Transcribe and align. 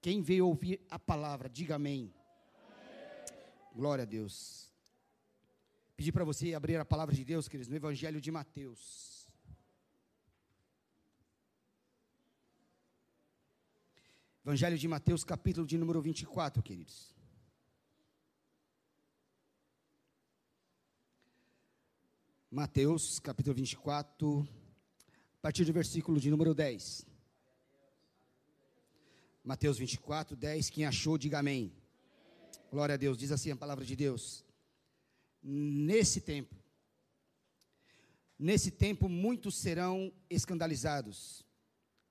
Quem 0.00 0.22
veio 0.22 0.46
ouvir 0.46 0.80
a 0.90 0.98
palavra, 0.98 1.48
diga 1.48 1.74
amém. 1.74 2.14
amém. 2.54 3.72
Glória 3.74 4.02
a 4.02 4.06
Deus. 4.06 4.70
Pedir 5.94 6.12
para 6.12 6.24
você 6.24 6.54
abrir 6.54 6.76
a 6.76 6.84
palavra 6.84 7.14
de 7.14 7.22
Deus, 7.22 7.46
queridos, 7.46 7.68
no 7.68 7.76
Evangelho 7.76 8.18
de 8.18 8.30
Mateus. 8.30 9.28
Evangelho 14.42 14.78
de 14.78 14.88
Mateus, 14.88 15.22
capítulo 15.22 15.66
de 15.66 15.76
número 15.76 16.00
24, 16.00 16.62
queridos. 16.62 17.14
Mateus, 22.50 23.20
capítulo 23.20 23.54
24, 23.54 24.48
a 25.36 25.40
partir 25.42 25.66
do 25.66 25.72
versículo 25.74 26.18
de 26.18 26.30
número 26.30 26.54
10. 26.54 27.09
Mateus 29.42 29.78
24, 29.78 30.36
10. 30.36 30.68
Quem 30.68 30.84
achou, 30.84 31.16
diga 31.16 31.38
amém. 31.38 31.72
Glória 32.70 32.94
a 32.94 32.98
Deus. 32.98 33.16
Diz 33.16 33.32
assim 33.32 33.50
a 33.50 33.56
palavra 33.56 33.84
de 33.84 33.96
Deus. 33.96 34.44
Nesse 35.42 36.20
tempo, 36.20 36.54
nesse 38.38 38.70
tempo 38.70 39.08
muitos 39.08 39.56
serão 39.56 40.12
escandalizados, 40.28 41.42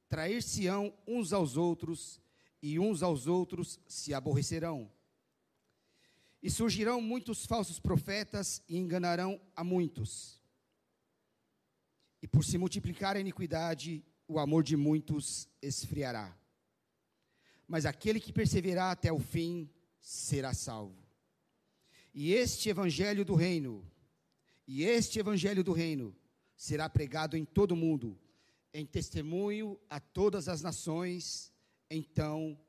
trair-se-ão 0.08 0.92
uns 1.08 1.32
aos 1.32 1.56
outros, 1.56 2.20
e 2.62 2.80
uns 2.80 3.04
aos 3.04 3.28
outros 3.28 3.80
se 3.88 4.12
aborrecerão. 4.14 4.92
E 6.42 6.50
surgirão 6.50 7.00
muitos 7.00 7.46
falsos 7.46 7.80
profetas 7.80 8.64
e 8.68 8.78
enganarão 8.78 9.40
a 9.56 9.64
muitos. 9.64 10.42
E 12.22 12.28
por 12.28 12.44
se 12.44 12.58
multiplicar 12.58 13.16
a 13.16 13.20
iniquidade, 13.20 14.04
o 14.28 14.40
amor 14.40 14.64
de 14.64 14.76
muitos 14.76 15.48
esfriará 15.62 16.36
mas 17.70 17.86
aquele 17.86 18.20
que 18.20 18.34
perseverar 18.34 18.92
até 18.92 19.14
o 19.14 19.20
fim 19.20 19.70
será 20.02 20.56
salvo. 20.56 20.98
E 22.12 22.34
este 22.34 22.68
evangelho 22.68 23.24
do 23.24 23.36
reino, 23.36 23.88
e 24.68 24.84
este 24.84 25.20
evangelho 25.20 25.64
do 25.64 25.72
reino 25.72 26.16
será 26.58 26.90
pregado 26.90 27.38
em 27.38 27.46
todo 27.46 27.74
o 27.74 27.78
mundo, 27.78 28.20
em 28.74 28.88
testemunho 28.88 29.80
a 29.88 30.00
todas 30.00 30.50
as 30.50 30.64
nações, 30.64 31.54
então 31.92 32.60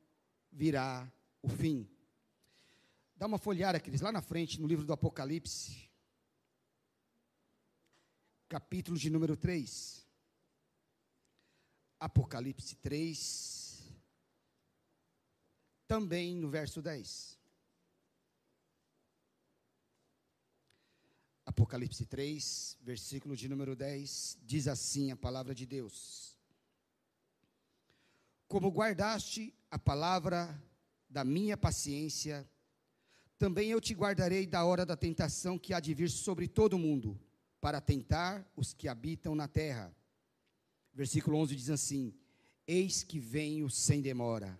virá 0.52 1.10
o 1.42 1.48
fim. 1.48 1.88
Dá 3.16 3.26
uma 3.26 3.38
folhada, 3.38 3.78
aqueles 3.78 4.02
lá 4.02 4.12
na 4.12 4.20
frente, 4.20 4.60
no 4.60 4.66
livro 4.66 4.84
do 4.84 4.92
Apocalipse, 4.92 5.90
capítulo 8.50 8.98
de 8.98 9.08
número 9.08 9.34
3. 9.34 10.06
Apocalipse 11.98 12.76
3 12.76 13.59
também 15.90 16.36
no 16.36 16.48
verso 16.48 16.80
10. 16.80 17.36
Apocalipse 21.44 22.06
3, 22.06 22.78
versículo 22.80 23.36
de 23.36 23.48
número 23.48 23.74
10, 23.74 24.38
diz 24.40 24.68
assim 24.68 25.10
a 25.10 25.16
palavra 25.16 25.52
de 25.52 25.66
Deus: 25.66 26.38
Como 28.46 28.70
guardaste 28.70 29.52
a 29.68 29.80
palavra 29.80 30.62
da 31.08 31.24
minha 31.24 31.56
paciência, 31.56 32.48
também 33.36 33.70
eu 33.70 33.80
te 33.80 33.92
guardarei 33.92 34.46
da 34.46 34.64
hora 34.64 34.86
da 34.86 34.96
tentação 34.96 35.58
que 35.58 35.74
há 35.74 35.80
de 35.80 35.92
vir 35.92 36.08
sobre 36.08 36.46
todo 36.46 36.74
o 36.74 36.78
mundo, 36.78 37.20
para 37.60 37.80
tentar 37.80 38.48
os 38.54 38.72
que 38.72 38.86
habitam 38.86 39.34
na 39.34 39.48
terra. 39.48 39.92
Versículo 40.94 41.36
11 41.38 41.56
diz 41.56 41.68
assim: 41.68 42.14
Eis 42.64 43.02
que 43.02 43.18
venho 43.18 43.68
sem 43.68 44.00
demora 44.00 44.56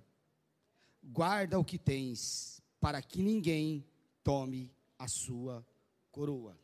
guarda 1.03 1.59
o 1.59 1.65
que 1.65 1.79
tens, 1.79 2.62
para 2.81 3.01
que 3.03 3.23
ninguém 3.23 3.84
tome 4.23 4.70
a 4.98 5.09
sua 5.09 5.67
coroa. 6.11 6.59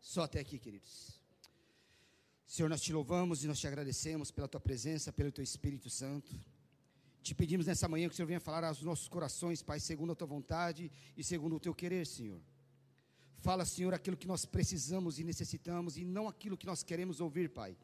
Só 0.00 0.22
até 0.22 0.40
aqui, 0.40 0.58
queridos. 0.58 1.20
Senhor, 2.46 2.68
nós 2.68 2.82
te 2.82 2.92
louvamos 2.92 3.42
e 3.42 3.48
nós 3.48 3.58
te 3.58 3.66
agradecemos 3.66 4.30
pela 4.30 4.48
tua 4.48 4.60
presença, 4.60 5.12
pelo 5.12 5.32
teu 5.32 5.42
Espírito 5.42 5.88
Santo. 5.88 6.38
Te 7.22 7.34
pedimos 7.34 7.66
nessa 7.66 7.88
manhã 7.88 8.08
que 8.08 8.14
o 8.14 8.16
Senhor 8.16 8.26
venha 8.26 8.40
falar 8.40 8.64
aos 8.64 8.82
nossos 8.82 9.08
corações, 9.08 9.62
Pai, 9.62 9.80
segundo 9.80 10.12
a 10.12 10.14
tua 10.14 10.26
vontade 10.26 10.90
e 11.16 11.24
segundo 11.24 11.56
o 11.56 11.60
teu 11.60 11.74
querer, 11.74 12.06
Senhor. 12.06 12.40
Fala, 13.38 13.64
Senhor, 13.64 13.94
aquilo 13.94 14.16
que 14.16 14.26
nós 14.26 14.44
precisamos 14.44 15.18
e 15.18 15.24
necessitamos 15.24 15.96
e 15.96 16.04
não 16.04 16.28
aquilo 16.28 16.56
que 16.56 16.66
nós 16.66 16.82
queremos 16.82 17.20
ouvir, 17.20 17.48
Pai. 17.48 17.76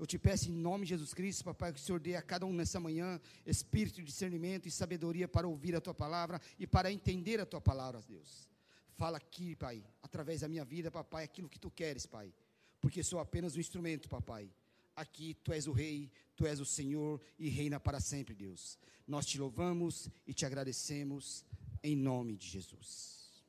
Eu 0.00 0.06
te 0.06 0.18
peço 0.18 0.48
em 0.48 0.52
nome 0.54 0.86
de 0.86 0.90
Jesus 0.90 1.12
Cristo, 1.12 1.44
papai, 1.44 1.74
que 1.74 1.78
o 1.78 1.82
Senhor 1.82 2.00
dê 2.00 2.16
a 2.16 2.22
cada 2.22 2.46
um 2.46 2.54
nessa 2.54 2.80
manhã 2.80 3.20
espírito 3.44 3.96
de 3.96 4.04
discernimento 4.04 4.66
e 4.66 4.70
sabedoria 4.70 5.28
para 5.28 5.46
ouvir 5.46 5.76
a 5.76 5.80
tua 5.80 5.92
palavra 5.92 6.40
e 6.58 6.66
para 6.66 6.90
entender 6.90 7.38
a 7.38 7.44
tua 7.44 7.60
palavra, 7.60 8.00
Deus. 8.08 8.48
Fala 8.94 9.18
aqui, 9.18 9.54
pai, 9.54 9.84
através 10.02 10.40
da 10.40 10.48
minha 10.48 10.64
vida, 10.64 10.90
papai, 10.90 11.24
aquilo 11.24 11.50
que 11.50 11.58
tu 11.58 11.70
queres, 11.70 12.06
pai. 12.06 12.32
Porque 12.80 13.02
sou 13.02 13.18
apenas 13.18 13.56
um 13.56 13.60
instrumento, 13.60 14.08
papai. 14.08 14.50
Aqui 14.96 15.34
tu 15.44 15.52
és 15.52 15.66
o 15.66 15.72
rei, 15.72 16.10
tu 16.34 16.46
és 16.46 16.60
o 16.60 16.64
Senhor 16.64 17.20
e 17.38 17.50
reina 17.50 17.78
para 17.78 18.00
sempre, 18.00 18.34
Deus. 18.34 18.78
Nós 19.06 19.26
te 19.26 19.38
louvamos 19.38 20.08
e 20.26 20.32
te 20.32 20.46
agradecemos 20.46 21.44
em 21.82 21.94
nome 21.94 22.38
de 22.38 22.48
Jesus. 22.48 23.44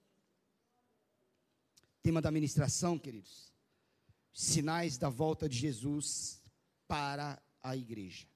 Tema 2.04 2.22
da 2.22 2.30
ministração, 2.30 3.00
queridos. 3.00 3.54
Sinais 4.34 4.98
da 4.98 5.08
volta 5.08 5.48
de 5.48 5.58
Jesus 5.58 6.41
para 6.92 7.42
a 7.64 7.74
igreja. 7.74 8.28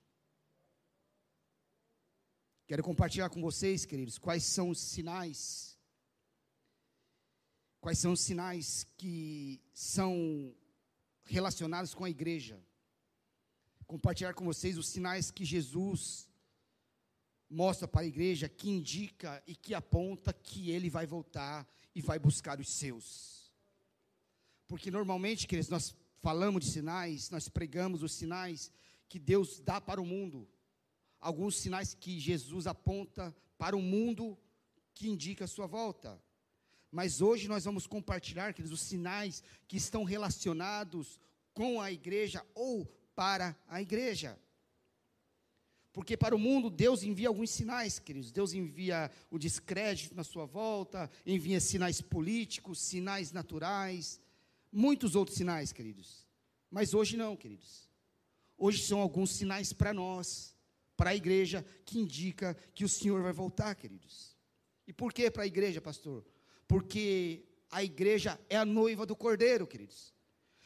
Quero 2.65 2.81
compartilhar 2.81 3.29
com 3.29 3.41
vocês, 3.41 3.83
queridos, 3.83 4.17
quais 4.17 4.45
são 4.45 4.69
os 4.69 4.79
sinais, 4.79 5.77
quais 7.81 7.99
são 7.99 8.13
os 8.13 8.21
sinais 8.21 8.87
que 8.95 9.61
são 9.73 10.55
relacionados 11.25 11.93
com 11.93 12.05
a 12.05 12.09
igreja. 12.09 12.57
Compartilhar 13.85 14.33
com 14.33 14.45
vocês 14.45 14.77
os 14.77 14.87
sinais 14.87 15.29
que 15.29 15.43
Jesus 15.43 16.29
mostra 17.49 17.89
para 17.89 18.03
a 18.03 18.07
igreja, 18.07 18.47
que 18.47 18.69
indica 18.69 19.43
e 19.45 19.53
que 19.53 19.73
aponta 19.73 20.31
que 20.31 20.71
ele 20.71 20.89
vai 20.89 21.05
voltar 21.05 21.67
e 21.93 22.01
vai 22.01 22.17
buscar 22.17 22.57
os 22.61 22.69
seus. 22.69 23.53
Porque 24.65 24.89
normalmente, 24.89 25.45
queridos, 25.45 25.69
nós 25.69 25.93
falamos 26.25 26.65
de 26.65 26.71
sinais, 26.71 27.29
nós 27.29 27.47
pregamos 27.47 28.01
os 28.01 28.11
sinais 28.11 28.71
que 29.07 29.19
Deus 29.19 29.59
dá 29.59 29.79
para 29.79 30.01
o 30.01 30.05
mundo. 30.13 30.49
Alguns 31.21 31.55
sinais 31.59 31.93
que 31.93 32.19
Jesus 32.19 32.65
aponta 32.65 33.23
para 33.59 33.77
o 33.77 33.81
mundo 33.95 34.35
que 34.95 35.07
indica 35.07 35.45
a 35.45 35.47
sua 35.47 35.67
volta. 35.67 36.19
Mas 36.89 37.21
hoje 37.21 37.47
nós 37.47 37.65
vamos 37.65 37.85
compartilhar 37.85 38.55
queridos, 38.55 38.81
os 38.81 38.87
sinais 38.87 39.43
que 39.67 39.77
estão 39.77 40.03
relacionados 40.03 41.19
com 41.53 41.79
a 41.79 41.91
igreja 41.91 42.43
ou 42.55 42.87
para 43.13 43.55
a 43.67 43.79
igreja. 43.79 44.35
Porque 45.93 46.17
para 46.17 46.35
o 46.35 46.39
mundo 46.39 46.71
Deus 46.71 47.03
envia 47.03 47.27
alguns 47.27 47.51
sinais, 47.51 47.99
queridos. 47.99 48.31
Deus 48.31 48.51
envia 48.51 49.11
o 49.29 49.37
descrédito 49.37 50.15
na 50.15 50.23
sua 50.23 50.47
volta, 50.47 51.07
envia 51.23 51.59
sinais 51.59 52.01
políticos, 52.01 52.79
sinais 52.79 53.31
naturais, 53.31 54.19
muitos 54.75 55.15
outros 55.15 55.37
sinais, 55.37 55.71
queridos. 55.71 56.27
Mas 56.69 56.93
hoje 56.93 57.15
não, 57.15 57.35
queridos. 57.35 57.89
Hoje 58.57 58.83
são 58.83 58.99
alguns 58.99 59.31
sinais 59.31 59.71
para 59.71 59.93
nós, 59.93 60.53
para 60.97 61.11
a 61.11 61.15
igreja, 61.15 61.65
que 61.85 61.97
indica 61.97 62.53
que 62.73 62.83
o 62.83 62.89
Senhor 62.89 63.21
vai 63.21 63.31
voltar, 63.31 63.73
queridos. 63.75 64.35
E 64.85 64.91
por 64.91 65.13
que 65.13 65.31
para 65.31 65.43
a 65.43 65.47
igreja, 65.47 65.79
pastor? 65.81 66.25
Porque 66.67 67.45
a 67.71 67.83
igreja 67.83 68.39
é 68.49 68.57
a 68.57 68.65
noiva 68.65 69.05
do 69.05 69.15
cordeiro, 69.15 69.65
queridos. 69.65 70.13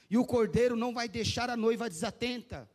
E 0.10 0.18
o 0.18 0.26
cordeiro 0.26 0.76
não 0.76 0.94
vai 0.94 1.08
deixar 1.08 1.50
a 1.50 1.56
noiva 1.56 1.90
desatenta. 1.90 2.70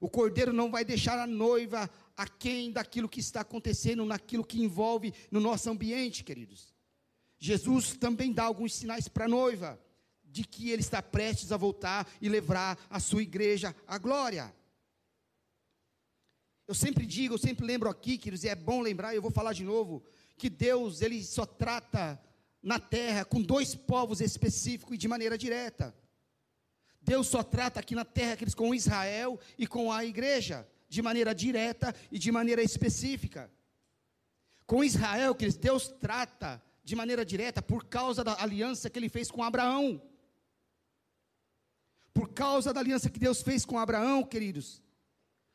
O 0.00 0.10
cordeiro 0.10 0.52
não 0.52 0.70
vai 0.70 0.84
deixar 0.84 1.18
a 1.18 1.26
noiva 1.26 1.88
aquém 2.16 2.72
daquilo 2.72 3.08
que 3.08 3.20
está 3.20 3.40
acontecendo, 3.40 4.04
naquilo 4.04 4.44
que 4.44 4.60
envolve 4.60 5.14
no 5.30 5.40
nosso 5.40 5.70
ambiente, 5.70 6.24
queridos. 6.24 6.74
Jesus 7.38 7.96
também 7.96 8.32
dá 8.32 8.44
alguns 8.44 8.74
sinais 8.74 9.08
para 9.08 9.26
a 9.26 9.28
noiva 9.28 9.80
de 10.34 10.42
que 10.42 10.72
ele 10.72 10.82
está 10.82 11.00
prestes 11.00 11.52
a 11.52 11.56
voltar 11.56 12.10
e 12.20 12.28
levar 12.28 12.76
a 12.90 12.98
sua 12.98 13.22
igreja 13.22 13.72
à 13.86 13.96
glória. 13.98 14.52
Eu 16.66 16.74
sempre 16.74 17.06
digo, 17.06 17.34
eu 17.34 17.38
sempre 17.38 17.64
lembro 17.64 17.88
aqui, 17.88 18.18
queridos, 18.18 18.42
e 18.42 18.48
é 18.48 18.56
bom 18.56 18.80
lembrar, 18.80 19.14
eu 19.14 19.22
vou 19.22 19.30
falar 19.30 19.52
de 19.52 19.62
novo, 19.62 20.02
que 20.36 20.50
Deus, 20.50 21.02
ele 21.02 21.22
só 21.22 21.46
trata 21.46 22.20
na 22.60 22.80
terra 22.80 23.24
com 23.24 23.40
dois 23.40 23.76
povos 23.76 24.20
específicos 24.20 24.96
e 24.96 24.98
de 24.98 25.06
maneira 25.06 25.38
direta. 25.38 25.94
Deus 27.00 27.28
só 27.28 27.44
trata 27.44 27.78
aqui 27.78 27.94
na 27.94 28.04
terra, 28.04 28.34
queridos, 28.34 28.56
com 28.56 28.74
Israel 28.74 29.38
e 29.56 29.68
com 29.68 29.92
a 29.92 30.04
igreja, 30.04 30.68
de 30.88 31.00
maneira 31.00 31.32
direta 31.32 31.94
e 32.10 32.18
de 32.18 32.32
maneira 32.32 32.60
específica. 32.60 33.48
Com 34.66 34.82
Israel, 34.82 35.32
queridos, 35.32 35.60
Deus 35.60 35.94
trata 36.00 36.60
de 36.82 36.96
maneira 36.96 37.24
direta 37.24 37.62
por 37.62 37.84
causa 37.84 38.24
da 38.24 38.42
aliança 38.42 38.90
que 38.90 38.98
ele 38.98 39.08
fez 39.08 39.30
com 39.30 39.40
Abraão 39.40 40.02
por 42.14 42.28
causa 42.30 42.72
da 42.72 42.80
aliança 42.80 43.10
que 43.10 43.18
Deus 43.18 43.42
fez 43.42 43.64
com 43.64 43.78
Abraão, 43.78 44.22
queridos, 44.22 44.80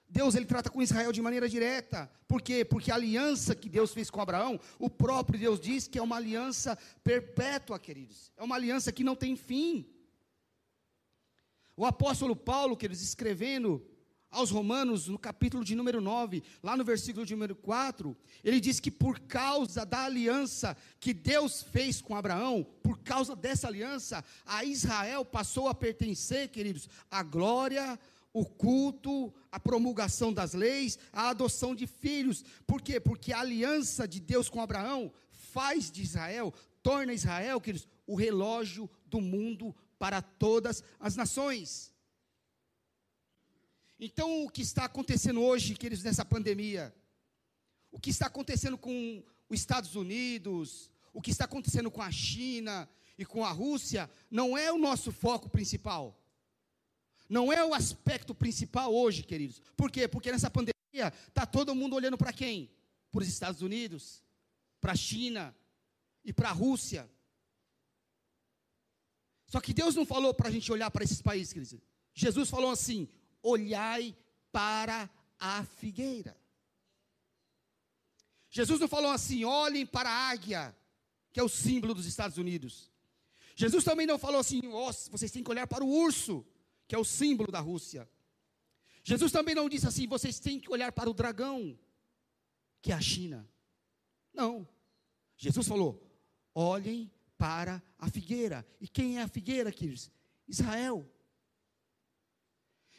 Deus 0.09 0.35
ele 0.35 0.45
trata 0.45 0.69
com 0.69 0.81
Israel 0.81 1.11
de 1.11 1.21
maneira 1.21 1.47
direta. 1.47 2.11
Por 2.27 2.41
quê? 2.41 2.65
Porque 2.65 2.91
a 2.91 2.95
aliança 2.95 3.55
que 3.55 3.69
Deus 3.69 3.93
fez 3.93 4.09
com 4.09 4.19
Abraão, 4.19 4.59
o 4.77 4.89
próprio 4.89 5.39
Deus 5.39 5.59
diz 5.59 5.87
que 5.87 5.99
é 5.99 6.01
uma 6.01 6.17
aliança 6.17 6.77
perpétua, 7.03 7.79
queridos. 7.79 8.31
É 8.35 8.43
uma 8.43 8.55
aliança 8.55 8.91
que 8.91 9.03
não 9.03 9.15
tem 9.15 9.35
fim. 9.35 9.87
O 11.77 11.85
apóstolo 11.85 12.35
Paulo, 12.35 12.75
queridos, 12.75 13.01
escrevendo 13.01 13.85
aos 14.31 14.51
Romanos, 14.51 15.07
no 15.07 15.17
capítulo 15.17 15.63
de 15.63 15.75
número 15.75 15.99
9, 15.99 16.43
lá 16.61 16.77
no 16.77 16.83
versículo 16.83 17.25
de 17.25 17.33
número 17.33 17.55
4, 17.55 18.15
ele 18.43 18.59
diz 18.59 18.79
que 18.79 18.91
por 18.91 19.19
causa 19.21 19.85
da 19.85 20.03
aliança 20.03 20.77
que 20.99 21.13
Deus 21.13 21.63
fez 21.63 22.01
com 22.01 22.15
Abraão, 22.15 22.65
por 22.83 22.99
causa 22.99 23.35
dessa 23.35 23.67
aliança, 23.67 24.23
a 24.45 24.63
Israel 24.63 25.25
passou 25.25 25.67
a 25.67 25.73
pertencer, 25.73 26.49
queridos, 26.49 26.87
à 27.09 27.23
glória, 27.23 27.99
o 28.31 28.45
culto, 28.45 29.33
a 29.51 29.59
promulgação 29.59 30.31
das 30.31 30.53
leis, 30.53 30.99
a 31.11 31.29
adoção 31.29 31.73
de 31.73 31.87
filhos. 31.87 32.43
Por 32.67 32.81
quê? 32.81 32.99
Porque 32.99 33.33
a 33.33 33.39
aliança 33.39 34.07
de 34.07 34.19
Deus 34.19 34.47
com 34.47 34.61
Abraão 34.61 35.11
faz 35.31 35.89
de 35.89 36.03
Israel, 36.03 36.53
torna 36.83 37.13
Israel, 37.13 37.59
queridos, 37.59 37.87
o 38.05 38.15
relógio 38.15 38.89
do 39.07 39.19
mundo 39.19 39.75
para 39.97 40.21
todas 40.21 40.83
as 40.99 41.15
nações. 41.15 41.91
Então, 43.99 44.45
o 44.45 44.49
que 44.49 44.61
está 44.61 44.85
acontecendo 44.85 45.41
hoje, 45.41 45.75
queridos, 45.75 46.03
nessa 46.03 46.23
pandemia? 46.23 46.95
O 47.91 47.99
que 47.99 48.09
está 48.09 48.27
acontecendo 48.27 48.77
com 48.77 49.23
os 49.49 49.59
Estados 49.59 49.95
Unidos? 49.95 50.89
O 51.13 51.21
que 51.21 51.31
está 51.31 51.45
acontecendo 51.45 51.91
com 51.91 52.01
a 52.01 52.11
China 52.11 52.89
e 53.17 53.25
com 53.25 53.43
a 53.43 53.51
Rússia? 53.51 54.09
Não 54.31 54.57
é 54.57 54.71
o 54.71 54.77
nosso 54.77 55.11
foco 55.11 55.49
principal 55.49 56.19
não 57.29 57.53
é 57.53 57.63
o 57.63 57.75
aspecto 57.75 58.33
principal 58.33 58.93
hoje, 58.93 59.21
queridos. 59.21 59.61
Por 59.77 59.91
quê? 59.91 60.07
Porque 60.07 60.31
nessa 60.31 60.49
pandemia 60.49 61.13
está 61.27 61.45
todo 61.45 61.75
mundo 61.75 61.95
olhando 61.95 62.17
para 62.17 62.33
quem? 62.33 62.71
Para 63.11 63.21
os 63.21 63.27
Estados 63.27 63.61
Unidos, 63.61 64.23
para 64.81 64.93
a 64.93 64.95
China 64.95 65.55
e 66.25 66.33
para 66.33 66.49
a 66.49 66.51
Rússia. 66.51 67.07
Só 69.45 69.61
que 69.61 69.73
Deus 69.73 69.95
não 69.95 70.05
falou 70.05 70.33
para 70.33 70.49
a 70.49 70.51
gente 70.51 70.71
olhar 70.71 70.89
para 70.89 71.03
esses 71.03 71.21
países, 71.21 71.53
queridos. 71.53 71.79
Jesus 72.15 72.49
falou 72.49 72.71
assim: 72.71 73.07
olhai 73.41 74.15
para 74.51 75.09
a 75.39 75.63
figueira. 75.63 76.35
Jesus 78.49 78.79
não 78.79 78.87
falou 78.87 79.11
assim: 79.11 79.43
olhem 79.43 79.85
para 79.85 80.09
a 80.09 80.29
águia, 80.29 80.75
que 81.31 81.39
é 81.39 81.43
o 81.43 81.49
símbolo 81.49 81.93
dos 81.93 82.05
Estados 82.05 82.37
Unidos. 82.37 82.91
Jesus 83.55 83.83
também 83.83 84.07
não 84.07 84.17
falou 84.17 84.39
assim: 84.39 84.61
oh, 84.67 84.91
vocês 85.11 85.31
têm 85.31 85.43
que 85.43 85.51
olhar 85.51 85.67
para 85.67 85.83
o 85.83 85.89
urso, 85.89 86.45
que 86.87 86.95
é 86.95 86.97
o 86.97 87.05
símbolo 87.05 87.51
da 87.51 87.59
Rússia. 87.59 88.09
Jesus 89.03 89.31
também 89.31 89.55
não 89.55 89.69
disse 89.69 89.87
assim: 89.87 90.07
vocês 90.07 90.39
têm 90.39 90.59
que 90.59 90.71
olhar 90.71 90.91
para 90.91 91.09
o 91.09 91.13
dragão, 91.13 91.77
que 92.81 92.91
é 92.91 92.95
a 92.95 93.01
China. 93.01 93.47
Não. 94.33 94.67
Jesus 95.37 95.67
falou: 95.67 96.01
olhem 96.53 97.11
para 97.37 97.81
a 97.97 98.09
figueira. 98.09 98.65
E 98.81 98.87
quem 98.87 99.17
é 99.17 99.21
a 99.21 99.27
figueira, 99.27 99.71
queridos? 99.71 100.11
Israel. 100.47 101.09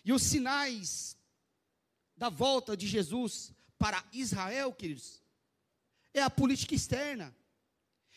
E 0.04 0.12
os 0.12 0.22
sinais 0.22 1.16
da 2.16 2.28
volta 2.28 2.76
de 2.76 2.86
Jesus 2.86 3.52
para 3.78 4.04
Israel, 4.12 4.72
queridos, 4.72 5.22
é 6.12 6.22
a 6.22 6.30
política 6.30 6.74
externa 6.74 7.34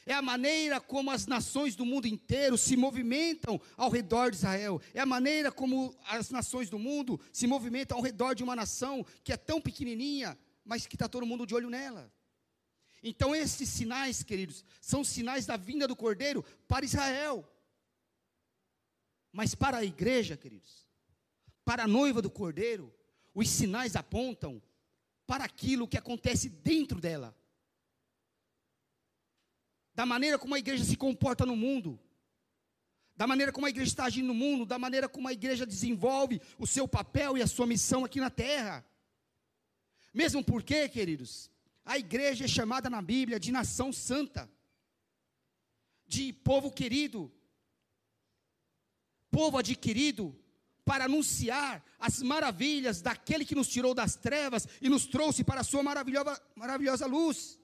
é 0.05 0.13
a 0.13 0.21
maneira 0.21 0.81
como 0.81 1.11
as 1.11 1.25
nações 1.25 1.75
do 1.75 1.85
mundo 1.85 2.07
inteiro 2.07 2.57
se 2.57 2.75
movimentam 2.75 3.59
ao 3.77 3.89
redor 3.89 4.31
de 4.31 4.37
Israel, 4.37 4.81
é 4.93 4.99
a 4.99 5.05
maneira 5.05 5.51
como 5.51 5.95
as 6.07 6.29
nações 6.29 6.69
do 6.69 6.77
mundo 6.77 7.19
se 7.31 7.47
movimentam 7.47 7.97
ao 7.97 8.03
redor 8.03 8.33
de 8.33 8.43
uma 8.43 8.55
nação 8.55 9.05
que 9.23 9.31
é 9.31 9.37
tão 9.37 9.61
pequenininha, 9.61 10.37
mas 10.63 10.85
que 10.85 10.95
está 10.95 11.07
todo 11.07 11.25
mundo 11.25 11.45
de 11.45 11.55
olho 11.55 11.69
nela. 11.69 12.11
Então, 13.01 13.35
esses 13.35 13.67
sinais, 13.67 14.23
queridos, 14.23 14.63
são 14.79 15.03
sinais 15.03 15.45
da 15.45 15.57
vinda 15.57 15.87
do 15.87 15.95
Cordeiro 15.95 16.43
para 16.67 16.85
Israel. 16.85 17.49
Mas 19.31 19.53
para 19.53 19.77
a 19.77 19.83
igreja, 19.83 20.37
queridos, 20.37 20.82
para 21.65 21.83
a 21.83 21.87
noiva 21.87 22.21
do 22.21 22.29
Cordeiro, 22.29 22.93
os 23.33 23.49
sinais 23.49 23.95
apontam 23.95 24.61
para 25.25 25.43
aquilo 25.43 25.87
que 25.87 25.97
acontece 25.97 26.49
dentro 26.49 26.99
dela 26.99 27.35
da 29.93 30.05
maneira 30.05 30.39
como 30.39 30.55
a 30.55 30.59
igreja 30.59 30.83
se 30.83 30.95
comporta 30.95 31.45
no 31.45 31.55
mundo, 31.55 31.99
da 33.15 33.27
maneira 33.27 33.51
como 33.51 33.67
a 33.67 33.69
igreja 33.69 33.89
está 33.89 34.05
agindo 34.05 34.27
no 34.27 34.33
mundo, 34.33 34.65
da 34.65 34.79
maneira 34.79 35.07
como 35.07 35.27
a 35.27 35.33
igreja 35.33 35.65
desenvolve 35.65 36.41
o 36.57 36.65
seu 36.65 36.87
papel 36.87 37.37
e 37.37 37.41
a 37.41 37.47
sua 37.47 37.67
missão 37.67 38.03
aqui 38.03 38.19
na 38.19 38.29
terra. 38.29 38.83
Mesmo 40.13 40.43
porque, 40.43 40.89
queridos, 40.89 41.49
a 41.85 41.97
igreja 41.97 42.45
é 42.45 42.47
chamada 42.47 42.89
na 42.89 43.01
Bíblia 43.01 43.39
de 43.39 43.51
nação 43.51 43.93
santa, 43.93 44.49
de 46.07 46.33
povo 46.33 46.71
querido, 46.71 47.31
povo 49.29 49.57
adquirido, 49.57 50.35
para 50.85 51.05
anunciar 51.05 51.83
as 51.99 52.21
maravilhas 52.21 53.01
daquele 53.01 53.45
que 53.45 53.55
nos 53.55 53.67
tirou 53.67 53.93
das 53.93 54.15
trevas 54.15 54.67
e 54.81 54.89
nos 54.89 55.05
trouxe 55.05 55.43
para 55.43 55.61
a 55.61 55.63
sua 55.63 55.81
maravilhosa, 55.81 56.41
maravilhosa 56.55 57.05
luz. 57.05 57.59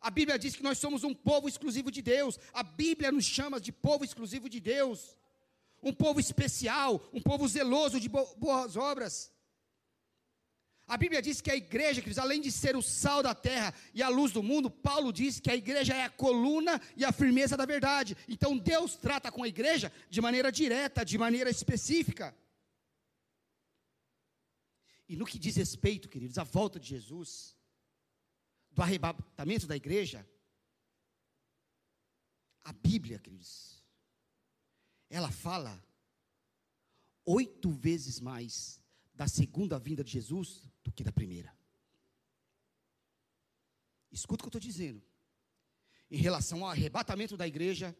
A 0.00 0.10
Bíblia 0.10 0.38
diz 0.38 0.56
que 0.56 0.62
nós 0.62 0.78
somos 0.78 1.04
um 1.04 1.14
povo 1.14 1.48
exclusivo 1.48 1.90
de 1.90 2.02
Deus. 2.02 2.38
A 2.52 2.64
Bíblia 2.64 3.12
nos 3.12 3.24
chama 3.24 3.60
de 3.60 3.70
povo 3.70 4.04
exclusivo 4.04 4.48
de 4.48 4.58
Deus. 4.58 5.16
Um 5.80 5.92
povo 5.92 6.18
especial, 6.18 7.00
um 7.12 7.20
povo 7.20 7.46
zeloso 7.46 8.00
de 8.00 8.08
boas 8.08 8.76
obras. 8.76 9.30
A 10.92 10.96
Bíblia 10.98 11.22
diz 11.22 11.40
que 11.40 11.50
a 11.50 11.56
igreja, 11.56 12.02
queridos, 12.02 12.18
além 12.18 12.38
de 12.38 12.52
ser 12.52 12.76
o 12.76 12.82
sal 12.82 13.22
da 13.22 13.34
terra 13.34 13.72
e 13.94 14.02
a 14.02 14.10
luz 14.10 14.30
do 14.30 14.42
mundo, 14.42 14.70
Paulo 14.70 15.10
diz 15.10 15.40
que 15.40 15.50
a 15.50 15.56
igreja 15.56 15.94
é 15.94 16.04
a 16.04 16.10
coluna 16.10 16.78
e 16.94 17.02
a 17.02 17.10
firmeza 17.10 17.56
da 17.56 17.64
verdade. 17.64 18.14
Então 18.28 18.58
Deus 18.58 18.94
trata 18.94 19.32
com 19.32 19.42
a 19.42 19.48
igreja 19.48 19.90
de 20.10 20.20
maneira 20.20 20.52
direta, 20.52 21.02
de 21.02 21.16
maneira 21.16 21.48
específica. 21.48 22.36
E 25.08 25.16
no 25.16 25.24
que 25.24 25.38
diz 25.38 25.56
respeito, 25.56 26.10
queridos, 26.10 26.36
à 26.36 26.44
volta 26.44 26.78
de 26.78 26.88
Jesus, 26.88 27.56
do 28.70 28.82
arrebatamento 28.82 29.66
da 29.66 29.74
igreja, 29.74 30.28
a 32.62 32.72
Bíblia, 32.74 33.18
queridos, 33.18 33.82
ela 35.08 35.30
fala 35.30 35.82
oito 37.24 37.70
vezes 37.70 38.20
mais 38.20 38.78
da 39.14 39.26
segunda 39.26 39.78
vinda 39.78 40.04
de 40.04 40.12
Jesus 40.12 40.70
do 40.82 40.92
que 40.92 41.04
da 41.04 41.12
primeira. 41.12 41.54
Escuta 44.10 44.42
o 44.42 44.44
que 44.44 44.56
eu 44.56 44.58
estou 44.58 44.60
dizendo. 44.60 45.02
Em 46.10 46.18
relação 46.18 46.64
ao 46.64 46.70
arrebatamento 46.70 47.36
da 47.36 47.46
igreja, 47.46 47.96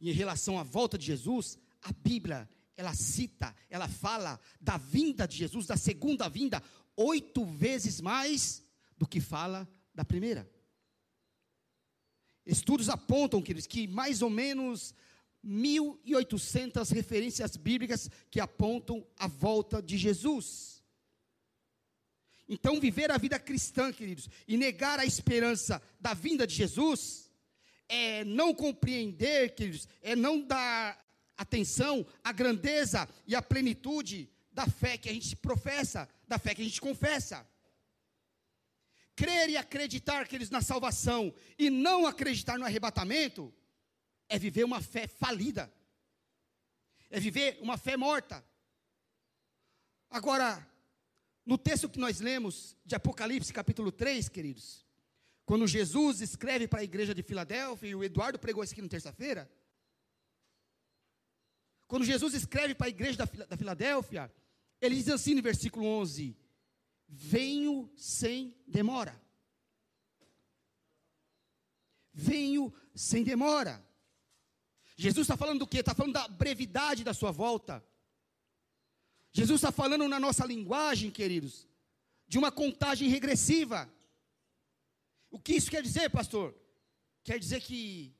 em 0.00 0.12
relação 0.12 0.58
à 0.58 0.62
volta 0.62 0.96
de 0.96 1.06
Jesus, 1.06 1.58
a 1.82 1.92
Bíblia, 1.92 2.48
ela 2.76 2.94
cita, 2.94 3.54
ela 3.68 3.88
fala 3.88 4.38
da 4.60 4.76
vinda 4.76 5.26
de 5.26 5.36
Jesus, 5.36 5.66
da 5.66 5.76
segunda 5.76 6.28
vinda, 6.28 6.62
oito 6.96 7.44
vezes 7.44 8.00
mais 8.00 8.64
do 8.96 9.06
que 9.06 9.20
fala 9.20 9.68
da 9.94 10.04
primeira. 10.04 10.48
Estudos 12.44 12.88
apontam, 12.88 13.42
queridos, 13.42 13.66
que 13.66 13.88
mais 13.88 14.22
ou 14.22 14.30
menos 14.30 14.94
1.800 15.44 16.92
referências 16.92 17.56
bíblicas 17.56 18.08
que 18.30 18.40
apontam 18.40 19.04
a 19.18 19.26
volta 19.26 19.82
de 19.82 19.98
Jesus. 19.98 20.75
Então, 22.48 22.80
viver 22.80 23.10
a 23.10 23.18
vida 23.18 23.38
cristã, 23.38 23.92
queridos, 23.92 24.28
e 24.46 24.56
negar 24.56 24.98
a 25.00 25.04
esperança 25.04 25.82
da 26.00 26.14
vinda 26.14 26.46
de 26.46 26.54
Jesus, 26.54 27.30
é 27.88 28.24
não 28.24 28.54
compreender, 28.54 29.54
queridos, 29.54 29.88
é 30.00 30.14
não 30.14 30.40
dar 30.40 31.04
atenção 31.36 32.06
à 32.22 32.32
grandeza 32.32 33.08
e 33.26 33.34
à 33.34 33.42
plenitude 33.42 34.30
da 34.52 34.66
fé 34.66 34.96
que 34.96 35.08
a 35.08 35.12
gente 35.12 35.36
professa, 35.36 36.08
da 36.26 36.38
fé 36.38 36.54
que 36.54 36.62
a 36.62 36.64
gente 36.64 36.80
confessa 36.80 37.46
crer 39.16 39.48
e 39.48 39.56
acreditar 39.56 40.28
que 40.28 40.36
eles 40.36 40.50
na 40.50 40.60
salvação 40.60 41.34
e 41.58 41.70
não 41.70 42.06
acreditar 42.06 42.58
no 42.58 42.66
arrebatamento 42.66 43.52
é 44.28 44.38
viver 44.38 44.64
uma 44.64 44.82
fé 44.82 45.08
falida. 45.08 45.72
É 47.08 47.18
viver 47.18 47.58
uma 47.62 47.78
fé 47.78 47.96
morta. 47.96 48.44
Agora, 50.10 50.64
no 51.46 51.56
texto 51.56 51.88
que 51.88 52.00
nós 52.00 52.20
lemos 52.20 52.76
de 52.84 52.96
Apocalipse, 52.96 53.52
capítulo 53.52 53.92
3, 53.92 54.28
queridos, 54.28 54.84
quando 55.44 55.64
Jesus 55.64 56.20
escreve 56.20 56.66
para 56.66 56.80
a 56.80 56.84
igreja 56.84 57.14
de 57.14 57.22
Filadélfia, 57.22 57.88
e 57.88 57.94
o 57.94 58.02
Eduardo 58.02 58.36
pregou 58.36 58.64
isso 58.64 58.72
aqui 58.72 58.82
na 58.82 58.88
terça-feira, 58.88 59.48
quando 61.86 62.04
Jesus 62.04 62.34
escreve 62.34 62.74
para 62.74 62.88
a 62.88 62.90
igreja 62.90 63.18
da, 63.18 63.44
da 63.44 63.56
Filadélfia, 63.56 64.32
ele 64.80 64.96
diz 64.96 65.08
assim 65.08 65.34
no 65.34 65.42
versículo 65.42 65.86
11: 65.86 66.36
venho 67.08 67.88
sem 67.96 68.52
demora. 68.66 69.22
Venho 72.12 72.74
sem 72.92 73.22
demora. 73.22 73.86
Jesus 74.96 75.26
está 75.26 75.36
falando 75.36 75.60
do 75.60 75.66
quê? 75.66 75.78
Está 75.78 75.94
falando 75.94 76.14
da 76.14 76.26
brevidade 76.26 77.04
da 77.04 77.14
sua 77.14 77.30
volta. 77.30 77.84
Jesus 79.36 79.58
está 79.58 79.70
falando 79.70 80.08
na 80.08 80.18
nossa 80.18 80.46
linguagem, 80.46 81.10
queridos, 81.10 81.68
de 82.26 82.38
uma 82.38 82.50
contagem 82.50 83.06
regressiva. 83.10 83.86
O 85.30 85.38
que 85.38 85.52
isso 85.52 85.70
quer 85.70 85.82
dizer, 85.82 86.08
pastor? 86.08 86.58
Quer 87.22 87.38
dizer 87.38 87.60
que 87.60 88.16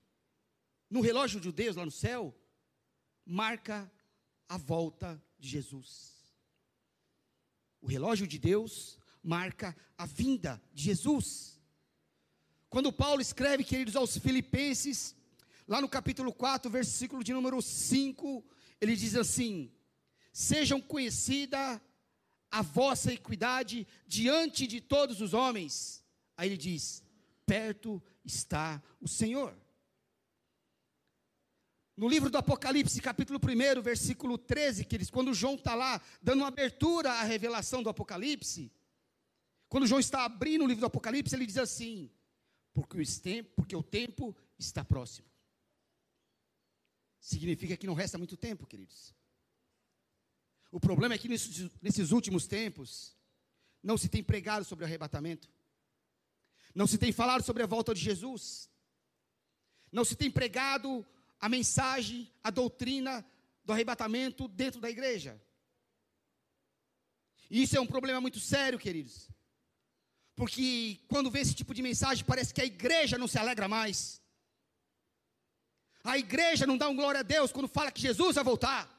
no 0.91 1.01
relógio 1.01 1.41
de 1.41 1.51
Deus 1.51 1.75
lá 1.75 1.87
no 1.87 1.91
céu, 1.91 2.39
marca 3.25 3.91
a 4.47 4.59
volta 4.59 5.19
de 5.39 5.49
Jesus. 5.49 6.13
O 7.81 7.87
relógio 7.87 8.27
de 8.27 8.39
Deus 8.39 8.99
marca 9.23 9.75
a 9.97 10.05
vinda 10.05 10.63
de 10.71 10.83
Jesus. 10.83 11.59
Quando 12.69 12.93
Paulo 12.93 13.23
escreve, 13.23 13.65
queridos, 13.65 13.97
aos 13.97 14.19
Filipenses, 14.19 15.17
lá 15.67 15.81
no 15.81 15.89
capítulo 15.89 16.31
4, 16.31 16.71
versículo 16.71 17.25
de 17.25 17.33
número 17.33 17.63
5, 17.63 18.45
ele 18.83 18.95
diz 18.95 19.17
assim: 19.17 19.73
Sejam 20.37 20.83
conhecida 20.83 21.81
a 22.51 22.61
vossa 22.61 23.11
equidade 23.11 23.87
diante 24.07 24.67
de 24.67 24.83
todos 24.83 25.23
os 25.23 25.33
homens. 25.33 26.05
Aí 26.37 26.51
ele 26.51 26.59
diz: 26.59 27.03
Perto 27.47 28.03
está 28.23 28.83
o 29.01 29.09
Senhor. 29.09 29.57
No 31.97 32.07
livro 32.07 32.29
do 32.29 32.37
Apocalipse, 32.37 33.01
capítulo 33.01 33.41
1, 33.43 33.81
versículo 33.81 34.37
13, 34.37 34.85
que 34.85 34.97
eles, 34.97 35.09
quando 35.09 35.33
João 35.33 35.55
está 35.55 35.75
lá 35.75 36.03
dando 36.21 36.45
abertura 36.45 37.13
à 37.13 37.23
revelação 37.23 37.83
do 37.83 37.89
Apocalipse, 37.89 38.71
quando 39.71 39.87
João 39.87 40.01
está 40.01 40.27
abrindo 40.27 40.65
o 40.65 40.67
livro 40.67 40.83
do 40.83 40.87
Apocalipse, 40.87 41.35
ele 41.35 41.47
diz 41.47 41.57
assim: 41.57 42.11
porque 42.75 42.99
porque 43.57 43.75
o 43.75 43.83
tempo 43.83 44.37
está 44.59 44.85
próximo. 44.85 45.27
Significa 47.19 47.75
que 47.75 47.87
não 47.87 47.95
resta 47.95 48.19
muito 48.19 48.37
tempo, 48.37 48.67
queridos. 48.67 49.16
O 50.77 50.81
problema 50.89 51.15
é 51.15 51.19
que 51.19 51.27
nesses, 51.27 52.13
últimos 52.13 52.47
tempos, 52.47 53.17
não 53.83 53.97
se 53.97 54.11
tem 54.11 54.23
pregado 54.23 54.63
sobre 54.63 54.85
o 54.85 54.87
arrebatamento, 54.87 55.49
não 56.75 56.87
se 56.87 56.99
tem 56.99 57.11
falado 57.13 57.43
sobre 57.43 57.63
a 57.63 57.67
volta 57.67 57.95
de 57.95 58.01
Jesus, 58.03 58.69
não 59.91 60.05
se 60.05 60.15
tem 60.15 60.31
pregado 60.31 61.03
a 61.41 61.49
mensagem, 61.49 62.31
a 62.45 62.51
doutrina 62.51 63.25
do 63.65 63.73
arrebatamento 63.73 64.47
dentro 64.49 64.79
da 64.79 64.91
igreja. 64.91 65.41
E 67.49 67.63
isso 67.63 67.75
é 67.79 67.81
um 67.81 67.87
problema 67.87 68.21
muito 68.21 68.39
sério, 68.39 68.79
queridos. 68.79 69.31
Porque 70.35 71.01
quando 71.09 71.31
vem 71.31 71.41
esse 71.41 71.55
tipo 71.55 71.73
de 71.73 71.81
mensagem, 71.81 72.23
parece 72.23 72.53
que 72.53 72.61
a 72.61 72.67
igreja 72.67 73.17
não 73.17 73.27
se 73.27 73.39
alegra 73.39 73.67
mais. 73.67 74.21
A 76.05 76.19
igreja 76.19 76.67
não 76.67 76.77
dá 76.77 76.87
um 76.87 76.97
glória 76.97 77.21
a 77.21 77.23
Deus 77.23 77.51
quando 77.51 77.67
fala 77.67 77.91
que 77.91 78.03
Jesus 78.03 78.35
vai 78.35 78.45
voltar. 78.45 78.96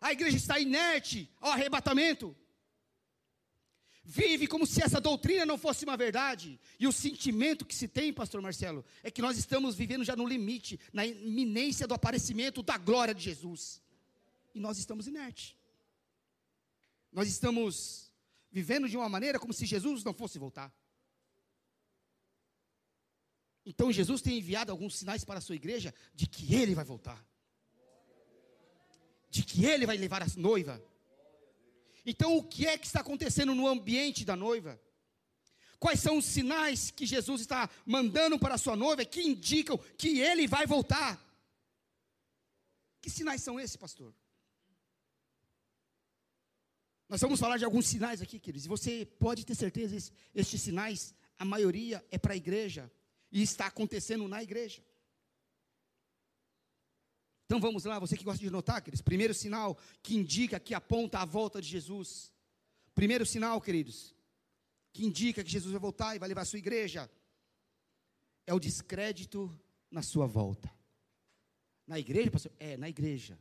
A 0.00 0.12
igreja 0.12 0.36
está 0.36 0.58
inerte 0.58 1.30
ao 1.40 1.52
arrebatamento 1.52 2.36
vive 4.10 4.48
como 4.48 4.66
se 4.66 4.82
essa 4.82 5.00
doutrina 5.00 5.46
não 5.46 5.56
fosse 5.56 5.84
uma 5.84 5.96
verdade. 5.96 6.58
E 6.80 6.86
o 6.86 6.92
sentimento 6.92 7.64
que 7.64 7.74
se 7.74 7.86
tem, 7.86 8.12
pastor 8.12 8.42
Marcelo, 8.42 8.84
é 9.04 9.10
que 9.10 9.22
nós 9.22 9.38
estamos 9.38 9.76
vivendo 9.76 10.04
já 10.04 10.16
no 10.16 10.26
limite, 10.26 10.80
na 10.92 11.06
iminência 11.06 11.86
do 11.86 11.94
aparecimento 11.94 12.60
da 12.60 12.76
glória 12.76 13.14
de 13.14 13.22
Jesus. 13.22 13.80
E 14.52 14.58
nós 14.58 14.78
estamos 14.78 15.06
inertes. 15.06 15.56
Nós 17.12 17.28
estamos 17.28 18.10
vivendo 18.50 18.88
de 18.88 18.96
uma 18.96 19.08
maneira 19.08 19.38
como 19.38 19.52
se 19.52 19.64
Jesus 19.64 20.02
não 20.02 20.12
fosse 20.12 20.40
voltar. 20.40 20.74
Então 23.64 23.92
Jesus 23.92 24.20
tem 24.20 24.38
enviado 24.38 24.72
alguns 24.72 24.98
sinais 24.98 25.24
para 25.24 25.38
a 25.38 25.42
sua 25.42 25.54
igreja 25.54 25.94
de 26.12 26.26
que 26.26 26.52
ele 26.52 26.74
vai 26.74 26.84
voltar. 26.84 27.24
De 29.30 29.42
que 29.42 29.64
ele 29.64 29.86
vai 29.86 29.96
levar 29.96 30.22
a 30.22 30.26
noiva 30.36 30.82
então, 32.04 32.36
o 32.36 32.42
que 32.42 32.66
é 32.66 32.78
que 32.78 32.86
está 32.86 33.00
acontecendo 33.00 33.54
no 33.54 33.66
ambiente 33.66 34.24
da 34.24 34.36
noiva? 34.36 34.80
Quais 35.78 36.00
são 36.00 36.18
os 36.18 36.24
sinais 36.24 36.90
que 36.90 37.06
Jesus 37.06 37.40
está 37.40 37.68
mandando 37.86 38.38
para 38.38 38.54
a 38.54 38.58
sua 38.58 38.76
noiva 38.76 39.04
que 39.04 39.22
indicam 39.22 39.78
que 39.96 40.20
ele 40.20 40.46
vai 40.46 40.66
voltar? 40.66 41.18
Que 43.00 43.08
sinais 43.08 43.42
são 43.42 43.58
esses, 43.58 43.76
pastor? 43.76 44.14
Nós 47.08 47.20
vamos 47.20 47.40
falar 47.40 47.56
de 47.56 47.64
alguns 47.64 47.86
sinais 47.86 48.20
aqui, 48.20 48.38
queridos, 48.38 48.66
e 48.66 48.68
você 48.68 49.06
pode 49.18 49.44
ter 49.44 49.54
certeza, 49.54 50.12
estes 50.34 50.60
sinais, 50.60 51.14
a 51.38 51.44
maioria 51.44 52.04
é 52.10 52.18
para 52.18 52.34
a 52.34 52.36
igreja, 52.36 52.90
e 53.32 53.42
está 53.42 53.66
acontecendo 53.66 54.28
na 54.28 54.42
igreja. 54.42 54.82
Então 57.50 57.58
vamos 57.58 57.84
lá, 57.84 57.98
você 57.98 58.16
que 58.16 58.22
gosta 58.22 58.38
de 58.38 58.48
notar, 58.48 58.80
queridos. 58.80 59.02
Primeiro 59.02 59.34
sinal 59.34 59.76
que 60.04 60.14
indica, 60.14 60.60
que 60.60 60.72
aponta 60.72 61.18
a 61.18 61.24
volta 61.24 61.60
de 61.60 61.66
Jesus. 61.66 62.32
Primeiro 62.94 63.26
sinal, 63.26 63.60
queridos, 63.60 64.14
que 64.92 65.04
indica 65.04 65.42
que 65.42 65.50
Jesus 65.50 65.72
vai 65.72 65.80
voltar 65.80 66.14
e 66.14 66.20
vai 66.20 66.28
levar 66.28 66.42
a 66.42 66.44
sua 66.44 66.60
igreja, 66.60 67.10
é 68.46 68.54
o 68.54 68.60
descrédito 68.60 69.50
na 69.90 70.00
sua 70.00 70.28
volta. 70.28 70.72
Na 71.88 71.98
igreja, 71.98 72.30
pastor? 72.30 72.52
É, 72.60 72.76
na 72.76 72.88
igreja. 72.88 73.36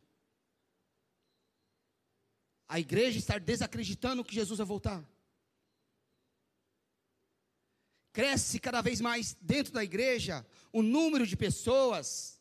A 2.67 2.79
igreja 2.79 3.19
estar 3.19 3.39
desacreditando 3.39 4.25
que 4.25 4.33
Jesus 4.33 4.57
vai 4.57 4.65
voltar. 4.65 5.07
Cresce 8.11 8.59
cada 8.59 8.81
vez 8.81 8.99
mais 9.01 9.37
dentro 9.39 9.71
da 9.71 9.83
igreja 9.83 10.43
o 10.73 10.81
número 10.81 11.27
de 11.27 11.37
pessoas 11.37 12.38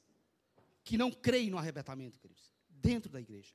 que 0.88 0.97
não 0.97 1.12
creem 1.12 1.50
no 1.50 1.59
arrebatamento, 1.59 2.18
queridos, 2.18 2.50
dentro 2.71 3.11
da 3.12 3.21
igreja. 3.21 3.52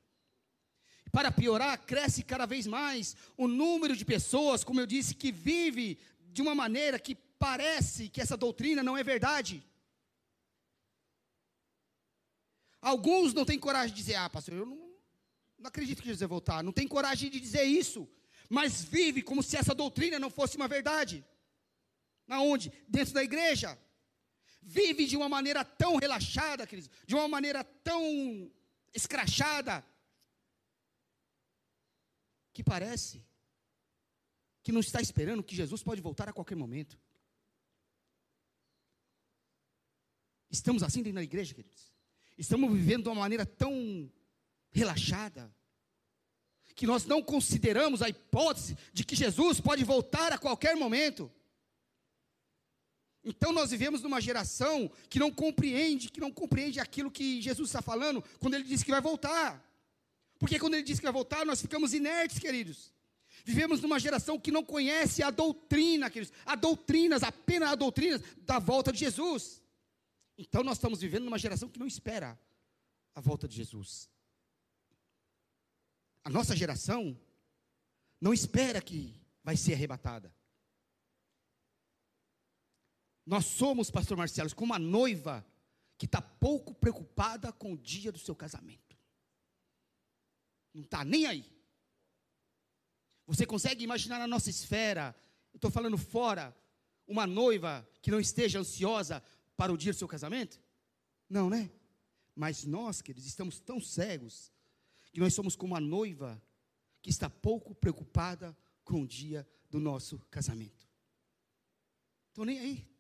Para 1.12 1.32
piorar, 1.32 1.84
cresce 1.84 2.22
cada 2.22 2.46
vez 2.46 2.68
mais 2.68 3.16
o 3.36 3.48
número 3.48 3.96
de 3.96 4.06
pessoas, 4.06 4.64
como 4.64 4.80
eu 4.80 4.86
disse, 4.86 5.16
que 5.16 5.32
vive 5.32 5.98
de 6.32 6.44
uma 6.44 6.54
maneira 6.54 7.00
que 7.00 7.16
parece 7.16 8.08
que 8.08 8.22
essa 8.22 8.38
doutrina 8.38 8.84
não 8.84 8.96
é 8.96 9.04
verdade. 9.04 9.64
Alguns 12.80 13.34
não 13.34 13.46
têm 13.46 13.58
coragem 13.58 13.96
de 13.96 14.00
dizer, 14.00 14.16
ah, 14.16 14.30
pastor, 14.30 14.54
eu 14.54 14.66
não, 14.68 14.94
não 15.58 15.68
acredito 15.70 16.04
que 16.04 16.10
Jesus 16.10 16.20
vai 16.20 16.28
voltar. 16.28 16.64
Não 16.64 16.72
tem 16.72 16.88
coragem 16.88 17.32
de 17.32 17.40
dizer 17.40 17.64
isso. 17.64 18.08
Mas 18.48 18.84
vive 18.84 19.24
como 19.24 19.42
se 19.42 19.58
essa 19.58 19.74
doutrina 19.74 20.20
não 20.20 20.30
fosse 20.30 20.56
uma 20.56 20.68
verdade. 20.68 21.26
Na 22.28 22.42
onde? 22.42 22.72
Dentro 22.88 23.16
da 23.16 23.24
igreja 23.24 23.76
vive 24.66 25.06
de 25.06 25.16
uma 25.18 25.30
maneira 25.30 25.64
tão 25.64 25.98
relaxada, 25.98 26.66
queridos, 26.66 26.90
de 27.06 27.16
uma 27.16 27.28
maneira 27.28 27.64
tão 27.64 28.52
escrachada, 28.94 29.86
que 32.54 32.64
parece 32.64 33.26
que 34.62 34.72
não 34.72 34.80
está 34.80 35.02
esperando 35.02 35.44
que 35.44 35.56
Jesus 35.56 35.84
pode 35.84 36.02
voltar 36.02 36.30
a 36.30 36.34
qualquer 36.34 36.56
momento. 36.56 36.98
Estamos 40.50 40.84
assim 40.84 41.02
dentro 41.02 41.16
da 41.16 41.24
igreja, 41.24 41.54
queridos. 41.54 41.92
Estamos 42.38 42.72
vivendo 42.72 43.04
de 43.04 43.10
uma 43.10 43.22
maneira 43.22 43.46
tão 43.46 44.12
relaxada, 44.72 45.54
que 46.76 46.88
nós 46.88 47.06
não 47.06 47.22
consideramos 47.22 48.02
a 48.02 48.10
hipótese 48.10 48.76
de 48.92 49.04
que 49.04 49.16
Jesus 49.16 49.60
pode 49.60 49.84
voltar 49.84 50.32
a 50.32 50.38
qualquer 50.38 50.76
momento. 50.76 51.32
Então 53.24 53.54
nós 53.54 53.72
vivemos 53.72 54.02
numa 54.02 54.20
geração 54.20 54.92
que 55.10 55.18
não 55.18 55.32
compreende, 55.32 56.10
que 56.10 56.20
não 56.20 56.32
compreende 56.32 56.80
aquilo 56.80 57.10
que 57.10 57.42
Jesus 57.42 57.70
está 57.70 57.82
falando 57.82 58.24
quando 58.40 58.56
ele 58.56 58.66
diz 58.66 58.84
que 58.84 58.92
vai 58.92 59.00
voltar. 59.02 59.64
Porque 60.38 60.60
quando 60.60 60.74
ele 60.74 60.84
diz 60.84 61.00
que 61.00 61.06
vai 61.06 61.14
voltar, 61.14 61.46
nós 61.46 61.62
ficamos 61.62 61.94
inertes, 61.94 62.38
queridos. 62.38 62.92
Vivemos 63.46 63.82
numa 63.82 64.00
geração 64.00 64.40
que 64.40 64.52
não 64.52 64.64
conhece 64.64 65.24
a 65.24 65.30
doutrina, 65.30 66.10
queridos, 66.10 66.34
a 66.46 66.56
doutrinas, 66.56 67.24
apenas 67.24 67.72
a 67.72 67.76
doutrina 67.76 68.22
da 68.38 68.60
volta 68.60 68.92
de 68.92 69.00
Jesus. 69.00 69.62
Então 70.38 70.64
nós 70.64 70.78
estamos 70.78 71.00
vivendo 71.00 71.24
numa 71.24 71.40
geração 71.40 71.70
que 71.70 71.80
não 71.80 71.88
espera 71.88 72.38
a 73.16 73.22
volta 73.22 73.48
de 73.48 73.56
Jesus. 73.56 74.10
A 76.24 76.30
nossa 76.30 76.56
geração 76.56 77.18
não 78.20 78.34
espera 78.34 78.82
que 78.82 79.16
vai 79.44 79.56
ser 79.58 79.74
arrebatada. 79.74 80.34
Nós 83.26 83.46
somos, 83.46 83.90
pastor 83.90 84.18
Marcelo, 84.18 84.54
como 84.56 84.72
uma 84.72 84.80
noiva 84.80 85.46
que 85.98 86.06
está 86.06 86.22
pouco 86.22 86.74
preocupada 86.74 87.52
com 87.54 87.74
o 87.74 87.78
dia 87.78 88.12
do 88.12 88.20
seu 88.20 88.36
casamento. 88.36 88.98
Não 90.74 90.84
está 90.84 91.06
nem 91.06 91.26
aí. 91.26 91.46
Você 93.26 93.46
consegue 93.46 93.84
imaginar 93.84 94.20
na 94.20 94.28
nossa 94.28 94.50
esfera, 94.50 95.16
estou 95.54 95.72
falando 95.72 95.98
fora, 95.98 96.56
uma 97.08 97.26
noiva 97.26 97.88
que 98.02 98.12
não 98.12 98.20
esteja 98.20 98.60
ansiosa 98.60 99.24
para 99.56 99.72
o 99.72 99.78
dia 99.78 99.94
do 99.94 99.98
seu 99.98 100.08
casamento? 100.08 100.62
Não, 101.30 101.50
né? 101.50 101.72
Mas 102.36 102.66
nós, 102.66 103.02
queridos, 103.02 103.28
estamos 103.28 103.60
tão 103.60 103.80
cegos 103.80 104.52
que 105.12 105.20
nós 105.20 105.34
somos 105.34 105.56
como 105.56 105.74
uma 105.74 105.80
noiva 105.80 106.42
que 107.02 107.10
está 107.10 107.30
pouco 107.30 107.76
preocupada 107.76 108.58
com 108.84 109.04
o 109.04 109.08
dia 109.08 109.48
do 109.70 109.80
nosso 109.80 110.20
casamento. 110.30 110.88
Estou 112.30 112.46
nem 112.46 112.60
aí. 112.60 112.93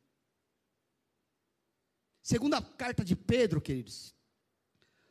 Segunda 2.23 2.61
carta 2.61 3.03
de 3.03 3.17
Pedro, 3.17 3.59
queridos. 3.59 4.15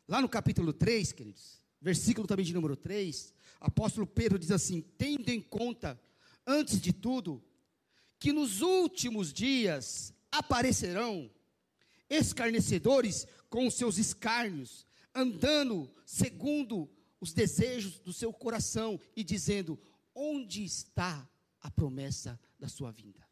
Lá 0.08 0.22
no 0.22 0.30
capítulo 0.30 0.72
3, 0.72 1.12
queridos. 1.12 1.60
versículo 1.78 2.26
também 2.26 2.46
de 2.46 2.54
número 2.54 2.74
3, 2.74 3.34
apóstolo 3.60 4.06
Pedro 4.06 4.38
diz 4.38 4.50
assim: 4.50 4.80
tendo 4.80 5.28
em 5.28 5.38
conta, 5.38 6.00
antes 6.46 6.80
de 6.80 6.90
tudo, 6.90 7.44
que 8.18 8.32
nos 8.32 8.62
últimos 8.62 9.30
dias 9.30 10.14
aparecerão 10.30 11.30
escarnecedores 12.08 13.26
com 13.50 13.66
os 13.66 13.74
seus 13.74 13.98
escárnios, 13.98 14.86
andando 15.14 15.92
segundo 16.06 16.90
os 17.20 17.34
desejos 17.34 17.98
do 17.98 18.14
seu 18.14 18.32
coração 18.32 18.98
e 19.14 19.22
dizendo: 19.22 19.78
onde 20.14 20.64
está 20.64 21.28
a 21.60 21.70
promessa 21.70 22.40
da 22.58 22.68
sua 22.68 22.90
vinda? 22.90 23.31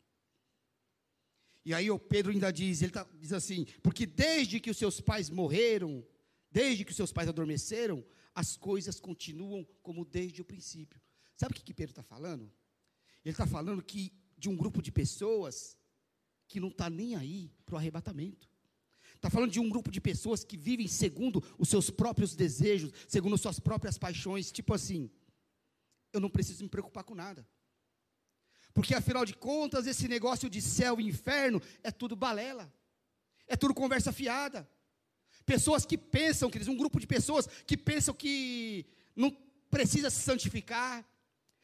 E 1.64 1.75
aí 1.75 1.90
o 1.90 1.99
Pedro 1.99 2.33
ainda 2.33 2.50
diz, 2.50 2.83
ele 2.83 2.93
tá, 2.93 3.07
diz 3.19 3.33
assim, 3.33 3.67
porque 3.83 4.07
desde 4.07 4.59
que 4.61 4.71
os 4.71 4.76
seus 4.76 5.00
pais 5.00 5.29
morreram, 5.29 6.05
desde 6.50 6.85
que 6.85 6.90
os 6.90 6.97
seus 6.97 7.12
pais 7.12 7.29
adormeceram, 7.29 8.05
as 8.35 8.57
coisas 8.57 8.99
continuam 8.99 9.67
como 9.83 10.05
desde 10.05 10.40
o 10.40 10.45
princípio. 10.45 11.00
Sabe 11.37 11.52
o 11.52 11.55
que, 11.57 11.62
que 11.62 11.75
Pedro 11.75 11.93
está 11.93 12.02
falando? 12.02 12.50
Ele 13.25 13.33
está 13.33 13.47
falando 13.47 13.83
que 13.83 14.12
de 14.38 14.49
um 14.49 14.57
grupo 14.57 14.81
de 14.81 14.90
pessoas 14.90 15.76
que 16.49 16.59
não 16.59 16.69
está 16.69 16.88
nem 16.88 17.14
aí 17.14 17.52
para 17.64 17.75
o 17.75 17.79
arrebatamento. 17.79 18.49
Está 19.14 19.29
falando 19.29 19.52
de 19.52 19.61
um 19.61 19.69
grupo 19.69 19.90
de 19.90 20.00
pessoas 20.00 20.43
que 20.43 20.57
vivem 20.57 20.88
segundo 20.88 21.45
os 21.59 21.69
seus 21.69 21.90
próprios 21.90 22.35
desejos, 22.35 22.90
segundo 23.07 23.35
as 23.35 23.40
suas 23.40 23.61
próprias 23.61 23.99
paixões, 23.99 24.50
tipo 24.50 24.73
assim, 24.73 25.11
eu 26.12 26.21
não 26.21 26.31
preciso 26.31 26.62
me 26.62 26.71
preocupar 26.71 27.05
com 27.05 27.14
nada. 27.14 27.47
Porque 28.72 28.94
afinal 28.94 29.24
de 29.24 29.34
contas, 29.34 29.86
esse 29.86 30.06
negócio 30.08 30.48
de 30.48 30.60
céu 30.60 31.00
e 31.00 31.06
inferno 31.06 31.60
é 31.82 31.90
tudo 31.90 32.16
balela. 32.16 32.72
É 33.46 33.56
tudo 33.56 33.74
conversa 33.74 34.12
fiada. 34.12 34.68
Pessoas 35.44 35.84
que 35.84 35.98
pensam, 35.98 36.50
queridos, 36.50 36.72
um 36.72 36.76
grupo 36.76 37.00
de 37.00 37.06
pessoas 37.06 37.48
que 37.66 37.76
pensam 37.76 38.14
que 38.14 38.86
não 39.16 39.36
precisa 39.68 40.10
se 40.10 40.20
santificar, 40.20 41.04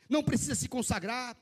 não 0.08 0.22
precisa 0.22 0.54
se 0.54 0.68
consagrar, 0.68 1.36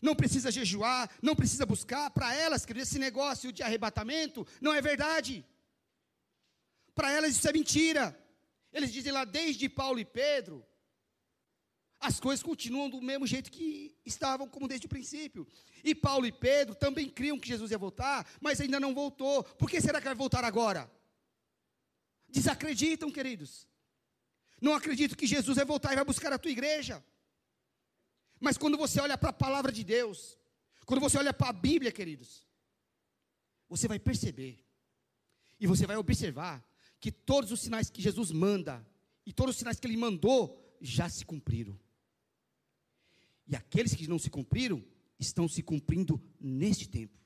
não 0.00 0.14
precisa 0.14 0.50
jejuar, 0.50 1.10
não 1.22 1.34
precisa 1.34 1.64
buscar. 1.64 2.10
Para 2.10 2.34
elas, 2.34 2.66
queridos, 2.66 2.88
esse 2.88 2.98
negócio 2.98 3.52
de 3.52 3.62
arrebatamento 3.62 4.46
não 4.60 4.74
é 4.74 4.82
verdade. 4.82 5.44
Para 6.94 7.10
elas 7.10 7.36
isso 7.36 7.48
é 7.48 7.52
mentira. 7.52 8.18
Eles 8.72 8.92
dizem 8.92 9.12
lá, 9.12 9.24
desde 9.24 9.68
Paulo 9.68 9.98
e 9.98 10.04
Pedro, 10.04 10.66
as 12.00 12.20
coisas 12.20 12.42
continuam 12.42 12.90
do 12.90 13.00
mesmo 13.00 13.26
jeito 13.26 13.50
que 13.50 13.96
estavam, 14.04 14.48
como 14.48 14.68
desde 14.68 14.86
o 14.86 14.88
princípio. 14.88 15.46
E 15.82 15.94
Paulo 15.94 16.26
e 16.26 16.32
Pedro 16.32 16.74
também 16.74 17.08
criam 17.08 17.38
que 17.38 17.48
Jesus 17.48 17.70
ia 17.70 17.78
voltar, 17.78 18.26
mas 18.40 18.60
ainda 18.60 18.78
não 18.78 18.94
voltou. 18.94 19.42
Por 19.42 19.70
que 19.70 19.80
será 19.80 19.98
que 19.98 20.06
vai 20.06 20.14
voltar 20.14 20.44
agora? 20.44 20.90
Desacreditam, 22.28 23.10
queridos. 23.10 23.66
Não 24.60 24.74
acreditam 24.74 25.16
que 25.16 25.26
Jesus 25.26 25.56
vai 25.56 25.64
voltar 25.64 25.92
e 25.92 25.96
vai 25.96 26.04
buscar 26.04 26.32
a 26.32 26.38
tua 26.38 26.50
igreja. 26.50 27.04
Mas 28.38 28.58
quando 28.58 28.76
você 28.76 29.00
olha 29.00 29.16
para 29.16 29.30
a 29.30 29.32
palavra 29.32 29.72
de 29.72 29.82
Deus, 29.82 30.38
quando 30.84 31.00
você 31.00 31.18
olha 31.18 31.32
para 31.32 31.48
a 31.48 31.52
Bíblia, 31.52 31.90
queridos, 31.90 32.46
você 33.68 33.88
vai 33.88 33.98
perceber 33.98 34.62
e 35.58 35.66
você 35.66 35.86
vai 35.86 35.96
observar 35.96 36.64
que 37.00 37.10
todos 37.10 37.50
os 37.50 37.60
sinais 37.60 37.90
que 37.90 38.02
Jesus 38.02 38.30
manda 38.30 38.86
e 39.24 39.32
todos 39.32 39.54
os 39.54 39.58
sinais 39.58 39.80
que 39.80 39.86
ele 39.86 39.96
mandou 39.96 40.76
já 40.80 41.08
se 41.08 41.24
cumpriram. 41.24 41.78
E 43.46 43.54
aqueles 43.54 43.94
que 43.94 44.08
não 44.08 44.18
se 44.18 44.30
cumpriram 44.30 44.84
estão 45.18 45.48
se 45.48 45.62
cumprindo 45.62 46.20
neste 46.40 46.88
tempo. 46.88 47.16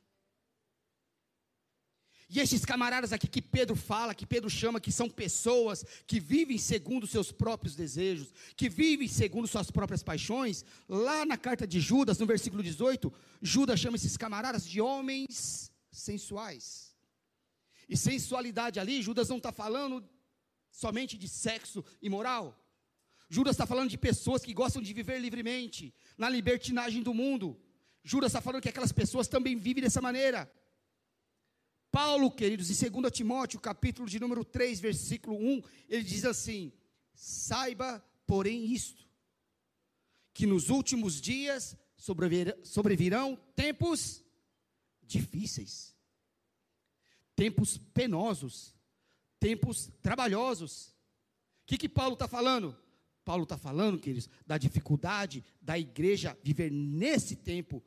E 2.33 2.39
esses 2.39 2.65
camaradas 2.65 3.13
aqui 3.13 3.27
que 3.27 3.43
Pedro 3.43 3.75
fala, 3.75 4.15
que 4.15 4.25
Pedro 4.25 4.49
chama, 4.49 4.81
que 4.81 4.93
são 4.93 5.11
pessoas 5.11 5.85
que 6.07 6.21
vivem 6.21 6.59
segundo 6.59 7.05
seus 7.05 7.33
próprios 7.33 7.75
desejos, 7.75 8.33
que 8.57 8.69
vivem 8.69 9.09
segundo 9.09 9.49
suas 9.49 9.69
próprias 9.69 10.01
paixões, 10.01 10.65
lá 10.89 11.27
na 11.27 11.37
carta 11.37 11.67
de 11.67 11.81
Judas, 11.81 12.19
no 12.19 12.27
versículo 12.27 12.63
18, 12.63 13.13
Judas 13.43 13.81
chama 13.81 13.97
esses 13.97 14.17
camaradas 14.17 14.65
de 14.65 14.81
homens 14.81 15.73
sensuais. 15.91 16.97
E 17.89 17.97
sensualidade 17.97 18.79
ali, 18.79 19.03
Judas 19.03 19.29
não 19.29 19.39
está 19.39 19.51
falando 19.51 20.09
somente 20.71 21.19
de 21.19 21.29
sexo 21.29 21.85
imoral. 22.01 22.57
Judas 23.33 23.53
está 23.55 23.65
falando 23.65 23.89
de 23.89 23.97
pessoas 23.97 24.43
que 24.43 24.53
gostam 24.53 24.83
de 24.83 24.93
viver 24.93 25.21
livremente, 25.21 25.95
na 26.19 26.29
libertinagem 26.29 27.01
do 27.01 27.15
mundo. 27.15 27.57
Judas 28.03 28.31
está 28.31 28.41
falando 28.41 28.61
que 28.61 28.69
aquelas 28.69 28.91
pessoas 28.91 29.29
também 29.29 29.57
vivem 29.57 29.85
dessa 29.85 30.03
maneira. 30.03 30.53
Paulo, 31.93 32.29
queridos, 32.33 32.69
em 32.71 32.91
2 32.91 33.13
Timóteo, 33.13 33.61
capítulo 33.61 34.09
de 34.09 34.19
número 34.19 34.45
3, 34.45 34.81
versículo 34.81 35.37
1, 35.37 35.63
ele 35.89 36.03
diz 36.03 36.25
assim: 36.25 36.73
Saiba, 37.15 38.05
porém, 38.27 38.65
isto, 38.65 39.09
que 40.35 40.45
nos 40.45 40.69
últimos 40.69 41.21
dias 41.21 41.77
sobrevirão 42.65 43.39
tempos 43.55 44.25
difíceis, 45.03 45.95
tempos 47.37 47.79
penosos, 47.79 48.75
tempos 49.39 49.89
trabalhosos. 50.03 50.89
O 51.63 51.67
que, 51.67 51.79
que 51.79 51.89
Paulo 51.89 52.15
está 52.15 52.27
falando? 52.27 52.77
Paulo 53.31 53.45
está 53.45 53.57
falando, 53.57 54.01
queridos, 54.01 54.29
da 54.45 54.59
dificuldade 54.59 55.45
da 55.63 55.79
igreja 55.79 56.37
viver 56.43 56.69
nesse 56.69 57.37
tempo. 57.37 57.81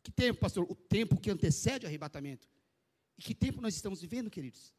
Que 0.00 0.12
tempo, 0.12 0.38
pastor? 0.38 0.64
O 0.70 0.76
tempo 0.76 1.20
que 1.20 1.28
antecede 1.28 1.84
o 1.84 1.88
arrebatamento. 1.88 2.48
E 3.18 3.22
que 3.22 3.34
tempo 3.34 3.60
nós 3.60 3.74
estamos 3.74 4.00
vivendo, 4.00 4.30
queridos? 4.30 4.72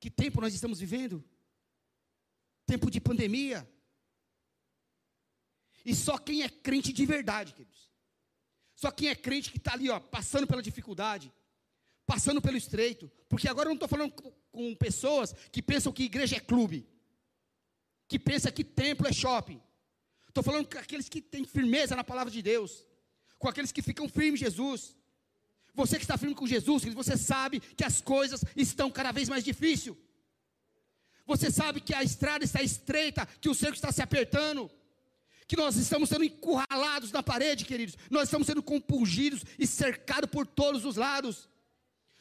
Que 0.00 0.10
tempo 0.10 0.40
nós 0.40 0.54
estamos 0.54 0.80
vivendo? 0.80 1.22
Tempo 2.64 2.90
de 2.90 3.02
pandemia. 3.02 3.70
E 5.84 5.94
só 5.94 6.16
quem 6.16 6.42
é 6.42 6.48
crente 6.48 6.90
de 6.90 7.04
verdade, 7.04 7.52
queridos. 7.52 7.92
Só 8.74 8.90
quem 8.90 9.08
é 9.08 9.14
crente 9.14 9.50
que 9.52 9.58
está 9.58 9.74
ali, 9.74 9.90
ó, 9.90 10.00
passando 10.00 10.46
pela 10.46 10.62
dificuldade, 10.62 11.30
passando 12.06 12.40
pelo 12.40 12.56
estreito. 12.56 13.12
Porque 13.28 13.46
agora 13.46 13.66
eu 13.66 13.72
não 13.72 13.76
estou 13.76 13.88
falando 13.90 14.12
com, 14.12 14.32
com 14.50 14.74
pessoas 14.74 15.34
que 15.52 15.62
pensam 15.62 15.92
que 15.92 16.04
igreja 16.04 16.36
é 16.36 16.40
clube, 16.40 16.93
que 18.08 18.18
pensam 18.18 18.52
que 18.52 18.64
templo 18.64 19.06
é 19.06 19.12
shopping. 19.12 19.60
Estou 20.28 20.42
falando 20.42 20.66
com 20.66 20.78
aqueles 20.78 21.08
que 21.08 21.20
têm 21.20 21.44
firmeza 21.44 21.94
na 21.94 22.04
palavra 22.04 22.30
de 22.30 22.42
Deus, 22.42 22.84
com 23.38 23.48
aqueles 23.48 23.72
que 23.72 23.82
ficam 23.82 24.08
firmes 24.08 24.40
em 24.40 24.44
Jesus, 24.44 24.96
você 25.74 25.96
que 25.96 26.04
está 26.04 26.16
firme 26.16 26.34
com 26.34 26.46
Jesus, 26.46 26.84
você 26.84 27.16
sabe 27.16 27.58
que 27.58 27.84
as 27.84 28.00
coisas 28.00 28.44
estão 28.56 28.90
cada 28.90 29.10
vez 29.10 29.28
mais 29.28 29.42
difíceis. 29.42 29.96
Você 31.26 31.50
sabe 31.50 31.80
que 31.80 31.94
a 31.94 32.02
estrada 32.02 32.44
está 32.44 32.62
estreita, 32.62 33.26
que 33.40 33.48
o 33.48 33.54
cerco 33.54 33.74
está 33.74 33.90
se 33.90 34.00
apertando, 34.00 34.70
que 35.48 35.56
nós 35.56 35.74
estamos 35.76 36.08
sendo 36.08 36.24
encurralados 36.24 37.10
na 37.10 37.22
parede, 37.22 37.64
queridos. 37.64 37.96
Nós 38.08 38.24
estamos 38.24 38.46
sendo 38.46 38.62
compungidos 38.62 39.42
e 39.58 39.66
cercados 39.66 40.30
por 40.30 40.46
todos 40.46 40.84
os 40.84 40.96
lados. 40.96 41.48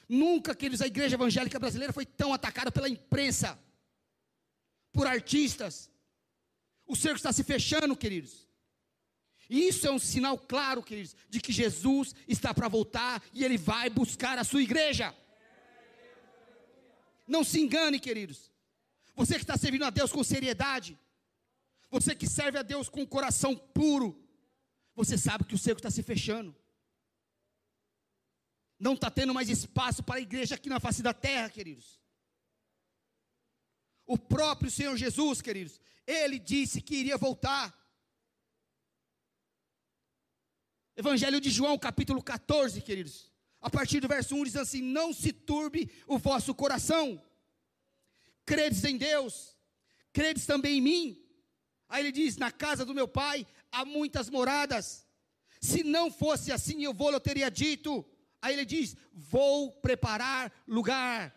Nunca, 0.09 0.55
queridos, 0.55 0.81
a 0.81 0.87
igreja 0.87 1.15
evangélica 1.15 1.59
brasileira 1.59 1.93
foi 1.93 2.05
tão 2.05 2.33
atacada 2.33 2.71
pela 2.71 2.89
imprensa, 2.89 3.59
por 4.93 5.07
artistas. 5.07 5.89
O 6.85 6.95
cerco 6.95 7.17
está 7.17 7.33
se 7.33 7.43
fechando, 7.43 7.97
queridos. 7.97 8.47
Isso 9.49 9.85
é 9.87 9.91
um 9.91 9.99
sinal 9.99 10.37
claro, 10.37 10.81
queridos, 10.81 11.15
de 11.29 11.41
que 11.41 11.51
Jesus 11.51 12.15
está 12.27 12.53
para 12.53 12.67
voltar 12.67 13.21
e 13.33 13.43
ele 13.43 13.57
vai 13.57 13.89
buscar 13.89 14.37
a 14.37 14.43
sua 14.43 14.61
igreja. 14.61 15.13
Não 17.27 17.43
se 17.43 17.59
engane, 17.59 17.99
queridos. 17.99 18.51
Você 19.15 19.35
que 19.35 19.41
está 19.41 19.57
servindo 19.57 19.85
a 19.85 19.89
Deus 19.89 20.11
com 20.11 20.23
seriedade, 20.23 20.97
você 21.89 22.15
que 22.15 22.27
serve 22.27 22.57
a 22.57 22.63
Deus 22.63 22.89
com 22.89 23.01
o 23.03 23.07
coração 23.07 23.55
puro, 23.55 24.19
você 24.95 25.17
sabe 25.17 25.43
que 25.43 25.55
o 25.55 25.57
cerco 25.57 25.79
está 25.79 25.91
se 25.91 26.03
fechando. 26.03 26.55
Não 28.79 28.93
está 28.93 29.09
tendo 29.09 29.33
mais 29.33 29.49
espaço 29.49 30.03
para 30.03 30.15
a 30.15 30.21
igreja 30.21 30.55
aqui 30.55 30.69
na 30.69 30.79
face 30.79 31.01
da 31.01 31.13
terra, 31.13 31.49
queridos. 31.49 32.02
O 34.05 34.17
próprio 34.17 34.69
Senhor 34.69 34.95
Jesus, 34.97 35.41
queridos, 35.41 35.79
ele 36.05 36.37
disse 36.37 36.81
que 36.81 36.95
iria 36.95 37.17
voltar. 37.17 37.73
Evangelho 40.95 41.41
de 41.41 41.49
João, 41.49 41.77
capítulo 41.77 42.21
14, 42.21 42.81
queridos. 42.81 43.31
A 43.61 43.69
partir 43.69 43.99
do 43.99 44.07
verso 44.07 44.35
1 44.35 44.43
diz 44.43 44.55
assim: 44.57 44.81
Não 44.81 45.13
se 45.13 45.31
turbe 45.31 45.89
o 46.05 46.17
vosso 46.17 46.53
coração. 46.53 47.21
Credes 48.45 48.83
em 48.83 48.97
Deus, 48.97 49.57
credes 50.11 50.45
também 50.45 50.77
em 50.77 50.81
mim. 50.81 51.25
Aí 51.87 52.03
ele 52.03 52.11
diz: 52.11 52.35
Na 52.37 52.51
casa 52.51 52.85
do 52.85 52.93
meu 52.93 53.07
pai 53.07 53.47
há 53.71 53.85
muitas 53.85 54.29
moradas. 54.29 55.07
Se 55.61 55.81
não 55.81 56.11
fosse 56.11 56.51
assim, 56.51 56.83
eu 56.83 56.93
vou, 56.93 57.11
eu 57.11 57.21
teria 57.21 57.49
dito. 57.49 58.05
Aí 58.41 58.53
ele 58.53 58.65
diz: 58.65 58.97
Vou 59.13 59.71
preparar 59.71 60.51
lugar. 60.67 61.33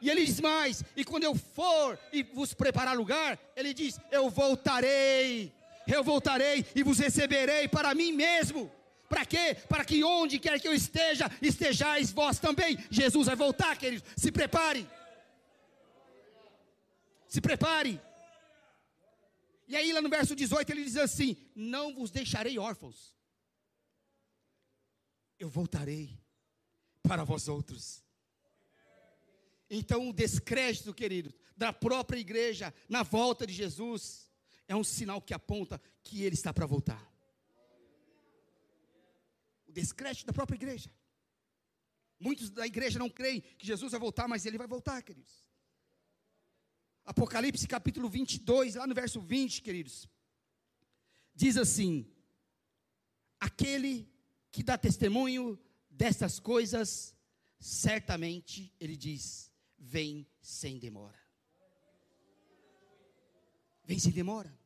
E 0.00 0.10
ele 0.10 0.24
diz 0.24 0.40
mais: 0.40 0.84
E 0.96 1.04
quando 1.04 1.24
eu 1.24 1.34
for 1.34 1.98
e 2.12 2.22
vos 2.22 2.54
preparar 2.54 2.96
lugar, 2.96 3.38
ele 3.56 3.72
diz: 3.72 3.98
Eu 4.10 4.28
voltarei 4.30 5.52
eu 5.86 6.02
voltarei 6.02 6.66
e 6.74 6.82
vos 6.82 6.98
receberei 6.98 7.68
para 7.68 7.94
mim 7.94 8.12
mesmo. 8.12 8.70
Para 9.08 9.24
quê? 9.24 9.54
Para 9.68 9.84
que 9.84 10.02
onde 10.02 10.38
quer 10.38 10.60
que 10.60 10.66
eu 10.66 10.74
esteja, 10.74 11.30
estejais 11.40 12.12
vós 12.12 12.40
também. 12.40 12.76
Jesus 12.90 13.26
vai 13.26 13.36
voltar, 13.36 13.76
queridos. 13.78 14.08
Se 14.16 14.32
prepare. 14.32 14.88
Se 17.28 17.40
prepare. 17.40 18.00
E 19.68 19.76
aí, 19.76 19.92
lá 19.92 20.00
no 20.00 20.08
verso 20.08 20.34
18, 20.34 20.70
ele 20.70 20.84
diz 20.84 20.96
assim: 20.96 21.36
Não 21.54 21.94
vos 21.94 22.10
deixarei 22.10 22.58
órfãos, 22.58 23.14
eu 25.38 25.48
voltarei 25.48 26.18
para 27.02 27.22
vós 27.22 27.46
outros. 27.46 28.04
Então, 29.68 30.08
o 30.08 30.12
descrédito, 30.12 30.94
querido, 30.94 31.34
da 31.56 31.72
própria 31.72 32.18
igreja 32.18 32.72
na 32.88 33.02
volta 33.02 33.46
de 33.46 33.52
Jesus 33.52 34.30
é 34.68 34.76
um 34.76 34.84
sinal 34.84 35.20
que 35.20 35.34
aponta 35.34 35.80
que 36.02 36.22
ele 36.22 36.34
está 36.34 36.52
para 36.52 36.66
voltar. 36.66 37.12
O 39.66 39.72
descrédito 39.72 40.26
da 40.26 40.32
própria 40.32 40.56
igreja. 40.56 40.90
Muitos 42.18 42.50
da 42.50 42.66
igreja 42.66 42.98
não 42.98 43.10
creem 43.10 43.40
que 43.40 43.66
Jesus 43.66 43.92
vai 43.92 44.00
voltar, 44.00 44.26
mas 44.26 44.46
ele 44.46 44.58
vai 44.58 44.66
voltar, 44.66 45.02
queridos. 45.02 45.44
Apocalipse 47.04 47.68
capítulo 47.68 48.08
22, 48.08 48.74
lá 48.74 48.86
no 48.86 48.94
verso 48.94 49.20
20, 49.20 49.62
queridos, 49.62 50.08
diz 51.34 51.56
assim: 51.56 52.10
Aquele 53.38 54.10
que 54.50 54.62
dá 54.62 54.78
testemunho 54.78 55.58
destas 55.90 56.40
coisas, 56.40 57.14
certamente, 57.60 58.74
ele 58.80 58.96
diz, 58.96 59.52
vem 59.78 60.26
sem 60.40 60.78
demora. 60.78 61.18
Vem 63.84 63.98
sem 63.98 64.12
demora. 64.12 64.56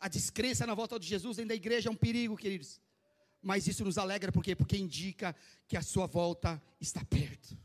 A 0.00 0.08
descrença 0.08 0.66
na 0.66 0.74
volta 0.74 0.98
de 0.98 1.06
Jesus 1.06 1.36
dentro 1.36 1.50
da 1.50 1.54
igreja 1.54 1.88
é 1.88 1.92
um 1.92 1.96
perigo, 1.96 2.36
queridos. 2.36 2.80
Mas 3.40 3.66
isso 3.66 3.84
nos 3.84 3.98
alegra, 3.98 4.32
por 4.32 4.42
quê? 4.42 4.56
Porque 4.56 4.76
indica 4.76 5.36
que 5.68 5.76
a 5.76 5.82
sua 5.82 6.06
volta 6.06 6.62
está 6.80 7.04
perto. 7.04 7.56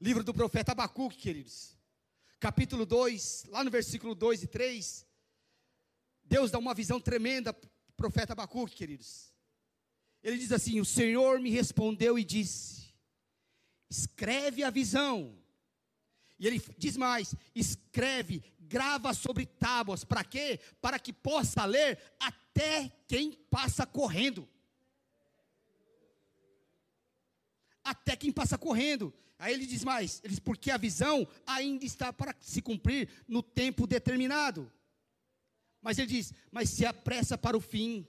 Livro 0.00 0.22
do 0.24 0.32
profeta 0.32 0.72
Abacuque, 0.72 1.16
queridos. 1.16 1.76
Capítulo 2.38 2.84
2, 2.84 3.46
lá 3.48 3.64
no 3.64 3.70
versículo 3.70 4.14
2 4.14 4.42
e 4.42 4.46
3. 4.46 5.06
Deus 6.24 6.50
dá 6.50 6.58
uma 6.58 6.74
visão 6.74 7.00
tremenda 7.00 7.52
para 7.52 7.68
o 7.68 7.94
profeta 7.96 8.32
Abacuque, 8.32 8.74
queridos. 8.74 9.32
Ele 10.22 10.38
diz 10.38 10.52
assim: 10.52 10.80
O 10.80 10.84
Senhor 10.84 11.40
me 11.40 11.50
respondeu 11.50 12.18
e 12.18 12.24
disse: 12.24 12.85
Escreve 13.88 14.62
a 14.64 14.70
visão. 14.70 15.36
E 16.38 16.46
ele 16.46 16.62
diz 16.76 16.96
mais: 16.96 17.34
escreve, 17.54 18.42
grava 18.60 19.14
sobre 19.14 19.46
tábuas. 19.46 20.04
Para 20.04 20.24
quê? 20.24 20.60
Para 20.80 20.98
que 20.98 21.12
possa 21.12 21.64
ler 21.64 21.98
até 22.18 22.90
quem 23.06 23.32
passa 23.50 23.86
correndo. 23.86 24.48
Até 27.82 28.16
quem 28.16 28.32
passa 28.32 28.58
correndo. 28.58 29.14
Aí 29.38 29.52
ele 29.52 29.66
diz 29.66 29.84
mais, 29.84 30.20
ele 30.24 30.30
diz, 30.30 30.40
porque 30.40 30.70
a 30.70 30.78
visão 30.78 31.28
ainda 31.46 31.84
está 31.84 32.12
para 32.12 32.34
se 32.40 32.62
cumprir 32.62 33.08
no 33.28 33.42
tempo 33.42 33.86
determinado. 33.86 34.72
Mas 35.82 35.98
ele 35.98 36.08
diz, 36.08 36.32
mas 36.50 36.70
se 36.70 36.86
apressa 36.86 37.36
para 37.36 37.56
o 37.56 37.60
fim. 37.60 38.08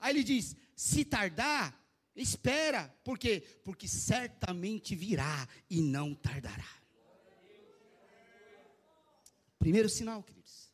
Aí 0.00 0.12
ele 0.12 0.24
diz, 0.24 0.56
se 0.74 1.04
tardar, 1.04 1.74
espera. 2.22 2.88
Por 3.04 3.18
quê? 3.18 3.40
Porque 3.64 3.86
certamente 3.86 4.94
virá 4.94 5.48
e 5.68 5.80
não 5.80 6.14
tardará. 6.14 6.68
Primeiro 9.58 9.88
sinal, 9.88 10.22
queridos, 10.22 10.72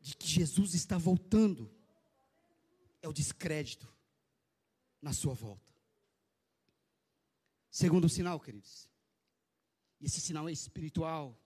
de 0.00 0.16
que 0.16 0.26
Jesus 0.26 0.74
está 0.74 0.96
voltando, 0.96 1.70
é 3.02 3.08
o 3.08 3.12
descrédito 3.12 3.92
na 5.00 5.12
sua 5.12 5.34
volta. 5.34 5.70
Segundo 7.70 8.08
sinal, 8.08 8.40
queridos. 8.40 8.88
E 10.00 10.06
esse 10.06 10.20
sinal 10.20 10.48
é 10.48 10.52
espiritual 10.52 11.38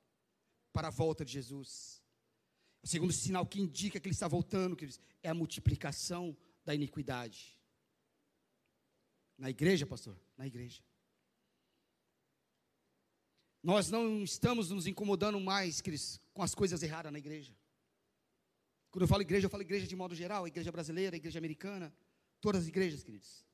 para 0.73 0.89
a 0.89 0.91
volta 0.91 1.25
de 1.25 1.33
Jesus. 1.33 2.03
O 2.83 2.87
segundo 2.87 3.13
sinal 3.13 3.47
que 3.47 3.61
indica 3.61 3.99
que 3.99 4.09
ele 4.09 4.15
está 4.15 4.29
voltando, 4.29 4.77
queridos, 4.77 5.01
é 5.23 5.29
a 5.29 5.35
multiplicação 5.35 6.37
da 6.65 6.75
iniquidade. 6.75 7.59
Na 9.37 9.51
igreja, 9.51 9.87
pastor? 9.87 10.19
Na 10.37 10.47
igreja. 10.47 10.83
Nós 13.63 13.91
não 13.91 14.23
estamos 14.23 14.71
nos 14.71 14.87
incomodando 14.87 15.41
mais, 15.41 15.81
queridos, 15.81 16.21
com 16.33 16.43
as 16.43 16.55
coisas 16.55 16.83
erradas 16.83 17.11
na 17.11 17.19
igreja. 17.19 17.57
Quando 18.91 19.03
eu 19.03 19.09
falo 19.09 19.23
igreja, 19.23 19.47
eu 19.47 19.51
falo 19.51 19.63
igreja 19.63 19.87
de 19.87 19.97
modo 19.97 20.15
geral, 20.15 20.47
igreja 20.47 20.71
brasileira, 20.71 21.17
igreja 21.17 21.39
americana, 21.39 21.93
todas 22.41 22.63
as 22.63 22.69
igrejas, 22.69 23.03
queridos. 23.03 23.45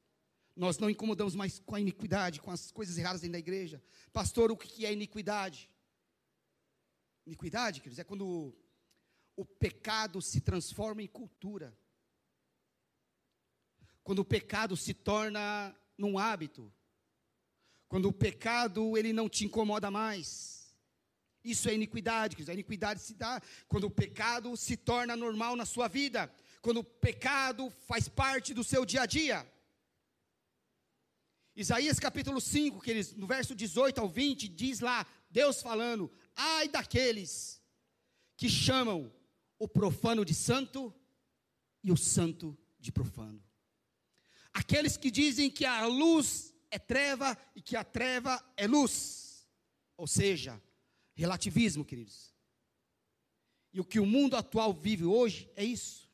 Nós 0.55 0.79
não 0.79 0.90
incomodamos 0.90 1.35
mais 1.35 1.61
com 1.61 1.77
a 1.77 1.81
iniquidade, 1.81 2.40
com 2.40 2.51
as 2.51 2.71
coisas 2.71 2.99
erradas 2.99 3.21
dentro 3.21 3.35
da 3.35 3.38
igreja. 3.38 3.83
Pastor, 4.12 4.51
o 4.51 4.57
que 4.57 4.85
é 4.85 4.93
iniquidade? 4.93 5.71
Iniquidade, 7.25 7.81
queridos, 7.81 7.99
é 7.99 8.05
quando 8.05 8.55
o 9.37 9.45
pecado 9.45 10.21
se 10.21 10.40
transforma 10.40 11.03
em 11.03 11.07
cultura. 11.07 11.75
Quando 14.02 14.20
o 14.20 14.24
pecado 14.24 14.76
se 14.76 14.94
torna 14.94 15.74
num 15.96 16.18
hábito. 16.18 16.72
Quando 17.88 18.08
o 18.08 18.12
pecado 18.12 18.96
ele 18.96 19.12
não 19.12 19.28
te 19.28 19.44
incomoda 19.44 19.90
mais. 19.90 20.74
Isso 21.44 21.68
é 21.68 21.74
iniquidade. 21.74 22.36
A 22.50 22.54
iniquidade 22.54 23.00
se 23.00 23.14
dá 23.14 23.40
quando 23.68 23.84
o 23.84 23.90
pecado 23.90 24.56
se 24.56 24.76
torna 24.76 25.16
normal 25.16 25.56
na 25.56 25.64
sua 25.64 25.88
vida. 25.88 26.32
Quando 26.60 26.78
o 26.78 26.84
pecado 26.84 27.70
faz 27.86 28.08
parte 28.08 28.52
do 28.52 28.62
seu 28.62 28.84
dia 28.84 29.02
a 29.02 29.06
dia. 29.06 29.46
Isaías 31.56 31.98
capítulo 31.98 32.40
5, 32.40 32.80
queridos, 32.80 33.14
no 33.14 33.26
verso 33.26 33.54
18 33.54 34.00
ao 34.00 34.08
20, 34.08 34.48
diz 34.48 34.80
lá, 34.80 35.06
Deus 35.30 35.60
falando: 35.60 36.10
ai 36.36 36.68
daqueles 36.68 37.60
que 38.36 38.48
chamam 38.48 39.12
o 39.58 39.68
profano 39.68 40.24
de 40.24 40.34
santo 40.34 40.94
e 41.82 41.90
o 41.90 41.96
santo 41.96 42.56
de 42.78 42.92
profano. 42.92 43.42
Aqueles 44.52 44.96
que 44.96 45.10
dizem 45.10 45.50
que 45.50 45.64
a 45.64 45.86
luz 45.86 46.54
é 46.70 46.78
treva 46.78 47.36
e 47.54 47.62
que 47.62 47.76
a 47.76 47.84
treva 47.84 48.42
é 48.56 48.66
luz. 48.66 49.46
Ou 49.96 50.06
seja, 50.06 50.60
relativismo, 51.14 51.84
queridos. 51.84 52.34
E 53.72 53.80
o 53.80 53.84
que 53.84 54.00
o 54.00 54.06
mundo 54.06 54.36
atual 54.36 54.72
vive 54.72 55.04
hoje 55.04 55.50
é 55.54 55.64
isso: 55.64 56.10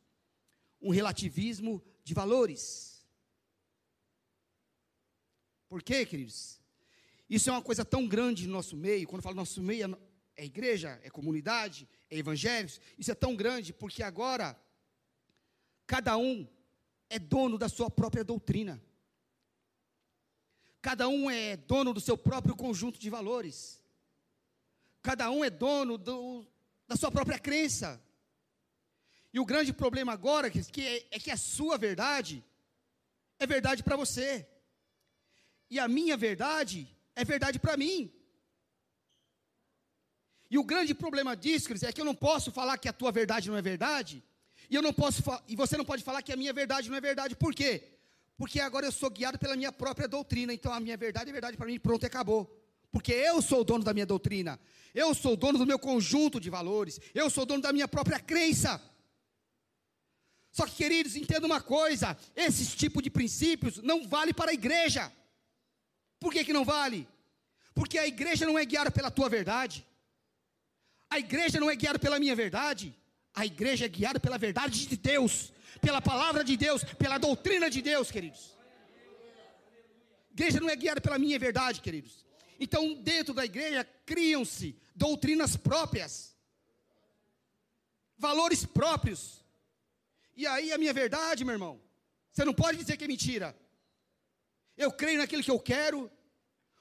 um 0.80 0.90
relativismo 0.90 1.82
de 2.04 2.12
valores. 2.12 3.06
Por 5.68 5.82
quê, 5.82 6.04
queridos? 6.04 6.60
Isso 7.28 7.50
é 7.50 7.52
uma 7.52 7.62
coisa 7.62 7.84
tão 7.84 8.06
grande 8.06 8.46
no 8.46 8.52
nosso 8.52 8.76
meio, 8.76 9.06
quando 9.06 9.18
eu 9.18 9.22
falo 9.22 9.34
nosso 9.34 9.60
meio, 9.60 9.94
é, 10.36 10.42
é 10.42 10.44
igreja, 10.44 11.00
é 11.02 11.10
comunidade, 11.10 11.88
é 12.08 12.16
evangélicos, 12.16 12.80
isso 12.96 13.10
é 13.10 13.14
tão 13.14 13.34
grande 13.34 13.72
porque 13.72 14.02
agora 14.02 14.56
cada 15.86 16.16
um 16.16 16.46
é 17.08 17.18
dono 17.18 17.56
da 17.58 17.68
sua 17.68 17.90
própria 17.90 18.24
doutrina. 18.24 18.82
Cada 20.80 21.08
um 21.08 21.30
é 21.30 21.56
dono 21.56 21.92
do 21.92 22.00
seu 22.00 22.16
próprio 22.16 22.54
conjunto 22.54 22.98
de 22.98 23.10
valores. 23.10 23.82
Cada 25.02 25.30
um 25.30 25.44
é 25.44 25.50
dono 25.50 25.98
do, 25.98 26.46
da 26.86 26.96
sua 26.96 27.10
própria 27.10 27.38
crença. 27.38 28.00
E 29.32 29.40
o 29.40 29.44
grande 29.44 29.72
problema 29.72 30.12
agora 30.12 30.50
que 30.50 30.80
é, 30.80 31.06
é 31.10 31.18
que 31.18 31.30
a 31.30 31.36
sua 31.36 31.76
verdade 31.76 32.44
é 33.38 33.46
verdade 33.46 33.82
para 33.82 33.96
você. 33.96 34.48
E 35.68 35.78
a 35.78 35.88
minha 35.88 36.16
verdade 36.16 36.88
é 37.14 37.24
verdade 37.24 37.58
para 37.58 37.76
mim. 37.76 38.12
E 40.48 40.58
o 40.58 40.64
grande 40.64 40.94
problema 40.94 41.36
disso, 41.36 41.68
é 41.84 41.92
que 41.92 42.00
eu 42.00 42.04
não 42.04 42.14
posso 42.14 42.52
falar 42.52 42.78
que 42.78 42.88
a 42.88 42.92
tua 42.92 43.10
verdade 43.10 43.50
não 43.50 43.56
é 43.56 43.62
verdade, 43.62 44.22
e 44.70 44.74
eu 44.74 44.82
não 44.82 44.92
posso 44.92 45.22
e 45.48 45.56
você 45.56 45.76
não 45.76 45.84
pode 45.84 46.02
falar 46.02 46.22
que 46.22 46.32
a 46.32 46.36
minha 46.36 46.52
verdade 46.52 46.88
não 46.88 46.96
é 46.96 47.00
verdade. 47.00 47.36
Por 47.36 47.54
quê? 47.54 47.84
Porque 48.36 48.60
agora 48.60 48.86
eu 48.86 48.92
sou 48.92 49.10
guiado 49.10 49.38
pela 49.38 49.56
minha 49.56 49.72
própria 49.72 50.06
doutrina, 50.06 50.52
então 50.52 50.72
a 50.72 50.80
minha 50.80 50.96
verdade 50.96 51.30
é 51.30 51.32
verdade 51.32 51.56
para 51.56 51.66
mim, 51.66 51.78
pronto, 51.78 52.04
acabou. 52.04 52.54
Porque 52.92 53.12
eu 53.12 53.40
sou 53.42 53.60
o 53.60 53.64
dono 53.64 53.84
da 53.84 53.92
minha 53.92 54.06
doutrina, 54.06 54.58
eu 54.94 55.14
sou 55.14 55.32
o 55.32 55.36
dono 55.36 55.58
do 55.58 55.66
meu 55.66 55.78
conjunto 55.78 56.40
de 56.40 56.50
valores, 56.50 57.00
eu 57.14 57.28
sou 57.30 57.42
o 57.42 57.46
dono 57.46 57.62
da 57.62 57.72
minha 57.72 57.88
própria 57.88 58.18
crença. 58.18 58.80
Só 60.52 60.66
que, 60.66 60.74
queridos, 60.74 61.16
entenda 61.16 61.46
uma 61.46 61.60
coisa: 61.60 62.16
esses 62.34 62.74
tipos 62.74 63.02
de 63.02 63.10
princípios 63.10 63.78
não 63.82 64.06
vale 64.08 64.32
para 64.32 64.50
a 64.50 64.54
igreja. 64.54 65.12
Por 66.18 66.32
que, 66.32 66.44
que 66.44 66.52
não 66.52 66.64
vale? 66.64 67.06
Porque 67.74 67.98
a 67.98 68.06
igreja 68.06 68.46
não 68.46 68.58
é 68.58 68.64
guiada 68.64 68.90
pela 68.90 69.10
tua 69.10 69.28
verdade. 69.28 69.86
A 71.10 71.18
igreja 71.18 71.60
não 71.60 71.70
é 71.70 71.76
guiada 71.76 71.98
pela 71.98 72.18
minha 72.18 72.34
verdade. 72.34 72.94
A 73.40 73.44
igreja 73.44 73.84
é 73.84 73.88
guiada 73.88 74.18
pela 74.18 74.38
verdade 74.38 74.86
de 74.86 74.96
Deus, 74.96 75.52
pela 75.80 76.00
palavra 76.00 76.42
de 76.42 76.56
Deus, 76.56 76.82
pela 77.02 77.18
doutrina 77.18 77.68
de 77.68 77.82
Deus, 77.82 78.10
queridos. 78.10 78.56
A 80.30 80.32
igreja 80.32 80.58
não 80.58 80.70
é 80.70 80.76
guiada 80.76 81.02
pela 81.02 81.18
minha 81.18 81.38
verdade, 81.38 81.82
queridos. 81.82 82.24
Então, 82.58 82.94
dentro 82.94 83.34
da 83.34 83.44
igreja, 83.44 83.84
criam-se 84.06 84.74
doutrinas 84.94 85.54
próprias, 85.54 86.34
valores 88.16 88.64
próprios. 88.64 89.44
E 90.34 90.46
aí, 90.46 90.72
a 90.72 90.78
minha 90.78 90.94
verdade, 90.94 91.44
meu 91.44 91.52
irmão, 91.54 91.78
você 92.32 92.42
não 92.42 92.54
pode 92.54 92.78
dizer 92.78 92.96
que 92.96 93.04
é 93.04 93.08
mentira. 93.08 93.54
Eu 94.78 94.90
creio 94.90 95.18
naquilo 95.18 95.42
que 95.42 95.50
eu 95.50 95.60
quero, 95.60 96.10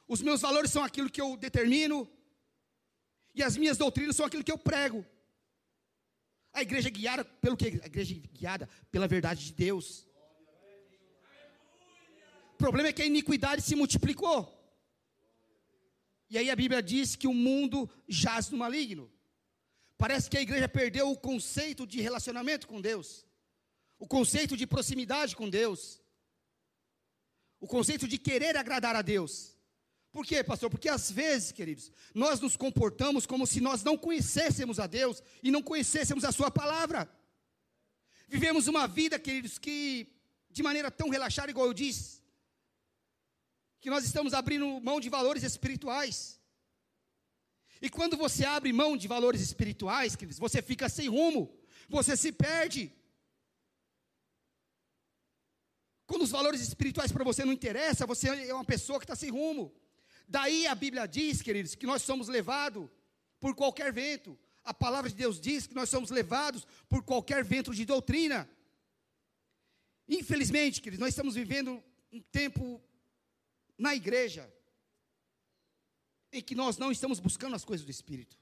os 0.08 0.22
meus 0.22 0.40
valores 0.42 0.72
são 0.72 0.84
aquilo 0.84 1.10
que 1.10 1.22
eu 1.22 1.36
determino, 1.36 2.10
E 3.38 3.44
as 3.44 3.58
minhas 3.58 3.78
doutrinas 3.78 4.16
são 4.16 4.26
aquilo 4.26 4.46
que 4.46 4.52
eu 4.52 4.58
prego. 4.58 5.06
A 6.56 6.62
igreja 6.62 6.88
é 6.88 6.92
guiada 6.92 7.26
pelo 7.26 7.58
que? 7.58 7.66
A 7.84 7.88
igreja 7.88 8.16
é 8.16 8.38
guiada 8.38 8.70
pela 8.90 9.10
verdade 9.10 9.44
de 9.46 9.52
Deus. 9.52 10.08
O 12.54 12.58
problema 12.58 12.88
é 12.88 12.94
que 12.94 13.02
a 13.02 13.06
iniquidade 13.06 13.62
se 13.62 13.76
multiplicou. 13.76 14.40
E 16.30 16.38
aí 16.38 16.50
a 16.50 16.56
Bíblia 16.56 16.82
diz 16.82 17.14
que 17.16 17.28
o 17.28 17.34
mundo 17.34 17.90
jaz 18.08 18.50
no 18.50 18.58
maligno. 18.58 19.12
Parece 19.98 20.30
que 20.30 20.38
a 20.38 20.42
igreja 20.42 20.70
perdeu 20.70 21.12
o 21.12 21.18
conceito 21.18 21.86
de 21.86 22.00
relacionamento 22.00 22.68
com 22.68 22.80
Deus, 22.80 23.26
o 24.00 24.08
conceito 24.08 24.56
de 24.56 24.66
proximidade 24.66 25.36
com 25.36 25.50
Deus, 25.50 26.02
o 27.60 27.68
conceito 27.68 28.08
de 28.08 28.18
querer 28.18 28.56
agradar 28.56 28.96
a 28.96 29.02
Deus. 29.02 29.55
Por 30.16 30.26
quê, 30.26 30.42
pastor? 30.42 30.70
Porque 30.70 30.88
às 30.88 31.12
vezes, 31.12 31.52
queridos, 31.52 31.92
nós 32.14 32.40
nos 32.40 32.56
comportamos 32.56 33.26
como 33.26 33.46
se 33.46 33.60
nós 33.60 33.84
não 33.84 33.98
conhecêssemos 33.98 34.80
a 34.80 34.88
Deus 34.88 35.22
e 35.44 35.52
não 35.52 35.62
conhecêssemos 35.62 36.24
a 36.24 36.32
Sua 36.32 36.50
palavra. 36.50 37.02
Vivemos 38.26 38.70
uma 38.70 38.88
vida, 38.88 39.20
queridos, 39.20 39.60
que 39.60 40.08
de 40.50 40.64
maneira 40.64 40.90
tão 40.90 41.10
relaxada, 41.10 41.52
igual 41.52 41.68
eu 41.68 41.74
disse, 41.74 42.24
que 43.82 43.90
nós 43.90 44.06
estamos 44.06 44.34
abrindo 44.34 44.80
mão 44.80 45.02
de 45.02 45.10
valores 45.10 45.44
espirituais. 45.44 46.40
E 47.82 47.90
quando 47.90 48.16
você 48.16 48.46
abre 48.46 48.72
mão 48.72 48.96
de 48.96 49.10
valores 49.10 49.42
espirituais, 49.42 50.16
queridos, 50.16 50.40
você 50.40 50.62
fica 50.62 50.88
sem 50.88 51.10
rumo, 51.10 51.54
você 51.90 52.16
se 52.16 52.32
perde. 52.32 52.90
Quando 56.08 56.22
os 56.22 56.32
valores 56.32 56.62
espirituais 56.62 57.12
para 57.12 57.26
você 57.26 57.44
não 57.44 57.52
interessam, 57.52 58.08
você 58.08 58.30
é 58.30 58.54
uma 58.54 58.64
pessoa 58.64 58.98
que 58.98 59.04
está 59.04 59.18
sem 59.18 59.30
rumo. 59.30 59.76
Daí 60.28 60.68
a 60.68 60.76
Bíblia 60.76 61.08
diz, 61.08 61.42
queridos, 61.42 61.76
que 61.76 61.86
nós 61.86 62.02
somos 62.02 62.28
levados 62.28 62.90
por 63.40 63.56
qualquer 63.56 63.92
vento. 63.94 64.38
A 64.64 64.74
palavra 64.74 65.10
de 65.10 65.16
Deus 65.16 65.40
diz 65.40 65.68
que 65.68 65.76
nós 65.76 65.90
somos 65.90 66.10
levados 66.10 66.66
por 66.90 67.04
qualquer 67.04 67.44
vento 67.44 67.74
de 67.74 67.86
doutrina. 67.86 68.50
Infelizmente, 70.08 70.82
queridos, 70.82 71.00
nós 71.00 71.10
estamos 71.10 71.36
vivendo 71.36 71.84
um 72.12 72.22
tempo 72.22 72.82
na 73.78 73.94
igreja 73.94 74.52
em 76.32 76.42
que 76.42 76.56
nós 76.56 76.78
não 76.78 76.92
estamos 76.92 77.20
buscando 77.20 77.56
as 77.56 77.64
coisas 77.64 77.86
do 77.86 77.92
Espírito. 77.92 78.38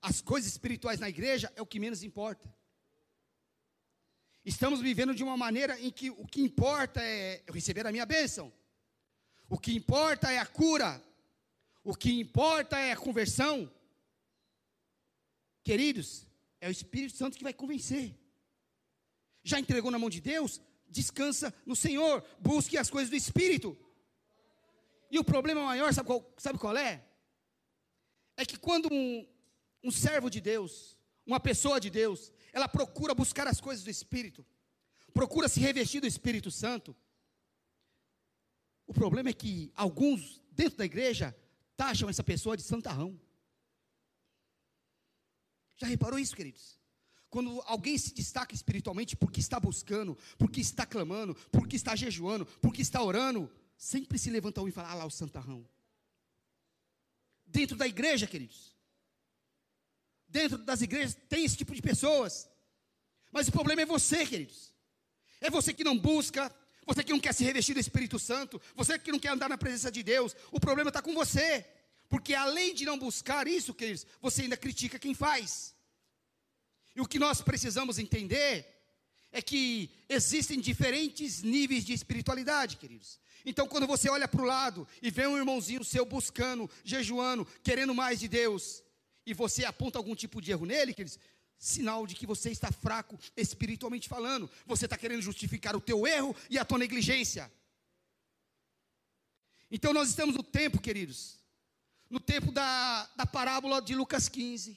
As 0.00 0.20
coisas 0.20 0.50
espirituais 0.50 0.98
na 0.98 1.08
igreja 1.08 1.52
é 1.54 1.62
o 1.62 1.66
que 1.66 1.78
menos 1.78 2.02
importa. 2.02 2.52
Estamos 4.44 4.80
vivendo 4.80 5.14
de 5.14 5.22
uma 5.22 5.36
maneira 5.36 5.78
em 5.80 5.90
que 5.90 6.10
o 6.10 6.26
que 6.26 6.42
importa 6.42 7.00
é 7.00 7.42
eu 7.46 7.54
receber 7.54 7.86
a 7.86 7.92
minha 7.92 8.04
bênção. 8.04 8.52
O 9.54 9.58
que 9.58 9.72
importa 9.80 10.32
é 10.32 10.38
a 10.38 10.46
cura. 10.46 10.90
O 11.84 11.94
que 11.94 12.10
importa 12.24 12.78
é 12.78 12.92
a 12.92 12.96
conversão. 12.96 13.54
Queridos, 15.62 16.26
é 16.60 16.68
o 16.68 16.76
Espírito 16.78 17.16
Santo 17.16 17.36
que 17.38 17.44
vai 17.48 17.52
convencer. 17.52 18.06
Já 19.44 19.58
entregou 19.60 19.90
na 19.90 19.98
mão 19.98 20.10
de 20.10 20.20
Deus? 20.20 20.60
descansa 20.92 21.52
no 21.64 21.74
Senhor, 21.74 22.22
busque 22.38 22.76
as 22.76 22.90
coisas 22.90 23.10
do 23.10 23.16
Espírito. 23.16 23.76
E 25.10 25.18
o 25.18 25.24
problema 25.24 25.62
maior, 25.62 25.92
sabe 25.92 26.06
qual, 26.06 26.34
sabe 26.36 26.58
qual 26.58 26.76
é? 26.76 27.02
É 28.36 28.44
que 28.44 28.58
quando 28.58 28.92
um, 28.92 29.26
um 29.82 29.90
servo 29.90 30.30
de 30.30 30.40
Deus, 30.40 30.96
uma 31.26 31.40
pessoa 31.40 31.80
de 31.80 31.90
Deus, 31.90 32.32
ela 32.52 32.68
procura 32.68 33.14
buscar 33.14 33.46
as 33.46 33.60
coisas 33.60 33.82
do 33.82 33.90
Espírito, 33.90 34.46
procura 35.12 35.48
se 35.48 35.60
revestir 35.60 36.00
do 36.00 36.06
Espírito 36.06 36.50
Santo, 36.50 36.94
o 38.92 38.94
problema 38.94 39.30
é 39.30 39.32
que 39.32 39.72
alguns 39.74 40.38
dentro 40.50 40.76
da 40.76 40.84
igreja 40.84 41.34
taxam 41.74 42.10
essa 42.10 42.22
pessoa 42.22 42.58
de 42.58 42.62
santarrão. 42.62 43.18
Já 45.78 45.86
reparou 45.86 46.18
isso, 46.18 46.36
queridos? 46.36 46.78
Quando 47.30 47.62
alguém 47.62 47.96
se 47.96 48.12
destaca 48.12 48.54
espiritualmente 48.54 49.16
porque 49.16 49.40
está 49.40 49.58
buscando, 49.58 50.14
porque 50.36 50.60
está 50.60 50.84
clamando, 50.84 51.34
porque 51.50 51.74
está 51.74 51.96
jejuando, 51.96 52.44
porque 52.60 52.82
está 52.82 53.02
orando, 53.02 53.50
sempre 53.78 54.18
se 54.18 54.28
levanta 54.28 54.60
um 54.60 54.68
e 54.68 54.70
fala: 54.70 54.90
Ah 54.90 54.94
lá 54.96 55.06
o 55.06 55.10
santarrão. 55.10 55.66
Dentro 57.46 57.74
da 57.74 57.86
igreja, 57.86 58.26
queridos. 58.26 58.76
Dentro 60.28 60.58
das 60.58 60.82
igrejas 60.82 61.16
tem 61.30 61.46
esse 61.46 61.56
tipo 61.56 61.74
de 61.74 61.80
pessoas. 61.80 62.46
Mas 63.30 63.48
o 63.48 63.52
problema 63.52 63.80
é 63.80 63.86
você, 63.86 64.26
queridos. 64.26 64.74
É 65.40 65.48
você 65.48 65.72
que 65.72 65.82
não 65.82 65.98
busca, 65.98 66.54
você 66.86 67.04
que 67.04 67.12
não 67.12 67.20
quer 67.20 67.32
se 67.32 67.44
revestir 67.44 67.74
do 67.74 67.80
Espírito 67.80 68.18
Santo, 68.18 68.60
você 68.74 68.98
que 68.98 69.12
não 69.12 69.18
quer 69.18 69.30
andar 69.30 69.48
na 69.48 69.58
presença 69.58 69.90
de 69.90 70.02
Deus. 70.02 70.34
O 70.50 70.60
problema 70.60 70.90
está 70.90 71.00
com 71.00 71.14
você. 71.14 71.64
Porque 72.08 72.34
além 72.34 72.74
de 72.74 72.84
não 72.84 72.98
buscar 72.98 73.48
isso, 73.48 73.72
queridos, 73.72 74.06
você 74.20 74.42
ainda 74.42 74.56
critica 74.56 74.98
quem 74.98 75.14
faz. 75.14 75.74
E 76.94 77.00
o 77.00 77.06
que 77.06 77.18
nós 77.18 77.40
precisamos 77.40 77.98
entender 77.98 78.66
é 79.32 79.40
que 79.40 79.90
existem 80.08 80.60
diferentes 80.60 81.42
níveis 81.42 81.84
de 81.84 81.94
espiritualidade, 81.94 82.76
queridos. 82.76 83.18
Então, 83.46 83.66
quando 83.66 83.86
você 83.86 84.10
olha 84.10 84.28
para 84.28 84.42
o 84.42 84.44
lado 84.44 84.86
e 85.00 85.10
vê 85.10 85.26
um 85.26 85.38
irmãozinho 85.38 85.82
seu 85.82 86.04
buscando, 86.04 86.68
jejuando, 86.84 87.46
querendo 87.62 87.94
mais 87.94 88.20
de 88.20 88.28
Deus, 88.28 88.82
e 89.24 89.32
você 89.32 89.64
aponta 89.64 89.98
algum 89.98 90.14
tipo 90.14 90.40
de 90.40 90.50
erro 90.50 90.66
nele, 90.66 90.92
queridos, 90.92 91.18
sinal 91.62 92.08
de 92.08 92.16
que 92.16 92.26
você 92.26 92.50
está 92.50 92.72
fraco 92.72 93.16
espiritualmente 93.36 94.08
falando. 94.08 94.50
Você 94.66 94.86
está 94.86 94.98
querendo 94.98 95.22
justificar 95.22 95.76
o 95.76 95.80
teu 95.80 96.04
erro 96.08 96.34
e 96.50 96.58
a 96.58 96.64
tua 96.64 96.76
negligência. 96.76 97.50
Então, 99.70 99.92
nós 99.92 100.08
estamos 100.08 100.34
no 100.34 100.42
tempo, 100.42 100.80
queridos, 100.80 101.38
no 102.10 102.18
tempo 102.18 102.50
da, 102.50 103.06
da 103.14 103.24
parábola 103.24 103.80
de 103.80 103.94
Lucas 103.94 104.28
15. 104.28 104.76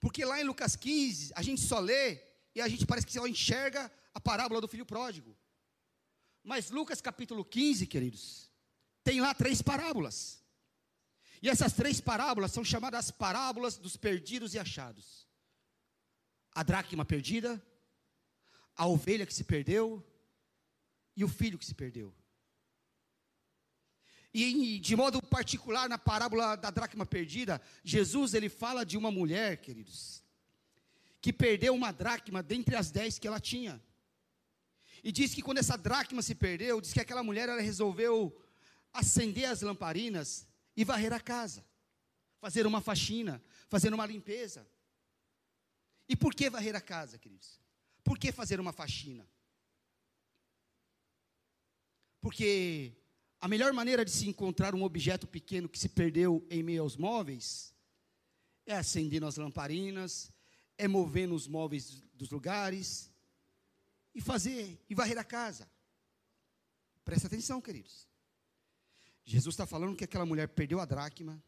Porque 0.00 0.24
lá 0.24 0.40
em 0.40 0.44
Lucas 0.44 0.74
15, 0.76 1.34
a 1.36 1.42
gente 1.42 1.60
só 1.60 1.78
lê 1.78 2.18
e 2.54 2.62
a 2.62 2.66
gente 2.66 2.86
parece 2.86 3.06
que 3.06 3.12
só 3.12 3.26
enxerga 3.26 3.92
a 4.14 4.20
parábola 4.20 4.62
do 4.62 4.68
filho 4.68 4.86
pródigo. 4.86 5.36
Mas 6.42 6.70
Lucas 6.70 7.02
capítulo 7.02 7.44
15, 7.44 7.86
queridos, 7.86 8.50
tem 9.04 9.20
lá 9.20 9.34
três 9.34 9.60
parábolas. 9.60 10.42
E 11.42 11.48
essas 11.48 11.72
três 11.72 12.00
parábolas 12.00 12.52
são 12.52 12.64
chamadas 12.64 13.10
parábolas 13.10 13.76
dos 13.76 13.96
perdidos 13.96 14.54
e 14.54 14.58
achados. 14.58 15.26
A 16.54 16.62
dracma 16.62 17.04
perdida, 17.04 17.62
a 18.76 18.86
ovelha 18.86 19.24
que 19.24 19.34
se 19.34 19.44
perdeu 19.44 20.04
e 21.16 21.24
o 21.24 21.28
filho 21.28 21.58
que 21.58 21.64
se 21.64 21.74
perdeu. 21.74 22.14
E 24.32 24.78
de 24.78 24.94
modo 24.94 25.20
particular, 25.20 25.88
na 25.88 25.98
parábola 25.98 26.54
da 26.56 26.70
dracma 26.70 27.04
perdida, 27.04 27.60
Jesus 27.82 28.32
ele 28.32 28.48
fala 28.48 28.84
de 28.84 28.96
uma 28.96 29.10
mulher, 29.10 29.56
queridos, 29.56 30.22
que 31.20 31.32
perdeu 31.32 31.74
uma 31.74 31.90
dracma 31.90 32.42
dentre 32.42 32.76
as 32.76 32.90
dez 32.90 33.18
que 33.18 33.26
ela 33.26 33.40
tinha. 33.40 33.82
E 35.02 35.10
diz 35.10 35.34
que 35.34 35.42
quando 35.42 35.58
essa 35.58 35.76
dracma 35.76 36.22
se 36.22 36.34
perdeu, 36.34 36.80
diz 36.80 36.92
que 36.92 37.00
aquela 37.00 37.22
mulher 37.22 37.48
ela 37.48 37.60
resolveu 37.60 38.38
acender 38.92 39.46
as 39.46 39.62
lamparinas 39.62 40.46
e 40.80 40.84
varrer 40.84 41.12
a 41.12 41.20
casa, 41.20 41.62
fazer 42.40 42.66
uma 42.66 42.80
faxina, 42.80 43.42
fazer 43.68 43.92
uma 43.92 44.06
limpeza. 44.06 44.66
E 46.08 46.16
por 46.16 46.34
que 46.34 46.48
varrer 46.48 46.74
a 46.74 46.80
casa, 46.80 47.18
queridos? 47.18 47.60
Por 48.02 48.18
que 48.18 48.32
fazer 48.32 48.58
uma 48.58 48.72
faxina? 48.72 49.28
Porque 52.18 52.94
a 53.38 53.46
melhor 53.46 53.74
maneira 53.74 54.06
de 54.06 54.10
se 54.10 54.26
encontrar 54.26 54.74
um 54.74 54.82
objeto 54.82 55.26
pequeno 55.26 55.68
que 55.68 55.78
se 55.78 55.90
perdeu 55.90 56.46
em 56.48 56.62
meio 56.62 56.80
aos 56.80 56.96
móveis 56.96 57.74
é 58.64 58.74
acendendo 58.74 59.26
as 59.26 59.36
lamparinas, 59.36 60.32
é 60.78 60.88
movendo 60.88 61.34
os 61.34 61.46
móveis 61.46 62.00
dos 62.14 62.30
lugares 62.30 63.12
e 64.14 64.20
fazer 64.22 64.82
e 64.88 64.94
varrer 64.94 65.18
a 65.18 65.24
casa. 65.24 65.70
Presta 67.04 67.26
atenção, 67.26 67.60
queridos. 67.60 68.09
Jesus 69.30 69.52
está 69.52 69.64
falando 69.64 69.94
que 69.94 70.02
aquela 70.02 70.26
mulher 70.26 70.48
perdeu 70.48 70.80
a 70.80 70.84
dracma, 70.84 71.40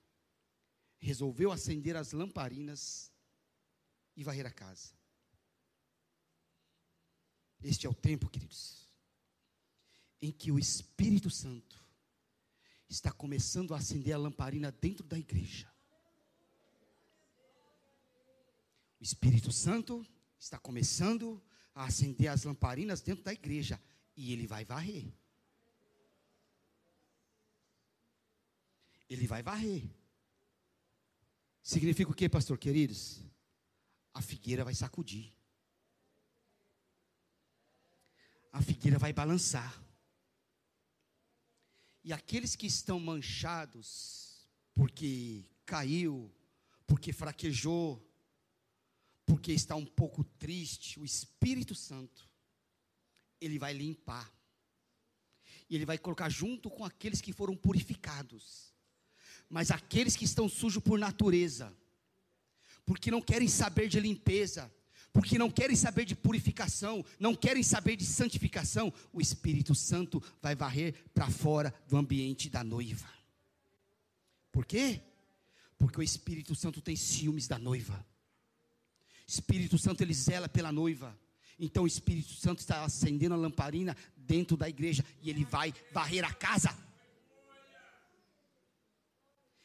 resolveu 1.00 1.50
acender 1.50 1.96
as 1.96 2.12
lamparinas 2.12 3.10
e 4.16 4.22
varrer 4.22 4.46
a 4.46 4.52
casa. 4.52 4.94
Este 7.60 7.84
é 7.84 7.90
o 7.90 7.94
tempo, 7.94 8.30
queridos, 8.30 8.88
em 10.20 10.30
que 10.30 10.52
o 10.52 10.60
Espírito 10.60 11.28
Santo 11.28 11.84
está 12.88 13.10
começando 13.10 13.74
a 13.74 13.78
acender 13.78 14.14
a 14.14 14.18
lamparina 14.18 14.70
dentro 14.70 15.04
da 15.04 15.18
igreja. 15.18 15.68
O 19.00 19.02
Espírito 19.02 19.50
Santo 19.50 20.06
está 20.38 20.56
começando 20.56 21.42
a 21.74 21.86
acender 21.86 22.28
as 22.28 22.44
lamparinas 22.44 23.00
dentro 23.00 23.24
da 23.24 23.32
igreja 23.32 23.82
e 24.16 24.32
ele 24.32 24.46
vai 24.46 24.64
varrer. 24.64 25.12
Ele 29.12 29.26
vai 29.26 29.42
varrer. 29.42 29.84
Significa 31.62 32.10
o 32.10 32.14
que, 32.14 32.28
pastor 32.28 32.58
queridos? 32.58 33.20
A 34.14 34.22
figueira 34.22 34.64
vai 34.64 34.74
sacudir. 34.74 35.32
A 38.50 38.60
figueira 38.62 38.98
vai 38.98 39.12
balançar. 39.12 39.82
E 42.04 42.12
aqueles 42.12 42.56
que 42.56 42.66
estão 42.66 42.98
manchados 42.98 44.48
porque 44.74 45.44
caiu, 45.64 46.34
porque 46.86 47.12
fraquejou, 47.12 48.04
porque 49.24 49.52
está 49.52 49.76
um 49.76 49.86
pouco 49.86 50.24
triste, 50.24 50.98
o 50.98 51.04
Espírito 51.04 51.74
Santo, 51.74 52.28
ele 53.40 53.58
vai 53.58 53.72
limpar. 53.72 54.30
E 55.70 55.76
ele 55.76 55.86
vai 55.86 55.96
colocar 55.96 56.28
junto 56.28 56.68
com 56.70 56.84
aqueles 56.84 57.20
que 57.20 57.32
foram 57.32 57.56
purificados. 57.56 58.71
Mas 59.52 59.70
aqueles 59.70 60.16
que 60.16 60.24
estão 60.24 60.48
sujos 60.48 60.82
por 60.82 60.98
natureza, 60.98 61.70
porque 62.86 63.10
não 63.10 63.20
querem 63.20 63.46
saber 63.46 63.86
de 63.86 64.00
limpeza, 64.00 64.72
porque 65.12 65.36
não 65.36 65.50
querem 65.50 65.76
saber 65.76 66.06
de 66.06 66.16
purificação, 66.16 67.04
não 67.20 67.34
querem 67.34 67.62
saber 67.62 67.96
de 67.96 68.06
santificação, 68.06 68.90
o 69.12 69.20
Espírito 69.20 69.74
Santo 69.74 70.22
vai 70.40 70.56
varrer 70.56 70.94
para 71.12 71.28
fora 71.28 71.72
do 71.86 71.98
ambiente 71.98 72.48
da 72.48 72.64
noiva. 72.64 73.06
Por 74.50 74.64
quê? 74.64 75.02
Porque 75.76 76.00
o 76.00 76.02
Espírito 76.02 76.54
Santo 76.54 76.80
tem 76.80 76.96
ciúmes 76.96 77.46
da 77.46 77.58
noiva. 77.58 78.06
Espírito 79.26 79.76
Santo 79.76 80.00
ele 80.00 80.14
zela 80.14 80.48
pela 80.48 80.72
noiva. 80.72 81.14
Então 81.58 81.84
o 81.84 81.86
Espírito 81.86 82.32
Santo 82.32 82.60
está 82.60 82.82
acendendo 82.86 83.34
a 83.34 83.38
lamparina 83.38 83.94
dentro 84.16 84.56
da 84.56 84.66
igreja 84.66 85.04
e 85.20 85.28
ele 85.28 85.44
vai 85.44 85.74
varrer 85.92 86.24
a 86.24 86.32
casa. 86.32 86.74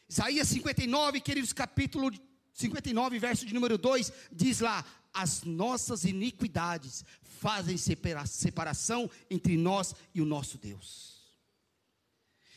Isaías 0.09 0.47
59, 0.47 1.19
queridos, 1.19 1.51
capítulo 1.51 2.11
59, 2.53 3.19
verso 3.19 3.45
de 3.45 3.53
número 3.53 3.77
2, 3.77 4.11
diz 4.31 4.61
lá: 4.61 4.85
As 5.13 5.43
nossas 5.43 6.05
iniquidades 6.05 7.03
fazem 7.21 7.77
separação 7.77 9.09
entre 9.29 9.57
nós 9.57 9.93
e 10.13 10.21
o 10.21 10.25
nosso 10.25 10.57
Deus. 10.57 11.17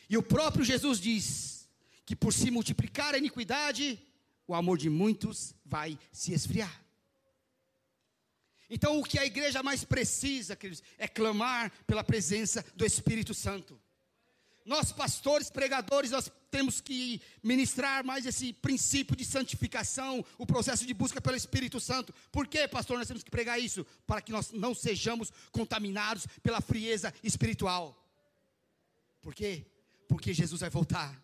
E 0.09 0.17
o 0.17 0.23
próprio 0.23 0.63
Jesus 0.63 0.99
diz 0.99 1.69
que 2.05 2.15
por 2.15 2.33
se 2.33 2.51
multiplicar 2.51 3.15
a 3.15 3.17
iniquidade, 3.17 3.99
o 4.47 4.53
amor 4.53 4.77
de 4.77 4.89
muitos 4.89 5.55
vai 5.65 5.97
se 6.11 6.33
esfriar. 6.33 6.83
Então, 8.69 8.99
o 8.99 9.03
que 9.03 9.19
a 9.19 9.25
igreja 9.25 9.61
mais 9.61 9.83
precisa, 9.83 10.55
queridos, 10.55 10.81
é 10.97 11.05
clamar 11.05 11.71
pela 11.85 12.05
presença 12.05 12.63
do 12.75 12.85
Espírito 12.85 13.33
Santo. 13.33 13.80
Nós, 14.65 14.91
pastores, 14.91 15.49
pregadores, 15.49 16.11
nós 16.11 16.31
temos 16.51 16.79
que 16.79 17.21
ministrar 17.41 18.03
mais 18.03 18.25
esse 18.25 18.53
princípio 18.53 19.15
de 19.15 19.25
santificação, 19.25 20.23
o 20.37 20.45
processo 20.45 20.85
de 20.85 20.93
busca 20.93 21.19
pelo 21.19 21.35
Espírito 21.35 21.79
Santo. 21.79 22.13
Por 22.31 22.47
que, 22.47 22.67
pastor, 22.67 22.97
nós 22.97 23.07
temos 23.07 23.23
que 23.23 23.31
pregar 23.31 23.59
isso? 23.59 23.85
Para 24.05 24.21
que 24.21 24.31
nós 24.31 24.51
não 24.51 24.75
sejamos 24.75 25.31
contaminados 25.51 26.27
pela 26.43 26.61
frieza 26.61 27.13
espiritual. 27.23 27.97
Por 29.21 29.33
quê? 29.33 29.65
Porque 30.07 30.33
Jesus 30.33 30.61
vai 30.61 30.69
voltar 30.69 31.19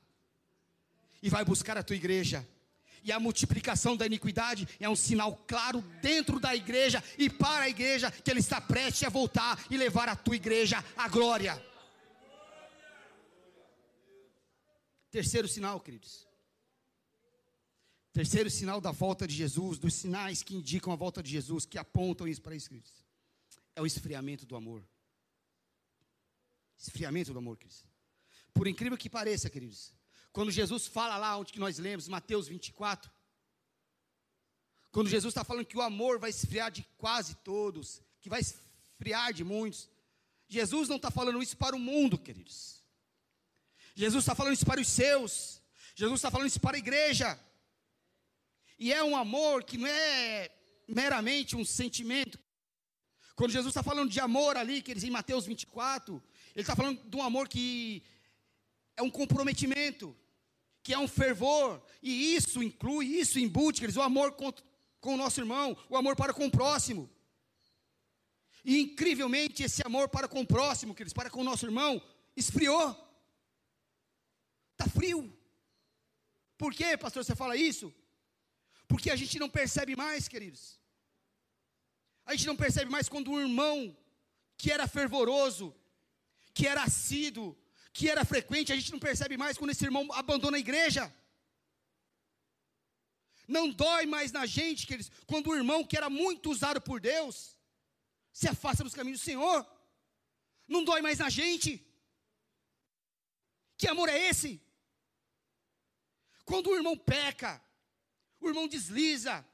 e 1.21 1.29
vai 1.29 1.45
buscar 1.45 1.77
a 1.77 1.83
tua 1.83 1.95
igreja. 1.95 2.47
E 3.03 3.11
a 3.11 3.19
multiplicação 3.19 3.95
da 3.95 4.05
iniquidade 4.05 4.67
é 4.79 4.89
um 4.89 4.95
sinal 4.95 5.35
claro 5.47 5.81
dentro 6.01 6.39
da 6.39 6.55
igreja 6.55 7.03
e 7.17 7.29
para 7.29 7.65
a 7.65 7.69
igreja 7.69 8.11
que 8.11 8.31
ele 8.31 8.39
está 8.39 8.59
prestes 8.59 9.03
a 9.03 9.09
voltar 9.09 9.63
e 9.69 9.77
levar 9.77 10.09
a 10.09 10.15
tua 10.15 10.35
igreja 10.35 10.83
à 10.95 11.07
glória. 11.07 11.61
Terceiro 15.17 15.47
sinal, 15.47 15.79
queridos. 15.79 16.27
Terceiro 18.13 18.51
sinal 18.51 18.79
da 18.79 18.91
volta 18.91 19.25
de 19.25 19.33
Jesus, 19.33 19.79
dos 19.79 19.95
sinais 19.95 20.43
que 20.43 20.55
indicam 20.55 20.93
a 20.93 20.95
volta 20.95 21.23
de 21.23 21.31
Jesus, 21.31 21.65
que 21.65 21.79
apontam 21.79 22.27
isso 22.27 22.39
para 22.39 22.55
isso, 22.55 22.69
queridos. 22.69 23.03
É 23.75 23.81
o 23.81 23.87
esfriamento 23.87 24.45
do 24.45 24.55
amor. 24.55 24.87
Esfriamento 26.77 27.33
do 27.33 27.39
amor, 27.39 27.57
queridos. 27.57 27.83
Por 28.53 28.67
incrível 28.67 28.95
que 28.95 29.09
pareça, 29.09 29.49
queridos. 29.49 29.91
Quando 30.31 30.51
Jesus 30.51 30.85
fala 30.85 31.17
lá 31.17 31.35
onde 31.35 31.51
que 31.51 31.59
nós 31.59 31.79
lemos, 31.79 32.07
Mateus 32.07 32.47
24. 32.47 33.09
Quando 34.91 35.09
Jesus 35.09 35.31
está 35.31 35.43
falando 35.43 35.65
que 35.65 35.77
o 35.79 35.81
amor 35.81 36.19
vai 36.19 36.29
esfriar 36.29 36.69
de 36.69 36.83
quase 36.95 37.33
todos, 37.37 38.03
que 38.21 38.29
vai 38.29 38.41
esfriar 38.41 39.33
de 39.33 39.43
muitos. 39.43 39.89
Jesus 40.47 40.87
não 40.87 40.97
está 40.97 41.09
falando 41.09 41.41
isso 41.41 41.57
para 41.57 41.75
o 41.75 41.79
mundo, 41.79 42.19
queridos. 42.19 42.76
Jesus 43.97 44.23
está 44.23 44.35
falando 44.35 44.53
isso 44.53 44.65
para 44.65 44.79
os 44.79 44.87
seus. 44.87 45.59
Jesus 45.95 46.19
está 46.19 46.29
falando 46.29 46.47
isso 46.47 46.59
para 46.59 46.77
a 46.77 46.83
igreja. 46.85 47.27
E 48.77 48.93
é 48.93 49.03
um 49.03 49.15
amor 49.15 49.63
que 49.63 49.75
não 49.75 49.87
é 49.87 50.51
meramente 50.87 51.55
um 51.55 51.65
sentimento. 51.65 52.37
Quando 53.35 53.49
Jesus 53.49 53.71
está 53.71 53.81
falando 53.81 54.11
de 54.11 54.19
amor 54.19 54.55
ali, 54.55 54.83
que 54.83 54.91
eles 54.91 55.03
em 55.03 55.09
Mateus 55.09 55.47
24, 55.47 56.23
ele 56.53 56.61
está 56.61 56.75
falando 56.75 57.01
de 57.09 57.17
um 57.17 57.23
amor 57.23 57.49
que 57.49 58.03
é 58.95 59.01
um 59.01 59.09
comprometimento, 59.09 60.15
que 60.83 60.93
é 60.93 60.99
um 60.99 61.07
fervor, 61.07 61.81
e 61.99 62.35
isso 62.35 62.61
inclui, 62.61 63.07
isso 63.07 63.39
embute, 63.39 63.83
eles, 63.83 63.95
o 63.95 64.01
amor 64.03 64.33
com, 64.33 64.53
com 65.01 65.15
o 65.15 65.17
nosso 65.17 65.39
irmão, 65.41 65.75
o 65.89 65.97
amor 65.97 66.15
para 66.15 66.35
com 66.35 66.45
o 66.45 66.51
próximo. 66.51 67.09
E 68.63 68.79
incrivelmente 68.79 69.63
esse 69.63 69.81
amor 69.83 70.07
para 70.07 70.27
com 70.27 70.41
o 70.41 70.47
próximo, 70.47 70.93
queridos, 70.93 71.13
para 71.13 71.31
com 71.31 71.41
o 71.41 71.43
nosso 71.43 71.65
irmão, 71.65 71.99
esfriou. 72.35 73.06
Frio. 75.07 75.21
Por 76.57 76.73
que, 76.73 76.97
pastor, 76.97 77.23
você 77.23 77.35
fala 77.35 77.55
isso? 77.55 77.93
Porque 78.87 79.09
a 79.09 79.15
gente 79.15 79.39
não 79.39 79.49
percebe 79.49 79.95
mais, 79.95 80.27
queridos. 80.27 80.63
A 82.25 82.33
gente 82.33 82.47
não 82.47 82.57
percebe 82.63 82.89
mais 82.91 83.07
quando 83.07 83.31
um 83.31 83.39
irmão 83.39 83.77
que 84.57 84.69
era 84.75 84.85
fervoroso, 84.87 85.65
que 86.53 86.67
era 86.67 86.83
assíduo, 86.83 87.55
que 87.93 88.09
era 88.09 88.25
frequente, 88.25 88.73
a 88.73 88.75
gente 88.75 88.91
não 88.91 88.99
percebe 88.99 89.37
mais 89.37 89.57
quando 89.57 89.71
esse 89.71 89.85
irmão 89.89 90.03
abandona 90.11 90.57
a 90.57 90.65
igreja. 90.67 91.03
Não 93.47 93.65
dói 93.69 94.05
mais 94.05 94.31
na 94.37 94.45
gente, 94.45 94.85
queridos, 94.85 95.11
quando 95.25 95.47
o 95.47 95.55
irmão 95.55 95.85
que 95.85 95.95
era 95.95 96.09
muito 96.09 96.51
usado 96.51 96.81
por 96.81 96.99
Deus 96.99 97.57
se 98.33 98.47
afasta 98.49 98.83
dos 98.83 98.93
caminhos 98.93 99.21
do 99.21 99.29
Senhor. 99.31 99.65
Não 100.67 100.83
dói 100.83 101.01
mais 101.01 101.19
na 101.19 101.29
gente. 101.29 101.71
Que 103.77 103.87
amor 103.87 104.09
é 104.09 104.17
esse? 104.29 104.66
Quando 106.49 106.67
o 106.69 106.75
irmão 106.75 106.97
peca, 106.97 107.61
o 108.39 108.47
irmão 108.47 108.69
desliza, 108.69 109.45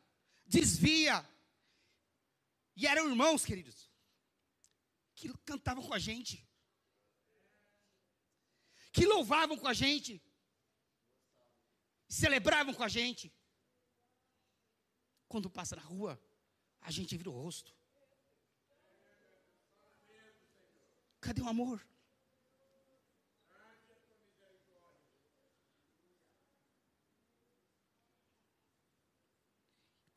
desvia. 0.46 1.28
E 2.76 2.86
eram 2.86 3.10
irmãos, 3.10 3.44
queridos, 3.44 3.90
que 5.16 5.28
cantavam 5.40 5.84
com 5.88 5.94
a 5.96 5.98
gente, 5.98 6.48
que 8.92 9.08
louvavam 9.08 9.58
com 9.58 9.68
a 9.68 9.74
gente, 9.74 10.22
celebravam 12.08 12.76
com 12.76 12.84
a 12.84 12.88
gente. 12.88 13.34
Quando 15.28 15.50
passa 15.50 15.76
na 15.76 15.82
rua, 15.82 16.24
a 16.80 16.92
gente 16.92 17.18
vira 17.18 17.32
o 17.32 17.34
rosto. 17.34 17.76
Cadê 21.20 21.42
o 21.42 21.50
amor? 21.50 21.84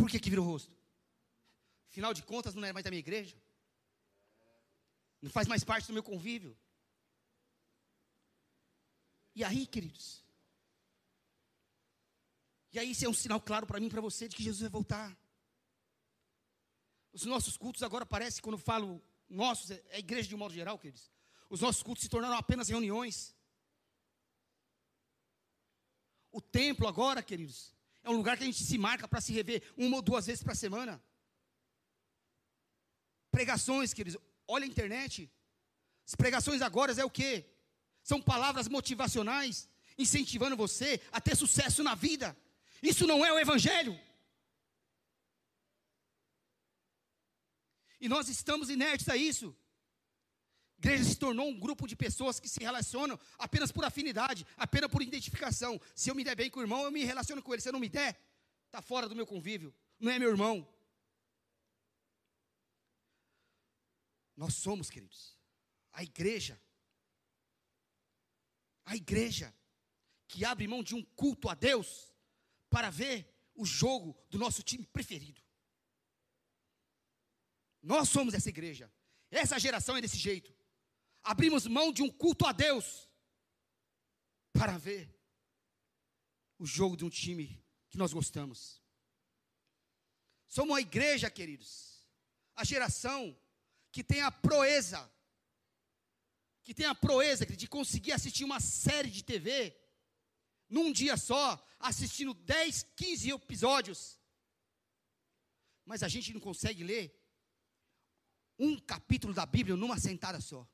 Por 0.07 0.13
que, 0.13 0.21
que 0.21 0.31
virou 0.31 0.47
rosto? 0.47 0.73
Afinal 1.89 2.15
de 2.15 2.23
contas, 2.23 2.55
não 2.55 2.65
é 2.65 2.73
mais 2.73 2.85
da 2.85 2.91
minha 2.93 3.01
igreja. 3.01 3.37
Não 5.21 5.29
faz 5.29 5.49
mais 5.49 5.65
parte 5.65 5.89
do 5.89 5.93
meu 5.93 6.03
convívio. 6.05 6.57
E 9.35 9.43
aí, 9.43 9.67
queridos? 9.67 10.25
E 12.71 12.79
aí, 12.79 12.93
isso 12.93 13.05
é 13.05 13.09
um 13.09 13.13
sinal 13.13 13.41
claro 13.41 13.67
para 13.67 13.81
mim 13.81 13.87
e 13.87 13.91
para 13.91 14.01
você 14.01 14.29
de 14.29 14.37
que 14.37 14.45
Jesus 14.45 14.61
vai 14.61 14.71
voltar. 14.71 15.19
Os 17.13 17.25
nossos 17.25 17.57
cultos 17.57 17.83
agora 17.83 18.07
parecem, 18.07 18.41
quando 18.41 18.59
eu 18.59 18.65
falo 18.65 19.03
nossos, 19.29 19.73
é 19.73 19.83
a 19.91 19.99
igreja 19.99 20.29
de 20.29 20.37
um 20.37 20.39
modo 20.39 20.55
geral, 20.55 20.79
queridos. 20.79 21.11
Os 21.51 21.61
nossos 21.61 21.83
cultos 21.83 22.05
se 22.05 22.09
tornaram 22.09 22.37
apenas 22.37 22.69
reuniões. 22.69 23.35
O 26.31 26.41
templo 26.41 26.87
agora, 26.87 27.25
queridos, 27.25 27.76
é 28.07 28.11
um 28.11 28.17
lugar 28.17 28.37
que 28.37 28.45
a 28.45 28.47
gente 28.47 28.63
se 28.63 28.79
marca 28.79 29.09
para 29.09 29.21
se 29.21 29.33
rever 29.33 29.61
uma 29.77 29.97
ou 29.97 30.03
duas 30.03 30.27
vezes 30.27 30.43
para 30.43 30.53
a 30.53 30.57
semana. 30.65 31.03
Pregações, 33.33 33.93
queridos, 33.93 34.21
olha 34.47 34.65
a 34.65 34.69
internet. 34.69 35.29
As 36.07 36.15
pregações 36.15 36.63
agora 36.63 36.93
é 36.93 37.05
o 37.05 37.11
quê? 37.11 37.45
São 38.05 38.23
palavras 38.23 38.69
motivacionais, 38.69 39.69
incentivando 39.99 40.57
você 40.57 41.01
a 41.11 41.21
ter 41.21 41.37
sucesso 41.37 41.83
na 41.83 41.97
vida. 41.97 42.37
Isso 42.81 43.09
não 43.09 43.25
é 43.25 43.33
o 43.33 43.41
Evangelho. 43.41 43.99
E 48.01 48.09
nós 48.09 48.29
estamos 48.29 48.71
inertes 48.71 49.09
a 49.09 49.17
isso. 49.17 49.57
Igreja 50.79 51.05
se 51.05 51.17
tornou 51.17 51.49
um 51.49 51.59
grupo 51.59 51.87
de 51.87 51.97
pessoas 51.97 52.39
que 52.39 52.49
se 52.49 52.61
relacionam 52.61 53.19
apenas 53.39 53.73
por 53.73 53.85
afinidade, 53.85 54.47
apenas 54.57 54.91
por 54.91 55.03
identificação. 55.03 55.81
Se 55.95 56.11
eu 56.11 56.15
me 56.15 56.23
der 56.23 56.37
bem 56.37 56.51
com 56.51 56.61
o 56.61 56.63
irmão, 56.63 56.83
eu 56.83 56.91
me 56.91 57.05
relaciono 57.05 57.43
com 57.43 57.53
ele. 57.53 57.63
Se 57.63 57.69
eu 57.69 57.73
não 57.73 57.81
me 57.81 57.89
der, 57.89 58.21
está 58.67 58.83
fora 58.83 59.09
do 59.09 59.17
meu 59.17 59.27
convívio. 59.27 59.75
Não 59.99 60.13
é 60.13 60.19
meu 60.19 60.29
irmão. 60.29 60.69
Nós 64.37 64.55
somos, 64.55 64.91
queridos, 64.91 65.37
a 65.93 66.03
igreja. 66.03 66.61
A 68.85 68.95
igreja 68.95 69.55
que 70.29 70.45
abre 70.45 70.69
mão 70.69 70.83
de 70.83 70.95
um 70.95 71.03
culto 71.03 71.49
a 71.49 71.55
Deus 71.55 72.13
para 72.69 72.91
ver 72.91 73.35
o 73.55 73.65
jogo 73.65 74.17
do 74.29 74.39
nosso 74.39 74.63
time 74.63 74.85
preferido. 74.87 75.41
Nós 77.83 78.09
somos 78.09 78.35
essa 78.35 78.49
igreja. 78.49 78.93
Essa 79.31 79.59
geração 79.59 79.97
é 79.97 80.01
desse 80.01 80.19
jeito. 80.19 80.56
Abrimos 81.27 81.67
mão 81.67 81.93
de 81.93 82.03
um 82.03 82.11
culto 82.11 82.47
a 82.47 82.53
Deus 82.53 83.11
para 84.53 84.79
ver 84.79 85.13
o 86.57 86.65
jogo 86.65 86.97
de 86.97 87.05
um 87.05 87.11
time 87.11 87.61
que 87.91 87.99
nós 87.99 88.13
gostamos. 88.13 88.81
Somos 90.47 90.71
uma 90.71 90.81
igreja, 90.81 91.29
queridos, 91.29 92.07
a 92.55 92.63
geração 92.63 93.37
que 93.91 94.05
tem 94.05 94.21
a 94.23 94.31
proeza, 94.31 95.13
que 96.63 96.73
tem 96.73 96.87
a 96.87 96.95
proeza 96.95 97.45
de 97.45 97.67
conseguir 97.67 98.13
assistir 98.13 98.45
uma 98.45 98.61
série 98.61 99.11
de 99.11 99.25
TV 99.25 99.77
num 100.69 100.93
dia 100.93 101.17
só, 101.17 101.61
assistindo 101.81 102.35
10, 102.35 102.85
15 102.95 103.31
episódios. 103.31 104.21
Mas 105.85 106.05
a 106.05 106.09
gente 106.09 106.33
não 106.33 106.41
consegue 106.41 106.85
ler 106.85 107.21
um 108.57 108.79
capítulo 108.79 109.35
da 109.35 109.45
Bíblia 109.45 109.77
numa 109.77 109.99
sentada 109.99 110.41
só. 110.41 110.65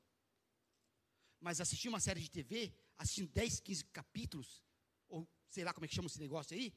Mas 1.43 1.59
assistir 1.59 1.89
uma 1.89 1.99
série 1.99 2.21
de 2.21 2.31
TV, 2.31 2.73
assistindo 2.97 3.29
10, 3.33 3.59
15 3.59 3.83
capítulos, 3.99 4.63
ou 5.09 5.27
sei 5.49 5.65
lá 5.65 5.73
como 5.73 5.83
é 5.83 5.89
que 5.89 5.95
chama 5.95 6.07
esse 6.07 6.17
negócio 6.17 6.55
aí, 6.55 6.73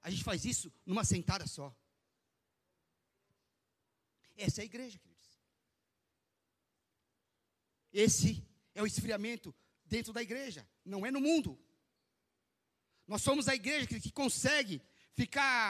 a 0.00 0.10
gente 0.10 0.22
faz 0.22 0.44
isso 0.44 0.72
numa 0.86 1.04
sentada 1.04 1.44
só. 1.44 1.76
Essa 4.36 4.60
é 4.60 4.62
a 4.62 4.64
igreja, 4.66 4.96
queridos. 4.96 5.28
Esse 7.92 8.46
é 8.76 8.80
o 8.80 8.86
esfriamento 8.86 9.52
dentro 9.84 10.12
da 10.12 10.22
igreja, 10.22 10.64
não 10.84 11.04
é 11.04 11.10
no 11.10 11.20
mundo. 11.20 11.58
Nós 13.08 13.22
somos 13.22 13.48
a 13.48 13.56
igreja 13.56 13.88
que, 13.88 14.00
que 14.00 14.12
consegue 14.12 14.80
ficar 15.14 15.68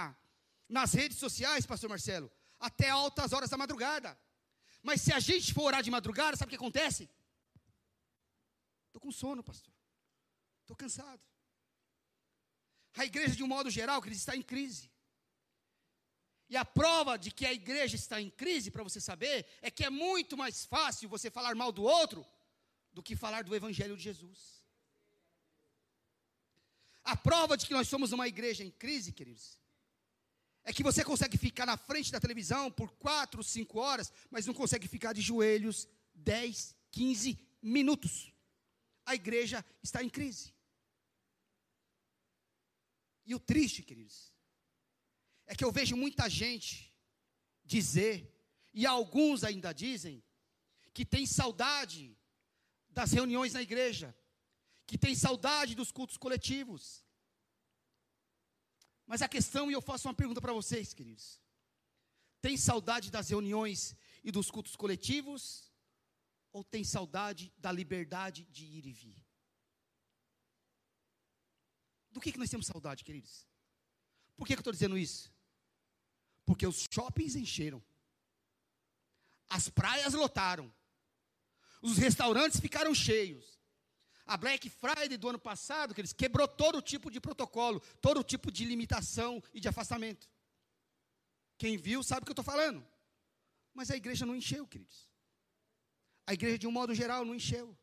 nas 0.68 0.92
redes 0.92 1.16
sociais, 1.16 1.64
pastor 1.64 1.88
Marcelo, 1.88 2.30
até 2.61 2.90
altas 2.90 3.32
horas 3.32 3.48
da 3.48 3.57
madrugada. 3.57 4.18
Mas 4.82 5.00
se 5.00 5.11
a 5.11 5.20
gente 5.20 5.55
for 5.55 5.64
orar 5.64 5.82
de 5.82 5.90
madrugada, 5.90 6.36
sabe 6.36 6.48
o 6.48 6.50
que 6.50 6.62
acontece? 6.62 7.09
Estou 8.95 9.01
com 9.01 9.11
sono, 9.11 9.42
pastor. 9.42 9.74
Estou 10.61 10.76
cansado. 10.76 11.20
A 12.97 13.05
igreja, 13.05 13.34
de 13.34 13.42
um 13.42 13.49
modo 13.49 13.68
geral, 13.68 14.01
está 14.07 14.36
em 14.36 14.42
crise. 14.42 14.88
E 16.49 16.57
a 16.57 16.64
prova 16.64 17.16
de 17.18 17.32
que 17.32 17.45
a 17.45 17.53
igreja 17.53 17.97
está 17.97 18.20
em 18.20 18.30
crise, 18.30 18.70
para 18.70 18.84
você 18.84 19.01
saber, 19.01 19.47
é 19.61 19.68
que 19.68 19.84
é 19.84 19.90
muito 19.90 20.36
mais 20.36 20.64
fácil 20.64 21.09
você 21.09 21.28
falar 21.28 21.57
mal 21.57 21.72
do 21.72 21.82
outro 21.82 22.24
do 22.92 23.03
que 23.03 23.16
falar 23.16 23.42
do 23.42 23.57
Evangelho 23.57 23.97
de 23.97 24.05
Jesus. 24.05 24.62
A 27.03 27.16
prova 27.16 27.57
de 27.57 27.66
que 27.66 27.74
nós 27.74 27.88
somos 27.88 28.12
uma 28.12 28.28
igreja 28.28 28.62
em 28.62 28.70
crise, 28.70 29.12
queridos, 29.12 29.59
é 30.62 30.72
que 30.72 30.84
você 30.84 31.03
consegue 31.03 31.36
ficar 31.36 31.66
na 31.66 31.76
frente 31.76 32.12
da 32.12 32.20
televisão 32.20 32.70
por 32.70 32.92
quatro, 32.92 33.42
cinco 33.42 33.80
horas, 33.80 34.12
mas 34.30 34.47
não 34.47 34.55
consegue 34.55 34.86
ficar 34.86 35.12
de 35.12 35.20
joelhos 35.20 35.88
10, 36.14 36.76
15 36.92 37.36
minutos. 37.61 38.34
A 39.05 39.14
igreja 39.14 39.64
está 39.82 40.02
em 40.02 40.09
crise. 40.09 40.55
E 43.26 43.34
o 43.34 43.40
triste, 43.40 43.82
queridos, 43.82 44.32
é 45.46 45.55
que 45.55 45.64
eu 45.64 45.72
vejo 45.72 45.96
muita 45.96 46.28
gente 46.28 46.94
dizer, 47.64 48.30
e 48.72 48.86
alguns 48.86 49.44
ainda 49.44 49.72
dizem, 49.72 50.22
que 50.92 51.05
tem 51.05 51.26
saudade 51.26 52.16
das 52.88 53.12
reuniões 53.12 53.52
na 53.52 53.62
igreja, 53.62 54.16
que 54.86 54.98
tem 54.98 55.14
saudade 55.14 55.74
dos 55.74 55.90
cultos 55.90 56.16
coletivos. 56.16 57.05
Mas 59.07 59.22
a 59.22 59.28
questão, 59.28 59.70
e 59.70 59.74
eu 59.74 59.82
faço 59.82 60.09
uma 60.09 60.14
pergunta 60.14 60.40
para 60.40 60.52
vocês, 60.52 60.94
queridos: 60.94 61.40
tem 62.40 62.57
saudade 62.57 63.11
das 63.11 63.28
reuniões 63.28 63.96
e 64.22 64.30
dos 64.30 64.50
cultos 64.50 64.76
coletivos? 64.76 65.63
Ou 66.55 66.62
tem 66.62 66.84
saudade 66.84 67.52
da 67.59 67.72
liberdade 67.72 68.44
de 68.44 68.64
ir 68.64 68.86
e 68.86 68.92
vir? 68.92 69.26
Do 72.12 72.20
que, 72.20 72.30
que 72.30 72.38
nós 72.38 72.48
temos 72.48 72.68
saudade, 72.68 73.02
queridos? 73.02 73.44
Por 74.36 74.46
que, 74.46 74.55
que 74.55 74.59
eu 74.59 74.61
estou 74.61 74.72
dizendo 74.72 74.96
isso? 74.96 75.34
Porque 76.44 76.64
os 76.64 76.86
shoppings 76.88 77.34
encheram, 77.34 77.82
as 79.48 79.68
praias 79.68 80.14
lotaram, 80.14 80.72
os 81.82 81.98
restaurantes 81.98 82.61
ficaram 82.61 82.94
cheios. 82.94 83.59
A 84.24 84.36
Black 84.36 84.70
Friday 84.70 85.18
do 85.18 85.28
ano 85.28 85.40
passado, 85.40 85.92
que 85.92 86.00
eles 86.00 86.12
quebrou 86.12 86.46
todo 86.46 86.80
tipo 86.80 87.11
de 87.11 87.20
protocolo, 87.20 87.80
todo 88.00 88.22
tipo 88.22 88.52
de 88.52 88.64
limitação 88.64 89.42
e 89.52 89.59
de 89.59 89.66
afastamento. 89.66 90.30
Quem 91.59 91.76
viu 91.76 92.00
sabe 92.05 92.22
o 92.22 92.26
que 92.26 92.30
eu 92.30 92.40
estou 92.40 92.44
falando. 92.44 92.86
Mas 93.74 93.90
a 93.90 93.96
igreja 93.96 94.24
não 94.24 94.36
encheu, 94.36 94.68
queridos. 94.68 95.13
A 96.27 96.33
igreja, 96.33 96.59
de 96.59 96.66
um 96.66 96.72
modo 96.72 96.95
geral, 96.95 97.25
não 97.25 97.35
encheu. 97.35 97.77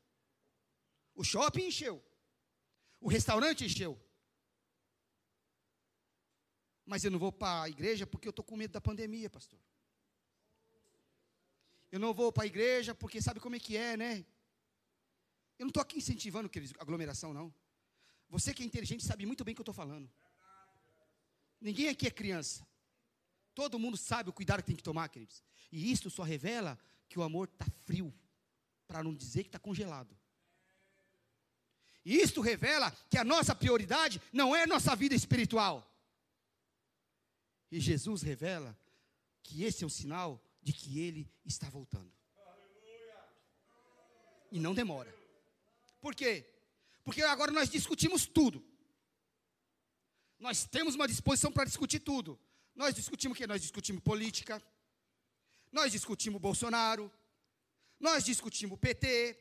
O 1.13 1.23
shopping 1.23 1.67
encheu. 1.67 2.03
O 2.99 3.07
restaurante 3.09 3.65
encheu. 3.65 3.99
Mas 6.85 7.03
eu 7.03 7.11
não 7.11 7.19
vou 7.19 7.31
para 7.31 7.63
a 7.63 7.69
igreja 7.69 8.07
porque 8.07 8.27
eu 8.27 8.31
estou 8.31 8.43
com 8.43 8.55
medo 8.55 8.71
da 8.71 8.81
pandemia, 8.81 9.29
pastor. 9.29 9.59
Eu 11.91 11.99
não 11.99 12.13
vou 12.13 12.31
para 12.31 12.43
a 12.43 12.47
igreja 12.47 12.95
porque 12.95 13.21
sabe 13.21 13.39
como 13.39 13.55
é 13.55 13.59
que 13.59 13.75
é, 13.75 13.97
né? 13.97 14.25
Eu 15.59 15.65
não 15.65 15.67
estou 15.67 15.81
aqui 15.81 15.97
incentivando 15.97 16.49
queridos, 16.49 16.73
aglomeração, 16.79 17.33
não. 17.33 17.53
Você 18.29 18.53
que 18.53 18.63
é 18.63 18.65
inteligente 18.65 19.03
sabe 19.03 19.25
muito 19.25 19.43
bem 19.43 19.51
o 19.51 19.55
que 19.55 19.61
eu 19.61 19.63
estou 19.63 19.73
falando. 19.73 20.09
Ninguém 21.59 21.89
aqui 21.89 22.07
é 22.07 22.11
criança. 22.11 22.65
Todo 23.53 23.77
mundo 23.77 23.97
sabe 23.97 24.29
o 24.29 24.33
cuidado 24.33 24.61
que 24.61 24.67
tem 24.67 24.75
que 24.75 24.81
tomar, 24.81 25.09
queridos. 25.09 25.43
E 25.71 25.91
isto 25.91 26.09
só 26.09 26.23
revela 26.23 26.79
que 27.07 27.19
o 27.19 27.23
amor 27.23 27.47
está 27.47 27.65
frio, 27.85 28.13
para 28.91 29.01
não 29.01 29.13
dizer 29.13 29.43
que 29.43 29.47
está 29.47 29.57
congelado. 29.57 30.13
E 32.03 32.17
isto 32.17 32.41
revela 32.41 32.91
que 33.09 33.17
a 33.17 33.23
nossa 33.23 33.55
prioridade 33.55 34.21
não 34.33 34.53
é 34.53 34.67
nossa 34.67 34.93
vida 34.97 35.15
espiritual. 35.15 35.89
E 37.71 37.79
Jesus 37.79 38.21
revela 38.21 38.77
que 39.41 39.63
esse 39.63 39.85
é 39.85 39.87
o 39.87 39.89
sinal 39.89 40.43
de 40.61 40.73
que 40.73 40.99
ele 40.99 41.31
está 41.45 41.69
voltando. 41.69 42.11
E 44.51 44.59
não 44.59 44.73
demora. 44.73 45.15
Por 46.01 46.13
quê? 46.13 46.45
Porque 47.05 47.21
agora 47.21 47.53
nós 47.53 47.69
discutimos 47.69 48.25
tudo. 48.25 48.61
Nós 50.37 50.65
temos 50.65 50.95
uma 50.95 51.07
disposição 51.07 51.49
para 51.49 51.63
discutir 51.63 51.99
tudo. 51.99 52.37
Nós 52.75 52.93
discutimos 52.93 53.37
o 53.37 53.39
quê? 53.39 53.47
Nós 53.47 53.61
discutimos 53.61 54.03
política. 54.03 54.61
Nós 55.71 55.93
discutimos 55.93 56.41
Bolsonaro. 56.41 57.09
Nós 58.01 58.25
discutimos 58.25 58.79
PT. 58.79 59.37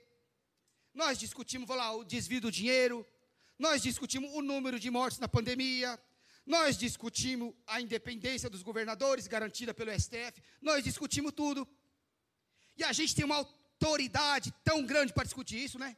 Nós 0.92 1.18
discutimos, 1.18 1.66
vou 1.66 1.76
lá, 1.76 1.92
o 1.96 2.04
desvio 2.04 2.42
do 2.42 2.52
dinheiro. 2.52 3.06
Nós 3.58 3.82
discutimos 3.82 4.30
o 4.34 4.42
número 4.42 4.78
de 4.78 4.90
mortes 4.90 5.18
na 5.18 5.26
pandemia. 5.26 5.98
Nós 6.44 6.76
discutimos 6.76 7.54
a 7.66 7.80
independência 7.80 8.50
dos 8.50 8.62
governadores, 8.62 9.26
garantida 9.26 9.72
pelo 9.72 9.90
STF. 9.98 10.42
Nós 10.60 10.84
discutimos 10.84 11.32
tudo. 11.32 11.66
E 12.76 12.84
a 12.84 12.92
gente 12.92 13.14
tem 13.14 13.24
uma 13.24 13.36
autoridade 13.36 14.52
tão 14.62 14.84
grande 14.84 15.12
para 15.12 15.24
discutir 15.24 15.58
isso, 15.64 15.78
né? 15.78 15.96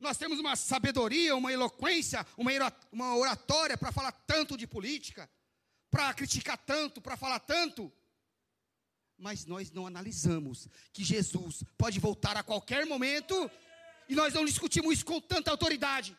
Nós 0.00 0.16
temos 0.16 0.38
uma 0.38 0.56
sabedoria, 0.56 1.36
uma 1.36 1.52
eloquência, 1.52 2.26
uma 2.92 3.16
oratória 3.16 3.76
para 3.76 3.92
falar 3.92 4.12
tanto 4.12 4.56
de 4.56 4.66
política, 4.66 5.28
para 5.90 6.12
criticar 6.14 6.58
tanto, 6.58 7.00
para 7.00 7.16
falar 7.16 7.40
tanto. 7.40 7.92
Mas 9.18 9.46
nós 9.46 9.70
não 9.70 9.86
analisamos 9.86 10.68
que 10.92 11.02
Jesus 11.02 11.64
pode 11.78 11.98
voltar 11.98 12.36
a 12.36 12.42
qualquer 12.42 12.84
momento 12.84 13.50
e 14.08 14.14
nós 14.14 14.34
não 14.34 14.44
discutimos 14.44 14.94
isso 14.94 15.04
com 15.04 15.20
tanta 15.20 15.50
autoridade. 15.50 16.16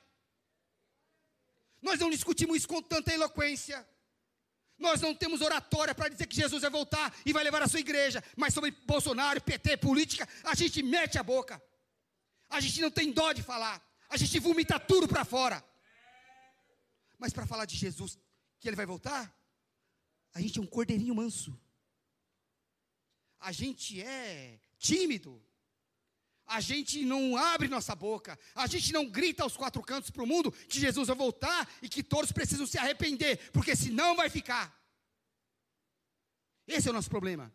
Nós 1.82 2.00
não 2.00 2.10
discutimos 2.10 2.58
isso 2.58 2.68
com 2.68 2.82
tanta 2.82 3.14
eloquência. 3.14 3.88
Nós 4.78 5.02
não 5.02 5.14
temos 5.14 5.41
oratória 5.41 5.93
para 5.95 6.10
dizer 6.10 6.28
que 6.28 6.36
Jesus 6.36 6.62
vai 6.62 6.70
voltar 6.70 7.16
e 7.26 7.34
vai 7.34 7.43
levar 7.43 7.62
a 7.62 7.68
sua 7.68 7.80
igreja. 7.80 8.24
Mas 8.36 8.54
sobre 8.54 8.72
Bolsonaro, 8.72 9.41
PT, 9.41 9.78
política, 9.78 10.28
a 10.43 10.56
gente 10.56 10.82
mete 10.84 11.18
a 11.18 11.24
boca. 11.24 11.62
A 12.50 12.60
gente 12.60 12.82
não 12.82 12.91
tem 12.91 13.12
dó 13.12 13.32
de 13.32 13.43
falar. 13.43 13.82
A 14.10 14.18
gente 14.18 14.39
vomita 14.39 14.80
tudo 14.80 15.08
para 15.08 15.26
fora. 15.26 15.64
Mas 17.18 17.34
para 17.34 17.48
falar 17.48 17.66
de 17.66 17.76
Jesus, 17.76 18.18
que 18.60 18.68
ele 18.68 18.76
vai 18.76 18.86
voltar, 18.86 19.34
a 20.34 20.41
gente 20.41 20.60
é 20.60 20.62
um 20.62 20.68
cordeirinho 20.68 21.16
manso. 21.16 21.60
A 23.39 23.51
gente 23.51 24.01
é 24.01 24.59
tímido 24.77 25.41
a 26.47 26.61
gente 26.61 27.03
não 27.03 27.35
abre 27.35 27.67
nossa 27.67 27.93
boca, 27.93 28.39
a 28.55 28.65
gente 28.67 28.93
não 28.93 29.05
grita 29.05 29.43
aos 29.43 29.57
quatro 29.57 29.81
cantos 29.81 30.09
para 30.09 30.23
o 30.23 30.27
mundo 30.27 30.49
que 30.51 30.79
Jesus 30.79 31.09
vai 31.09 31.17
voltar 31.17 31.69
e 31.81 31.89
que 31.89 32.01
todos 32.01 32.31
precisam 32.31 32.65
se 32.65 32.77
arrepender, 32.77 33.51
porque 33.51 33.75
senão 33.75 34.15
vai 34.15 34.29
ficar. 34.29 34.73
Esse 36.65 36.88
é 36.88 36.91
o 36.91 36.93
nosso 36.93 37.09
problema. 37.09 37.53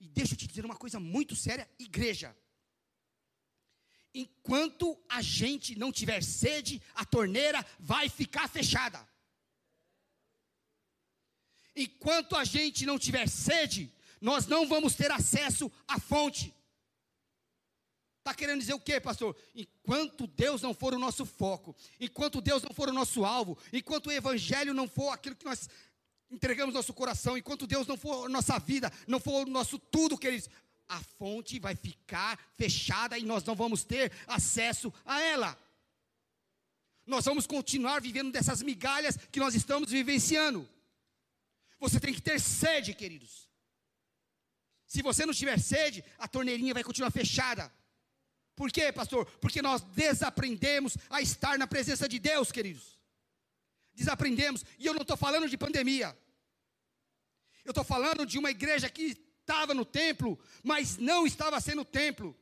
E 0.00 0.08
deixa 0.08 0.34
eu 0.34 0.38
te 0.38 0.48
dizer 0.48 0.64
uma 0.64 0.76
coisa 0.76 0.98
muito 0.98 1.36
séria, 1.36 1.70
igreja. 1.78 2.36
enquanto 4.12 4.98
a 5.10 5.20
gente 5.20 5.78
não 5.78 5.92
tiver 5.92 6.22
sede, 6.22 6.82
a 6.94 7.04
torneira 7.04 7.64
vai 7.78 8.08
ficar 8.08 8.48
fechada. 8.48 9.06
Enquanto 11.76 12.34
a 12.34 12.42
gente 12.42 12.86
não 12.86 12.98
tiver 12.98 13.28
sede, 13.28 13.92
nós 14.20 14.46
não 14.46 14.66
vamos 14.66 14.94
ter 14.94 15.10
acesso 15.10 15.70
à 15.86 16.00
fonte. 16.00 16.54
Está 18.18 18.34
querendo 18.34 18.60
dizer 18.60 18.74
o 18.74 18.80
quê, 18.80 18.98
pastor? 18.98 19.36
Enquanto 19.54 20.26
Deus 20.26 20.62
não 20.62 20.74
for 20.74 20.94
o 20.94 20.98
nosso 20.98 21.24
foco, 21.26 21.76
enquanto 22.00 22.40
Deus 22.40 22.62
não 22.62 22.74
for 22.74 22.88
o 22.88 22.92
nosso 22.92 23.24
alvo, 23.24 23.56
enquanto 23.72 24.06
o 24.06 24.12
Evangelho 24.12 24.74
não 24.74 24.88
for 24.88 25.10
aquilo 25.10 25.36
que 25.36 25.44
nós 25.44 25.68
entregamos 26.30 26.74
nosso 26.74 26.92
coração, 26.92 27.36
enquanto 27.36 27.66
Deus 27.66 27.86
não 27.86 27.96
for 27.96 28.26
a 28.26 28.28
nossa 28.28 28.58
vida, 28.58 28.90
não 29.06 29.20
for 29.20 29.46
o 29.46 29.50
nosso 29.50 29.78
tudo, 29.78 30.18
queridos, 30.18 30.48
a 30.88 31.00
fonte 31.18 31.60
vai 31.60 31.76
ficar 31.76 32.38
fechada 32.56 33.18
e 33.18 33.22
nós 33.22 33.44
não 33.44 33.54
vamos 33.54 33.84
ter 33.84 34.10
acesso 34.26 34.92
a 35.04 35.20
ela. 35.20 35.56
Nós 37.06 37.24
vamos 37.24 37.46
continuar 37.46 38.00
vivendo 38.00 38.32
dessas 38.32 38.62
migalhas 38.62 39.16
que 39.30 39.38
nós 39.38 39.54
estamos 39.54 39.90
vivenciando. 39.90 40.68
Você 41.78 42.00
tem 42.00 42.12
que 42.12 42.22
ter 42.22 42.40
sede, 42.40 42.94
queridos. 42.94 43.48
Se 44.86 45.02
você 45.02 45.26
não 45.26 45.34
tiver 45.34 45.58
sede, 45.58 46.04
a 46.18 46.28
torneirinha 46.28 46.72
vai 46.72 46.84
continuar 46.84 47.10
fechada. 47.10 47.72
Por 48.54 48.72
quê, 48.72 48.90
pastor? 48.92 49.26
Porque 49.40 49.60
nós 49.60 49.82
desaprendemos 49.82 50.96
a 51.10 51.20
estar 51.20 51.58
na 51.58 51.66
presença 51.66 52.08
de 52.08 52.18
Deus, 52.18 52.50
queridos. 52.50 52.98
Desaprendemos. 53.92 54.64
E 54.78 54.86
eu 54.86 54.94
não 54.94 55.02
estou 55.02 55.16
falando 55.16 55.48
de 55.48 55.58
pandemia. 55.58 56.16
Eu 57.64 57.70
estou 57.70 57.84
falando 57.84 58.24
de 58.24 58.38
uma 58.38 58.50
igreja 58.50 58.88
que 58.88 59.18
estava 59.40 59.74
no 59.74 59.84
templo, 59.84 60.38
mas 60.62 60.96
não 60.96 61.26
estava 61.26 61.60
sendo 61.60 61.84
templo. 61.84 62.34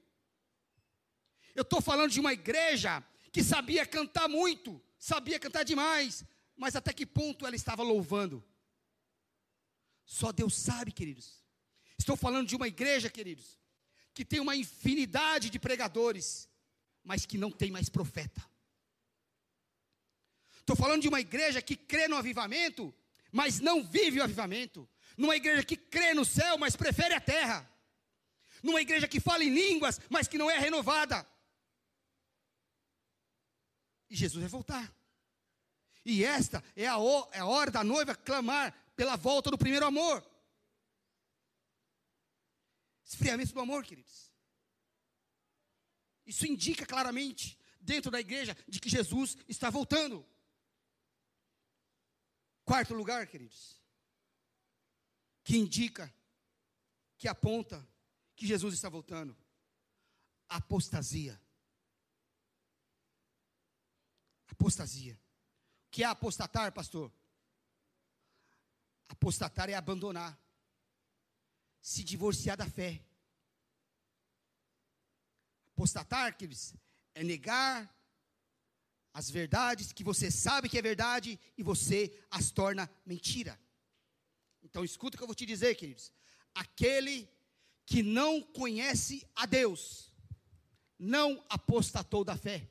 Eu 1.54 1.62
estou 1.62 1.80
falando 1.80 2.10
de 2.10 2.20
uma 2.20 2.32
igreja 2.32 3.02
que 3.32 3.42
sabia 3.42 3.84
cantar 3.86 4.28
muito, 4.28 4.80
sabia 4.98 5.40
cantar 5.40 5.64
demais, 5.64 6.24
mas 6.56 6.76
até 6.76 6.92
que 6.92 7.06
ponto 7.06 7.46
ela 7.46 7.56
estava 7.56 7.82
louvando? 7.82 8.44
Só 10.04 10.32
Deus 10.32 10.54
sabe, 10.54 10.92
queridos. 10.92 11.42
Estou 11.98 12.16
falando 12.16 12.48
de 12.48 12.56
uma 12.56 12.68
igreja, 12.68 13.08
queridos, 13.08 13.58
que 14.12 14.24
tem 14.24 14.40
uma 14.40 14.56
infinidade 14.56 15.50
de 15.50 15.58
pregadores, 15.58 16.48
mas 17.02 17.26
que 17.26 17.38
não 17.38 17.50
tem 17.50 17.70
mais 17.70 17.88
profeta. 17.88 18.44
Estou 20.60 20.76
falando 20.76 21.02
de 21.02 21.08
uma 21.08 21.20
igreja 21.20 21.60
que 21.60 21.76
crê 21.76 22.08
no 22.08 22.16
avivamento, 22.16 22.94
mas 23.30 23.60
não 23.60 23.84
vive 23.84 24.20
o 24.20 24.22
avivamento 24.22 24.88
numa 25.16 25.36
igreja 25.36 25.64
que 25.64 25.76
crê 25.76 26.14
no 26.14 26.24
céu, 26.24 26.58
mas 26.58 26.76
prefere 26.76 27.14
a 27.14 27.20
terra, 27.20 27.70
numa 28.62 28.80
igreja 28.80 29.06
que 29.06 29.20
fala 29.20 29.44
em 29.44 29.54
línguas, 29.54 30.00
mas 30.08 30.26
que 30.26 30.38
não 30.38 30.50
é 30.50 30.58
renovada. 30.58 31.26
E 34.08 34.16
Jesus 34.16 34.40
vai 34.40 34.48
voltar. 34.48 34.92
E 36.04 36.24
esta 36.24 36.62
é 36.76 36.86
a, 36.86 36.96
é 37.32 37.38
a 37.40 37.46
hora 37.46 37.70
da 37.70 37.82
noiva 37.82 38.14
clamar 38.14 38.74
pela 38.96 39.16
volta 39.16 39.50
do 39.50 39.58
primeiro 39.58 39.86
amor. 39.86 40.24
Esfriamento 43.04 43.52
do 43.52 43.60
amor, 43.60 43.84
queridos. 43.84 44.32
Isso 46.26 46.46
indica 46.46 46.86
claramente, 46.86 47.58
dentro 47.80 48.10
da 48.10 48.20
igreja, 48.20 48.56
de 48.66 48.80
que 48.80 48.88
Jesus 48.88 49.36
está 49.46 49.68
voltando. 49.68 50.26
Quarto 52.64 52.94
lugar, 52.94 53.26
queridos 53.26 53.84
que 55.44 55.58
indica, 55.58 56.12
que 57.18 57.28
aponta 57.28 57.86
que 58.34 58.46
Jesus 58.46 58.74
está 58.74 58.88
voltando. 58.88 59.36
Apostasia. 60.48 61.40
Apostasia. 64.48 65.20
O 65.86 65.90
que 65.90 66.02
é 66.02 66.06
apostatar, 66.06 66.72
pastor? 66.72 67.12
Apostatar 69.14 69.70
é 69.70 69.74
abandonar, 69.74 70.36
se 71.80 72.02
divorciar 72.02 72.56
da 72.56 72.68
fé. 72.68 73.00
Apostatar, 75.68 76.36
queridos, 76.36 76.74
é 77.14 77.22
negar 77.22 77.76
as 79.12 79.30
verdades 79.30 79.92
que 79.92 80.02
você 80.02 80.30
sabe 80.32 80.68
que 80.68 80.76
é 80.76 80.82
verdade 80.82 81.38
e 81.56 81.62
você 81.62 82.12
as 82.28 82.50
torna 82.50 82.90
mentira. 83.06 83.58
Então 84.64 84.84
escuta 84.84 85.16
o 85.16 85.18
que 85.18 85.22
eu 85.22 85.28
vou 85.28 85.34
te 85.34 85.46
dizer, 85.46 85.76
queridos. 85.76 86.12
Aquele 86.52 87.30
que 87.86 88.02
não 88.02 88.42
conhece 88.42 89.24
a 89.36 89.46
Deus, 89.46 90.12
não 90.98 91.44
apostatou 91.48 92.24
da 92.24 92.36
fé. 92.36 92.68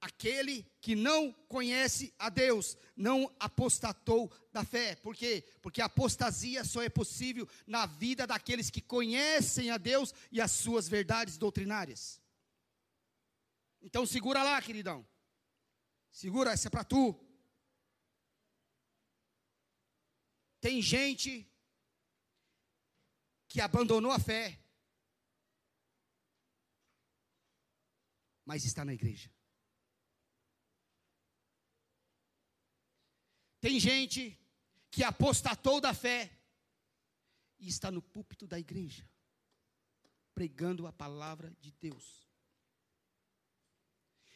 Aquele 0.00 0.62
que 0.80 0.96
não 0.96 1.30
conhece 1.46 2.14
a 2.18 2.30
Deus, 2.30 2.76
não 2.96 3.30
apostatou 3.38 4.32
da 4.50 4.64
fé. 4.64 4.96
Por 4.96 5.14
quê? 5.14 5.44
Porque 5.60 5.82
a 5.82 5.86
apostasia 5.86 6.64
só 6.64 6.82
é 6.82 6.88
possível 6.88 7.46
na 7.66 7.84
vida 7.84 8.26
daqueles 8.26 8.70
que 8.70 8.80
conhecem 8.80 9.70
a 9.70 9.76
Deus 9.76 10.14
e 10.32 10.40
as 10.40 10.52
suas 10.52 10.88
verdades 10.88 11.36
doutrinárias. 11.36 12.18
Então 13.82 14.06
segura 14.06 14.42
lá, 14.42 14.60
queridão. 14.62 15.06
Segura, 16.10 16.52
essa 16.52 16.68
é 16.68 16.70
para 16.70 16.84
tu. 16.84 17.14
Tem 20.60 20.80
gente 20.80 21.46
que 23.48 23.60
abandonou 23.60 24.12
a 24.12 24.18
fé, 24.18 24.58
mas 28.44 28.64
está 28.64 28.84
na 28.84 28.94
igreja. 28.94 29.30
Tem 33.60 33.78
gente 33.78 34.38
que 34.90 35.04
apostatou 35.04 35.80
da 35.80 35.94
fé 35.94 36.30
e 37.58 37.68
está 37.68 37.90
no 37.90 38.00
púlpito 38.00 38.46
da 38.46 38.58
igreja, 38.58 39.08
pregando 40.34 40.86
a 40.86 40.92
palavra 40.92 41.54
de 41.60 41.70
Deus. 41.72 42.26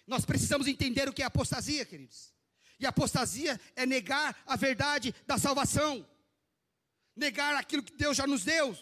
Nós 0.07 0.25
precisamos 0.25 0.67
entender 0.67 1.09
o 1.09 1.13
que 1.13 1.23
é 1.23 1.25
apostasia, 1.25 1.87
queridos. 1.87 2.35
E 2.79 2.87
apostasia 2.87 3.59
é 3.75 3.87
negar 3.87 4.43
a 4.47 4.57
verdade 4.57 5.15
da 5.27 5.39
salvação 5.39 6.07
negar 7.17 7.55
aquilo 7.57 7.83
que 7.83 7.97
Deus 7.97 8.17
já 8.17 8.27
nos 8.27 8.45
deu. 8.45 8.77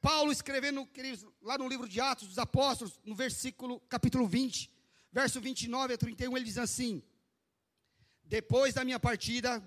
Paulo 0.00 0.32
escrevendo, 0.32 0.84
queridos, 0.86 1.24
lá 1.40 1.56
no 1.56 1.68
livro 1.68 1.88
de 1.88 2.00
Atos 2.00 2.28
dos 2.28 2.38
Apóstolos, 2.38 2.98
no 3.04 3.14
versículo, 3.14 3.80
capítulo 3.88 4.26
20, 4.26 4.70
verso 5.12 5.40
29 5.40 5.94
a 5.94 5.98
31, 5.98 6.36
ele 6.36 6.46
diz 6.46 6.58
assim: 6.58 7.02
Depois 8.32 8.72
da 8.72 8.82
minha 8.82 8.98
partida, 8.98 9.62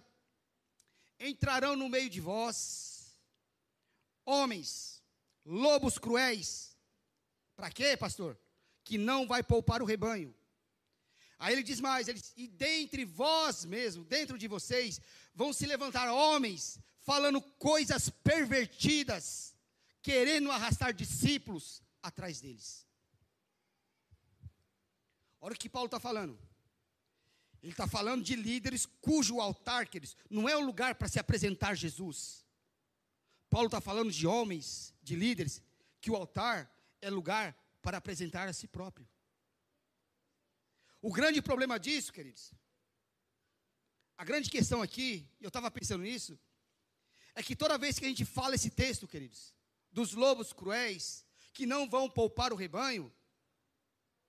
entrarão 1.19 1.75
no 1.75 1.87
meio 1.87 2.09
de 2.09 2.19
vós 2.19 3.15
homens, 4.25 5.03
lobos 5.45 5.99
cruéis. 5.99 6.75
Para 7.55 7.69
quê, 7.69 7.95
pastor? 7.95 8.35
Que 8.83 8.97
não 8.97 9.27
vai 9.27 9.43
poupar 9.43 9.83
o 9.83 9.85
rebanho. 9.85 10.33
Aí 11.37 11.53
ele 11.53 11.61
diz 11.61 11.79
mais, 11.79 12.07
ele 12.07 12.19
diz, 12.19 12.33
e 12.35 12.47
dentre 12.47 13.05
vós 13.05 13.65
mesmo, 13.65 14.03
dentro 14.03 14.35
de 14.35 14.47
vocês, 14.47 14.99
vão 15.35 15.53
se 15.53 15.67
levantar 15.67 16.11
homens 16.11 16.79
falando 17.01 17.39
coisas 17.69 18.09
pervertidas, 18.09 19.55
querendo 20.01 20.49
arrastar 20.49 20.91
discípulos 20.91 21.83
atrás 22.01 22.41
deles. 22.41 22.83
Olha 25.39 25.53
o 25.53 25.59
que 25.59 25.69
Paulo 25.69 25.85
está 25.85 25.99
falando. 25.99 26.44
Ele 27.65 27.71
está 27.71 27.87
falando 27.87 28.23
de 28.23 28.35
líderes 28.35 28.85
cujo 29.01 29.41
altar, 29.41 29.87
queridos, 29.87 30.15
não 30.29 30.47
é 30.47 30.55
o 30.55 30.63
lugar 30.63 30.93
para 30.93 31.07
se 31.07 31.17
apresentar 31.17 31.73
Jesus. 31.73 32.45
Paulo 33.49 33.65
está 33.65 33.81
falando 33.81 34.11
de 34.11 34.27
homens, 34.27 34.93
de 35.01 35.15
líderes, 35.15 35.63
que 35.99 36.11
o 36.11 36.15
altar 36.15 36.71
é 37.01 37.09
lugar 37.09 37.57
para 37.81 37.97
apresentar 37.97 38.47
a 38.47 38.53
si 38.53 38.67
próprio. 38.67 39.09
O 41.01 41.11
grande 41.11 41.41
problema 41.41 41.79
disso, 41.79 42.13
queridos, 42.13 42.53
a 44.15 44.23
grande 44.23 44.47
questão 44.47 44.83
aqui, 44.83 45.27
eu 45.41 45.47
estava 45.47 45.71
pensando 45.71 46.03
nisso, 46.03 46.39
é 47.33 47.41
que 47.41 47.55
toda 47.55 47.79
vez 47.79 47.97
que 47.97 48.05
a 48.05 48.09
gente 48.09 48.25
fala 48.25 48.53
esse 48.53 48.69
texto, 48.69 49.07
queridos, 49.07 49.55
dos 49.91 50.13
lobos 50.13 50.53
cruéis, 50.53 51.25
que 51.51 51.65
não 51.65 51.89
vão 51.89 52.07
poupar 52.07 52.53
o 52.53 52.55
rebanho, 52.55 53.11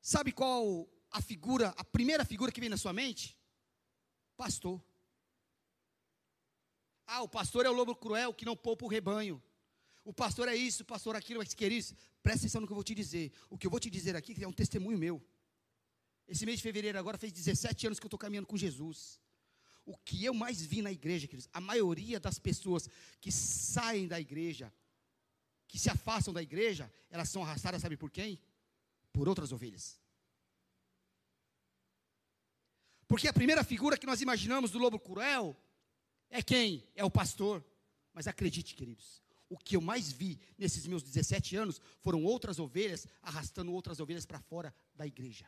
sabe 0.01 0.33
qual 0.33 0.89
a 1.11 1.21
figura, 1.21 1.69
a 1.77 1.85
primeira 1.85 2.25
figura 2.25 2.53
que 2.53 2.61
vem 2.61 2.69
na 2.69 2.77
sua 2.77 2.93
mente? 2.93 3.37
Pastor. 4.37 4.83
Ah, 7.07 7.23
o 7.23 7.29
pastor 7.29 7.65
é 7.67 7.71
o 7.71 7.73
lobo 7.73 7.95
cruel 7.95 8.35
que 8.35 8.45
não 8.45 8.57
poupa 8.57 8.85
o 8.85 8.89
rebanho. 8.89 9.43
O 10.05 10.13
pastor 10.13 10.49
é 10.49 10.55
isso, 10.55 10.83
o 10.83 10.87
pastor 10.87 11.15
é 11.15 11.19
aquilo, 11.19 11.41
mas 11.41 11.55
queridos, 11.55 11.95
presta 12.23 12.41
atenção 12.41 12.61
no 12.61 12.67
que 12.67 12.73
eu 12.73 12.77
vou 12.77 12.85
te 12.85 12.95
dizer. 12.95 13.33
O 13.49 13.57
que 13.59 13.67
eu 13.67 13.71
vou 13.71 13.81
te 13.81 13.91
dizer 13.91 14.15
aqui 14.17 14.37
é 14.43 14.49
um 14.49 14.53
testemunho 14.53 14.99
meu. 14.99 15.23
Esse 16.29 16.45
mês 16.45 16.59
de 16.59 16.63
fevereiro 16.63 16.99
agora 16.99 17.17
fez 17.19 17.33
17 17.33 17.87
anos 17.87 17.99
que 17.99 18.07
eu 18.07 18.09
estou 18.09 18.19
caminhando 18.19 18.47
com 18.47 18.57
Jesus 18.57 19.21
o 19.87 19.97
que 19.97 20.25
eu 20.25 20.35
mais 20.35 20.61
vi 20.61 20.83
na 20.83 20.91
igreja, 20.91 21.29
queridos, 21.29 21.49
a 21.53 21.61
maioria 21.61 22.19
das 22.19 22.41
pessoas 22.41 22.89
que 23.21 23.31
saem 23.31 24.09
da 24.09 24.21
igreja 24.21 24.73
que 25.69 25.79
se 25.79 25.89
afastam 25.89 26.35
da 26.35 26.43
igreja, 26.43 26.93
elas 27.11 27.29
são 27.29 27.43
arrastadas, 27.43 27.83
sabe 27.83 27.97
por 27.97 28.11
quem? 28.11 28.41
Por 29.13 29.29
outras 29.29 29.53
ovelhas. 29.53 30.01
Porque 33.09 33.29
a 33.29 33.33
primeira 33.33 33.63
figura 33.63 33.97
que 33.97 34.07
nós 34.07 34.21
imaginamos 34.21 34.71
do 34.71 34.79
lobo 34.79 34.99
cruel 34.99 35.57
é 36.29 36.43
quem? 36.43 36.89
É 36.95 37.05
o 37.05 37.11
pastor. 37.11 37.65
Mas 38.13 38.27
acredite, 38.27 38.75
queridos, 38.75 39.23
o 39.49 39.57
que 39.57 39.77
eu 39.77 39.81
mais 39.81 40.11
vi 40.11 40.41
nesses 40.59 40.87
meus 40.87 41.03
17 41.03 41.57
anos 41.57 41.81
foram 42.01 42.25
outras 42.25 42.59
ovelhas 42.59 43.07
arrastando 43.23 43.73
outras 43.73 44.01
ovelhas 44.01 44.27
para 44.27 44.41
fora 44.41 44.75
da 44.95 45.07
igreja. 45.07 45.47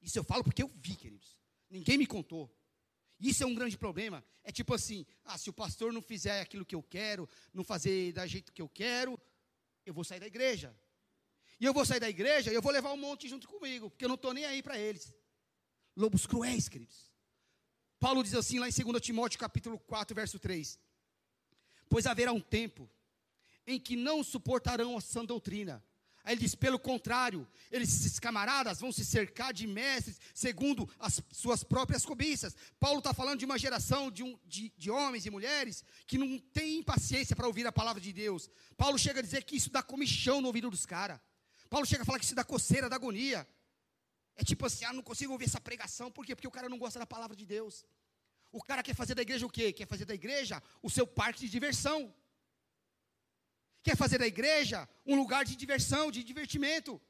Isso 0.00 0.18
eu 0.18 0.24
falo 0.24 0.44
porque 0.44 0.62
eu 0.62 0.70
vi, 0.76 0.94
queridos. 0.94 1.36
Ninguém 1.68 1.98
me 1.98 2.06
contou. 2.06 2.54
Isso 3.18 3.42
é 3.42 3.46
um 3.46 3.54
grande 3.54 3.76
problema. 3.76 4.24
É 4.44 4.52
tipo 4.52 4.74
assim: 4.74 5.04
ah, 5.24 5.38
se 5.38 5.50
o 5.50 5.52
pastor 5.52 5.92
não 5.92 6.02
fizer 6.02 6.40
aquilo 6.40 6.64
que 6.64 6.74
eu 6.74 6.82
quero, 6.82 7.28
não 7.52 7.64
fazer 7.64 8.12
da 8.12 8.26
jeito 8.26 8.52
que 8.52 8.62
eu 8.62 8.68
quero, 8.68 9.18
eu 9.84 9.94
vou 9.94 10.04
sair 10.04 10.20
da 10.20 10.26
igreja. 10.26 10.76
E 11.58 11.64
eu 11.64 11.72
vou 11.72 11.84
sair 11.84 12.00
da 12.00 12.08
igreja 12.08 12.52
e 12.52 12.54
eu 12.54 12.62
vou 12.62 12.72
levar 12.72 12.92
um 12.92 12.96
monte 12.96 13.28
junto 13.28 13.48
comigo, 13.48 13.90
porque 13.90 14.04
eu 14.04 14.08
não 14.08 14.16
estou 14.16 14.34
nem 14.34 14.44
aí 14.44 14.62
para 14.62 14.78
eles. 14.78 15.14
Lobos 15.96 16.26
cruéis, 16.26 16.68
queridos. 16.68 17.10
Paulo 17.98 18.22
diz 18.22 18.34
assim 18.34 18.58
lá 18.58 18.68
em 18.68 18.72
2 18.72 19.00
Timóteo 19.00 19.38
capítulo 19.38 19.78
4, 19.78 20.14
verso 20.14 20.38
3. 20.38 20.78
Pois 21.88 22.06
haverá 22.06 22.32
um 22.32 22.40
tempo 22.40 22.90
em 23.66 23.80
que 23.80 23.96
não 23.96 24.22
suportarão 24.22 24.96
a 24.96 25.00
sã 25.00 25.24
doutrina. 25.24 25.82
Aí 26.22 26.34
ele 26.34 26.40
diz, 26.40 26.56
pelo 26.56 26.76
contrário, 26.76 27.46
eles, 27.70 27.88
esses 27.88 28.18
camaradas, 28.18 28.80
vão 28.80 28.90
se 28.90 29.04
cercar 29.04 29.54
de 29.54 29.64
mestres 29.64 30.20
segundo 30.34 30.90
as 30.98 31.22
suas 31.30 31.62
próprias 31.62 32.04
cobiças. 32.04 32.56
Paulo 32.80 32.98
está 32.98 33.14
falando 33.14 33.38
de 33.38 33.44
uma 33.44 33.56
geração 33.56 34.10
de, 34.10 34.24
um, 34.24 34.36
de, 34.44 34.72
de 34.76 34.90
homens 34.90 35.24
e 35.24 35.30
mulheres 35.30 35.84
que 36.04 36.18
não 36.18 36.36
tem 36.52 36.82
paciência 36.82 37.36
para 37.36 37.46
ouvir 37.46 37.64
a 37.64 37.70
palavra 37.70 38.00
de 38.00 38.12
Deus. 38.12 38.50
Paulo 38.76 38.98
chega 38.98 39.20
a 39.20 39.22
dizer 39.22 39.44
que 39.44 39.56
isso 39.56 39.70
dá 39.70 39.84
comichão 39.84 40.40
no 40.40 40.48
ouvido 40.48 40.68
dos 40.68 40.84
caras. 40.84 41.20
Paulo 41.68 41.86
chega 41.86 42.02
a 42.02 42.06
falar 42.06 42.18
que 42.18 42.24
isso 42.24 42.34
dá 42.34 42.44
coceira, 42.44 42.88
dá 42.88 42.96
agonia. 42.96 43.46
É 44.36 44.44
tipo 44.44 44.66
assim, 44.66 44.84
ah, 44.84 44.92
não 44.92 45.02
consigo 45.02 45.32
ouvir 45.32 45.46
essa 45.46 45.60
pregação, 45.60 46.10
por 46.10 46.24
quê? 46.26 46.34
Porque 46.36 46.48
o 46.48 46.50
cara 46.50 46.68
não 46.68 46.78
gosta 46.78 46.98
da 46.98 47.06
palavra 47.06 47.34
de 47.34 47.46
Deus. 47.46 47.84
O 48.52 48.62
cara 48.62 48.82
quer 48.82 48.94
fazer 48.94 49.14
da 49.14 49.22
igreja 49.22 49.46
o 49.46 49.50
quê? 49.50 49.72
Quer 49.72 49.86
fazer 49.86 50.04
da 50.04 50.14
igreja 50.14 50.62
o 50.82 50.90
seu 50.90 51.06
parque 51.06 51.40
de 51.40 51.48
diversão. 51.48 52.14
Quer 53.82 53.96
fazer 53.96 54.18
da 54.18 54.26
igreja 54.26 54.88
um 55.06 55.16
lugar 55.16 55.44
de 55.44 55.56
diversão, 55.56 56.10
de 56.10 56.22
divertimento. 56.22 57.00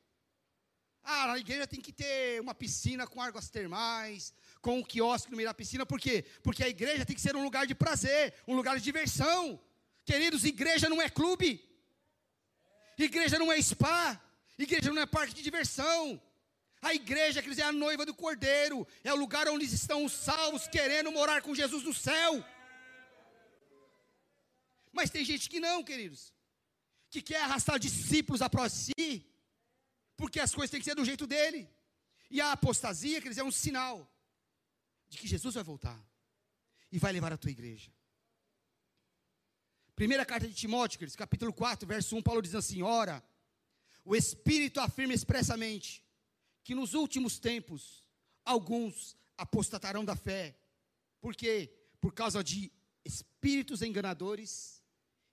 Ah, 1.02 1.28
na 1.28 1.38
igreja 1.38 1.66
tem 1.66 1.80
que 1.80 1.92
ter 1.92 2.40
uma 2.40 2.54
piscina 2.54 3.06
com 3.06 3.22
águas 3.22 3.48
termais, 3.48 4.34
com 4.60 4.78
um 4.78 4.82
quiosque 4.82 5.30
no 5.30 5.36
meio 5.36 5.48
da 5.48 5.54
piscina, 5.54 5.86
por 5.86 6.00
quê? 6.00 6.24
Porque 6.42 6.64
a 6.64 6.68
igreja 6.68 7.06
tem 7.06 7.14
que 7.14 7.22
ser 7.22 7.36
um 7.36 7.44
lugar 7.44 7.64
de 7.64 7.76
prazer, 7.76 8.34
um 8.46 8.56
lugar 8.56 8.76
de 8.76 8.82
diversão. 8.82 9.60
Queridos, 10.04 10.44
igreja 10.44 10.88
não 10.88 11.00
é 11.00 11.08
clube, 11.08 11.64
igreja 12.98 13.38
não 13.38 13.52
é 13.52 13.62
spa, 13.62 14.20
igreja 14.64 14.92
não 14.92 15.02
é 15.02 15.06
parque 15.06 15.34
de 15.34 15.42
diversão, 15.42 16.20
a 16.82 16.94
igreja, 16.94 17.42
quer 17.42 17.50
dizer, 17.50 17.62
é 17.62 17.66
a 17.66 17.72
noiva 17.72 18.04
do 18.06 18.14
cordeiro, 18.14 18.86
é 19.02 19.12
o 19.12 19.16
lugar 19.16 19.48
onde 19.48 19.64
estão 19.64 20.04
os 20.04 20.12
salvos 20.12 20.68
querendo 20.68 21.10
morar 21.10 21.42
com 21.42 21.54
Jesus 21.54 21.82
no 21.82 21.94
céu. 21.94 22.44
Mas 24.92 25.10
tem 25.10 25.24
gente 25.24 25.48
que 25.50 25.60
não, 25.60 25.82
queridos, 25.82 26.32
que 27.10 27.20
quer 27.20 27.42
arrastar 27.42 27.78
discípulos 27.78 28.40
após 28.40 28.72
si, 28.72 29.26
porque 30.16 30.40
as 30.40 30.54
coisas 30.54 30.70
têm 30.70 30.80
que 30.80 30.84
ser 30.84 30.94
do 30.94 31.04
jeito 31.04 31.26
dele. 31.26 31.68
E 32.30 32.40
a 32.40 32.52
apostasia, 32.52 33.20
quer 33.20 33.28
dizer, 33.28 33.42
é 33.42 33.44
um 33.44 33.50
sinal 33.50 34.10
de 35.08 35.18
que 35.18 35.28
Jesus 35.28 35.54
vai 35.54 35.62
voltar 35.62 36.00
e 36.90 36.98
vai 36.98 37.12
levar 37.12 37.32
a 37.32 37.36
tua 37.36 37.50
igreja. 37.50 37.90
Primeira 39.94 40.26
carta 40.26 40.46
de 40.46 40.54
Timóteo, 40.54 40.98
queridos, 40.98 41.16
capítulo 41.16 41.52
4, 41.52 41.86
verso 41.86 42.16
1, 42.16 42.22
Paulo 42.22 42.42
diz 42.42 42.54
assim: 42.54 42.82
Ora, 42.82 43.22
o 44.06 44.14
Espírito 44.14 44.80
afirma 44.80 45.12
expressamente 45.12 46.02
que 46.62 46.74
nos 46.74 46.94
últimos 46.94 47.38
tempos 47.38 48.08
alguns 48.44 49.16
apostatarão 49.36 50.04
da 50.04 50.14
fé. 50.14 50.56
Por 51.20 51.34
quê? 51.34 51.76
Por 52.00 52.14
causa 52.14 52.42
de 52.42 52.72
espíritos 53.04 53.82
enganadores 53.82 54.82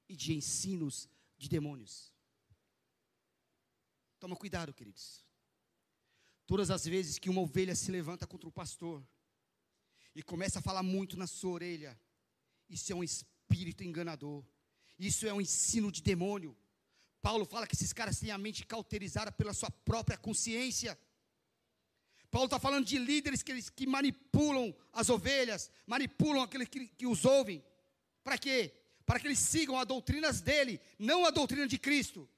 e 0.09 0.15
de 0.15 0.34
ensinos 0.34 1.07
de 1.38 1.47
demônios. 1.47 2.11
Toma 4.19 4.36
cuidado, 4.36 4.74
queridos. 4.74 5.24
Todas 6.47 6.71
as 6.71 6.84
vezes 6.84 7.19
que 7.19 7.30
uma 7.30 7.41
ovelha 7.41 7.76
se 7.76 7.91
levanta 7.91 8.26
contra 8.26 8.49
o 8.49 8.51
pastor 8.51 9.07
e 10.15 10.24
começa 10.24 10.59
a 10.59 10.61
falar 10.61 10.84
muito 10.84 11.15
na 11.15 11.28
sua 11.28 11.51
orelha, 11.51 11.99
isso 12.67 12.91
é 12.91 12.95
um 12.95 13.03
espírito 13.03 13.84
enganador. 13.84 14.43
Isso 14.97 15.28
é 15.28 15.34
um 15.34 15.41
ensino 15.41 15.91
de 15.91 16.01
demônio. 16.01 16.57
Paulo 17.26 17.45
fala 17.45 17.65
que 17.65 17.74
esses 17.74 17.93
caras 17.93 18.19
têm 18.19 18.32
a 18.32 18.38
mente 18.38 18.65
cauterizada 18.65 19.32
pela 19.32 19.53
sua 19.53 19.71
própria 19.71 20.17
consciência. 20.17 20.99
Paulo 22.30 22.47
está 22.47 22.59
falando 22.59 22.86
de 22.86 22.97
líderes 22.97 23.41
que, 23.41 23.51
eles, 23.53 23.69
que 23.69 23.88
manipulam 23.88 24.76
as 24.91 25.09
ovelhas, 25.09 25.71
manipulam 25.88 26.43
aqueles 26.43 26.67
que, 26.67 26.86
que 26.86 27.07
os 27.07 27.24
ouvem. 27.24 27.63
Para 28.26 28.38
quê? 28.38 28.74
Para 29.05 29.21
que 29.21 29.28
eles 29.28 29.39
sigam 29.39 29.80
as 29.80 29.88
doutrinas 29.88 30.41
dele, 30.41 30.82
não 30.99 31.26
a 31.26 31.30
doutrina 31.30 31.65
de 31.65 31.78
Cristo. 31.78 32.30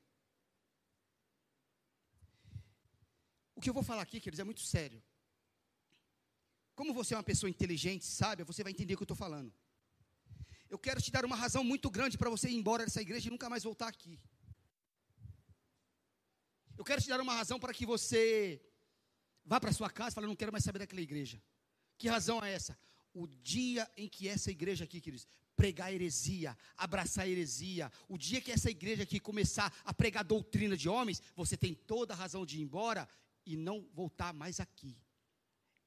O 3.56 3.62
que 3.62 3.70
eu 3.70 3.74
vou 3.74 3.82
falar 3.82 4.04
aqui, 4.04 4.20
queridos, 4.20 4.40
é 4.40 4.44
muito 4.44 4.62
sério. 4.62 5.02
Como 6.76 6.94
você 6.94 7.16
é 7.16 7.18
uma 7.18 7.24
pessoa 7.24 7.50
inteligente, 7.50 8.06
sábia, 8.06 8.46
você 8.46 8.62
vai 8.62 8.72
entender 8.72 8.94
o 8.94 8.98
que 8.98 9.04
eu 9.04 9.12
estou 9.12 9.18
falando. 9.18 9.52
Eu 10.70 10.78
quero 10.78 11.02
te 11.02 11.12
dar 11.12 11.26
uma 11.26 11.36
razão 11.36 11.64
muito 11.64 11.90
grande 11.90 12.20
para 12.20 12.30
você 12.30 12.50
ir 12.50 12.56
embora 12.56 12.84
dessa 12.84 13.02
igreja 13.02 13.30
e 13.30 13.32
nunca 13.32 13.50
mais 13.50 13.64
voltar 13.64 13.88
aqui. 13.88 14.20
Eu 16.78 16.84
quero 16.84 17.02
te 17.02 17.10
dar 17.10 17.22
uma 17.22 17.34
razão 17.34 17.60
para 17.60 17.74
que 17.74 17.86
você 17.86 18.62
vá 19.46 19.60
para 19.60 19.72
sua 19.72 19.90
casa 19.90 20.10
e 20.10 20.16
fala, 20.16 20.28
não 20.28 20.36
quero 20.36 20.52
mais 20.52 20.64
saber 20.64 20.80
daquela 20.80 21.02
igreja. 21.02 21.42
Que 21.98 22.08
razão 22.08 22.44
é 22.44 22.52
essa? 22.52 22.78
O 23.14 23.28
dia 23.28 23.90
em 23.96 24.10
que 24.10 24.28
essa 24.28 24.52
igreja 24.52 24.84
aqui, 24.84 25.00
queridos, 25.00 25.26
pregar 25.56 25.94
heresia, 25.94 26.58
abraçar 26.76 27.28
heresia, 27.28 27.92
o 28.10 28.18
dia 28.18 28.42
que 28.42 28.52
essa 28.52 28.70
igreja 28.70 29.04
aqui 29.04 29.20
começar 29.20 29.74
a 29.86 29.94
pregar 29.94 30.24
doutrina 30.24 30.76
de 30.76 30.90
homens, 30.90 31.22
você 31.36 31.56
tem 31.56 31.74
toda 31.74 32.14
a 32.14 32.18
razão 32.18 32.46
de 32.46 32.58
ir 32.58 32.62
embora 32.62 33.08
e 33.46 33.56
não 33.56 33.88
voltar 33.94 34.34
mais 34.34 34.60
aqui. 34.60 34.98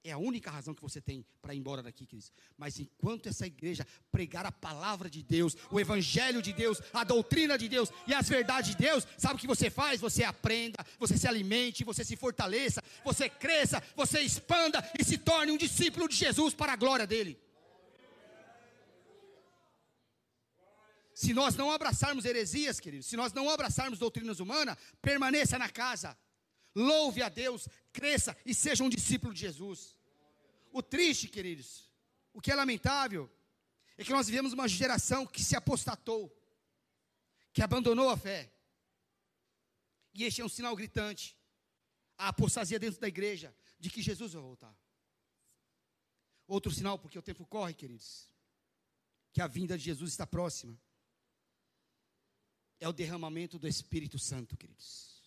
É 0.05 0.13
a 0.13 0.19
única 0.19 0.51
razão 0.51 0.75
que 0.75 0.83
você 0.83 1.01
tem 1.01 1.25
para 1.43 1.55
ir 1.55 1.59
embora 1.59 1.83
daqui, 1.83 2.07
queridos. 2.07 2.33
Mas 2.57 2.79
enquanto 2.79 3.29
essa 3.29 3.47
igreja 3.47 3.87
pregar 4.13 4.47
a 4.47 4.53
palavra 4.53 5.11
de 5.11 5.23
Deus, 5.23 5.57
o 5.71 5.81
evangelho 5.81 6.41
de 6.41 6.53
Deus, 6.53 6.81
a 6.93 7.03
doutrina 7.03 7.59
de 7.59 7.69
Deus 7.69 7.91
e 8.07 8.15
as 8.15 8.29
verdades 8.29 8.71
de 8.71 8.77
Deus, 8.77 9.07
sabe 9.17 9.35
o 9.35 9.39
que 9.39 9.47
você 9.47 9.71
faz? 9.71 10.01
Você 10.01 10.23
aprenda, 10.23 10.85
você 10.99 11.19
se 11.19 11.27
alimente, 11.27 11.85
você 11.85 12.05
se 12.05 12.17
fortaleça, 12.17 12.83
você 13.05 13.29
cresça, 13.29 13.83
você 13.97 14.21
expanda 14.21 14.89
e 14.99 15.05
se 15.05 15.19
torne 15.19 15.53
um 15.53 15.59
discípulo 15.59 16.09
de 16.09 16.15
Jesus 16.15 16.55
para 16.55 16.73
a 16.73 16.77
glória 16.77 17.07
dele. 17.07 17.39
Se 21.13 21.35
nós 21.35 21.57
não 21.57 21.73
abraçarmos 21.73 22.25
heresias, 22.25 22.79
queridos, 22.79 23.09
se 23.09 23.17
nós 23.17 23.33
não 23.33 23.51
abraçarmos 23.51 23.99
doutrinas 23.99 24.39
humanas, 24.39 24.79
permaneça 25.03 25.59
na 25.59 25.69
casa 25.69 26.17
louve 26.79 27.23
a 27.23 27.29
Deus, 27.29 27.69
cresça 27.93 28.37
e 28.47 28.55
seja 28.55 28.85
um 28.85 28.89
discípulo 28.89 29.35
de 29.35 29.41
Jesus. 29.41 29.97
O 30.73 30.83
triste, 30.83 31.29
queridos, 31.29 31.91
o 32.33 32.41
que 32.41 32.53
é 32.53 32.55
lamentável, 32.55 33.31
é 33.97 34.05
que 34.05 34.13
nós 34.13 34.29
vivemos 34.29 34.53
uma 34.53 34.69
geração 34.69 35.27
que 35.27 35.43
se 35.43 35.57
apostatou, 35.57 36.33
que 37.53 37.63
abandonou 37.63 38.09
a 38.09 38.17
fé. 38.17 38.53
E 40.15 40.25
este 40.25 40.41
é 40.41 40.45
um 40.45 40.49
sinal 40.49 40.77
gritante, 40.77 41.37
a 42.17 42.29
apostasia 42.29 42.79
dentro 42.79 43.01
da 43.01 43.09
igreja, 43.09 43.55
de 43.79 43.91
que 43.91 44.01
Jesus 44.01 44.33
vai 44.33 44.43
voltar. 44.43 44.75
Outro 46.47 46.71
sinal, 46.71 46.99
porque 46.99 47.19
o 47.19 47.23
tempo 47.23 47.45
corre, 47.45 47.75
queridos, 47.75 48.31
que 49.33 49.43
a 49.43 49.47
vinda 49.47 49.77
de 49.77 49.85
Jesus 49.85 50.13
está 50.13 50.27
próxima, 50.27 50.79
é 52.81 52.89
o 52.89 52.93
derramamento 52.93 53.59
do 53.59 53.67
Espírito 53.67 54.19
Santo, 54.19 54.57
queridos. 54.57 55.18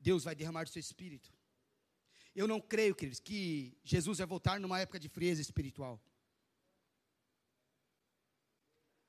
Deus 0.00 0.24
vai 0.24 0.34
derramar 0.34 0.64
do 0.64 0.70
seu 0.70 0.80
espírito. 0.80 1.30
Eu 2.34 2.48
não 2.48 2.60
creio, 2.60 2.94
queridos, 2.94 3.20
que 3.20 3.76
Jesus 3.84 4.18
vai 4.18 4.26
voltar 4.26 4.58
numa 4.58 4.80
época 4.80 4.98
de 4.98 5.08
frieza 5.08 5.42
espiritual. 5.42 6.00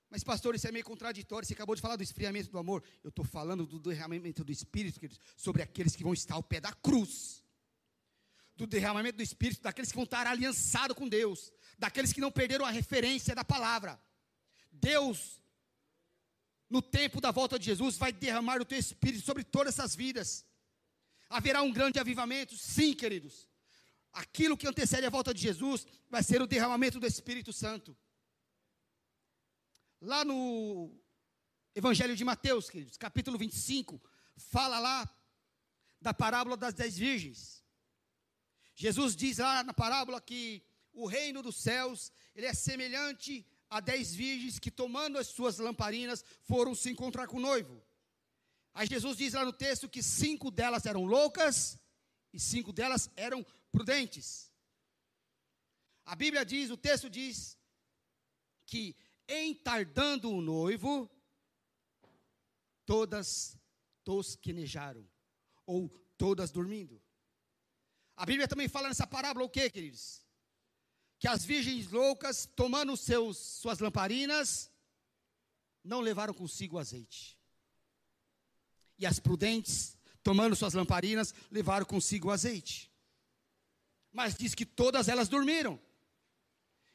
Mas, 0.10 0.26
pastor, 0.26 0.54
isso 0.56 0.68
é 0.68 0.72
meio 0.72 0.84
contraditório. 0.84 1.48
Você 1.48 1.54
acabou 1.54 1.74
de 1.74 1.82
falar 1.82 1.96
do 1.96 2.04
esfriamento 2.04 2.52
do 2.52 2.58
amor. 2.58 2.84
Eu 3.02 3.10
estou 3.10 3.24
falando 3.24 3.66
do 3.66 3.80
derramamento 3.80 4.44
do 4.44 4.52
Espírito, 4.52 5.00
queridos, 5.00 5.22
sobre 5.38 5.62
aqueles 5.62 5.96
que 5.96 6.04
vão 6.04 6.12
estar 6.12 6.36
ao 6.36 6.44
pé 6.44 6.60
da 6.60 6.74
cruz. 6.74 7.42
Do 8.58 8.68
derramamento 8.68 9.16
do 9.18 9.24
Espírito, 9.24 9.62
daqueles 9.62 9.90
que 9.90 9.96
vão 9.96 10.04
estar 10.04 10.28
aliançados 10.28 10.98
com 10.98 11.08
Deus. 11.08 11.54
Daqueles 11.80 12.12
que 12.12 12.20
não 12.20 12.30
perderam 12.30 12.66
a 12.66 12.72
referência 12.72 13.34
da 13.34 13.46
palavra. 13.46 13.98
Deus, 14.70 15.42
no 16.70 16.82
tempo 16.82 17.22
da 17.22 17.32
volta 17.32 17.58
de 17.58 17.66
Jesus, 17.66 17.96
vai 17.96 18.12
derramar 18.12 18.60
o 18.60 18.66
teu 18.66 18.78
Espírito 18.78 19.24
sobre 19.24 19.46
todas 19.46 19.76
essas 19.76 19.96
vidas. 19.96 20.46
Haverá 21.32 21.62
um 21.62 21.72
grande 21.72 21.98
avivamento? 21.98 22.58
Sim, 22.58 22.94
queridos. 22.94 23.50
Aquilo 24.12 24.58
que 24.58 24.68
antecede 24.68 25.06
a 25.06 25.10
volta 25.10 25.34
de 25.34 25.42
Jesus 25.42 25.88
vai 26.10 26.22
ser 26.22 26.42
o 26.42 26.46
derramamento 26.46 27.00
do 27.00 27.08
Espírito 27.08 27.54
Santo. 27.54 27.98
Lá 30.02 30.26
no 30.26 30.94
Evangelho 31.74 32.18
de 32.18 32.26
Mateus, 32.26 32.70
queridos, 32.70 32.98
capítulo 32.98 33.38
25, 33.38 34.02
fala 34.36 34.78
lá 34.78 35.10
da 36.02 36.14
parábola 36.14 36.58
das 36.58 36.74
dez 36.74 36.98
virgens. 36.98 37.64
Jesus 38.76 39.16
diz 39.16 39.38
lá 39.38 39.64
na 39.64 39.74
parábola 39.74 40.20
que 40.20 40.62
o 40.92 41.06
reino 41.06 41.42
dos 41.42 41.56
céus, 41.56 42.12
ele 42.36 42.48
é 42.48 42.54
semelhante 42.54 43.48
a 43.70 43.80
dez 43.80 44.14
virgens 44.14 44.60
que 44.60 44.70
tomando 44.70 45.18
as 45.18 45.28
suas 45.28 45.60
lamparinas 45.60 46.26
foram 46.42 46.76
se 46.76 46.90
encontrar 46.90 47.26
com 47.28 47.38
o 47.38 47.42
noivo. 47.42 47.82
Aí 48.74 48.88
Jesus 48.88 49.18
diz 49.18 49.34
lá 49.34 49.44
no 49.44 49.54
texto 49.54 49.90
que 49.90 50.02
cinco 50.02 50.50
delas 50.50 50.86
eram 50.86 51.04
loucas 51.04 51.78
e 52.34 52.40
cinco 52.40 52.72
delas 52.72 53.10
eram 53.16 53.46
prudentes. 53.72 54.52
A 56.06 56.16
Bíblia 56.16 56.46
diz, 56.46 56.70
o 56.70 56.78
texto 56.78 57.10
diz 57.10 57.58
que 58.66 58.96
em 59.28 59.54
tardando 59.54 60.30
o 60.30 60.42
noivo, 60.42 61.10
todas 62.86 63.58
tosquenejaram, 64.04 65.08
ou 65.66 65.90
todas 66.18 66.52
dormindo. 66.52 67.02
A 68.16 68.26
Bíblia 68.26 68.48
também 68.48 68.68
fala 68.68 68.88
nessa 68.88 69.08
parábola 69.08 69.46
o 69.46 69.50
que, 69.50 69.70
queridos? 69.70 70.26
Que 71.18 71.28
as 71.28 71.46
virgens 71.46 71.90
loucas, 71.92 72.46
tomando 72.46 72.98
seus, 72.98 73.38
suas 73.38 73.80
lamparinas, 73.80 74.72
não 75.84 76.02
levaram 76.02 76.34
consigo 76.34 76.78
azeite. 76.78 77.41
E 79.02 79.06
as 79.08 79.20
prudentes, 79.20 79.98
tomando 80.22 80.56
suas 80.56 80.76
lamparinas, 80.76 81.34
levaram 81.50 81.88
consigo 81.88 82.30
azeite. 82.30 82.92
Mas 84.14 84.36
diz 84.36 84.54
que 84.54 84.64
todas 84.64 85.08
elas 85.10 85.28
dormiram. 85.28 85.80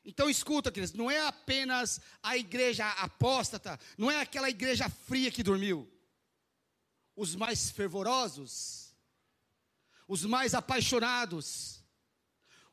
Então 0.04 0.30
escuta, 0.30 0.70
queridos, 0.70 0.94
não 0.94 1.10
é 1.10 1.26
apenas 1.26 2.00
a 2.22 2.36
igreja 2.36 2.88
apóstata, 2.92 3.76
não 3.98 4.08
é 4.08 4.20
aquela 4.20 4.48
igreja 4.48 4.88
fria 4.88 5.32
que 5.32 5.42
dormiu. 5.42 5.92
Os 7.16 7.34
mais 7.34 7.72
fervorosos, 7.72 8.94
os 10.06 10.24
mais 10.24 10.54
apaixonados, 10.54 11.82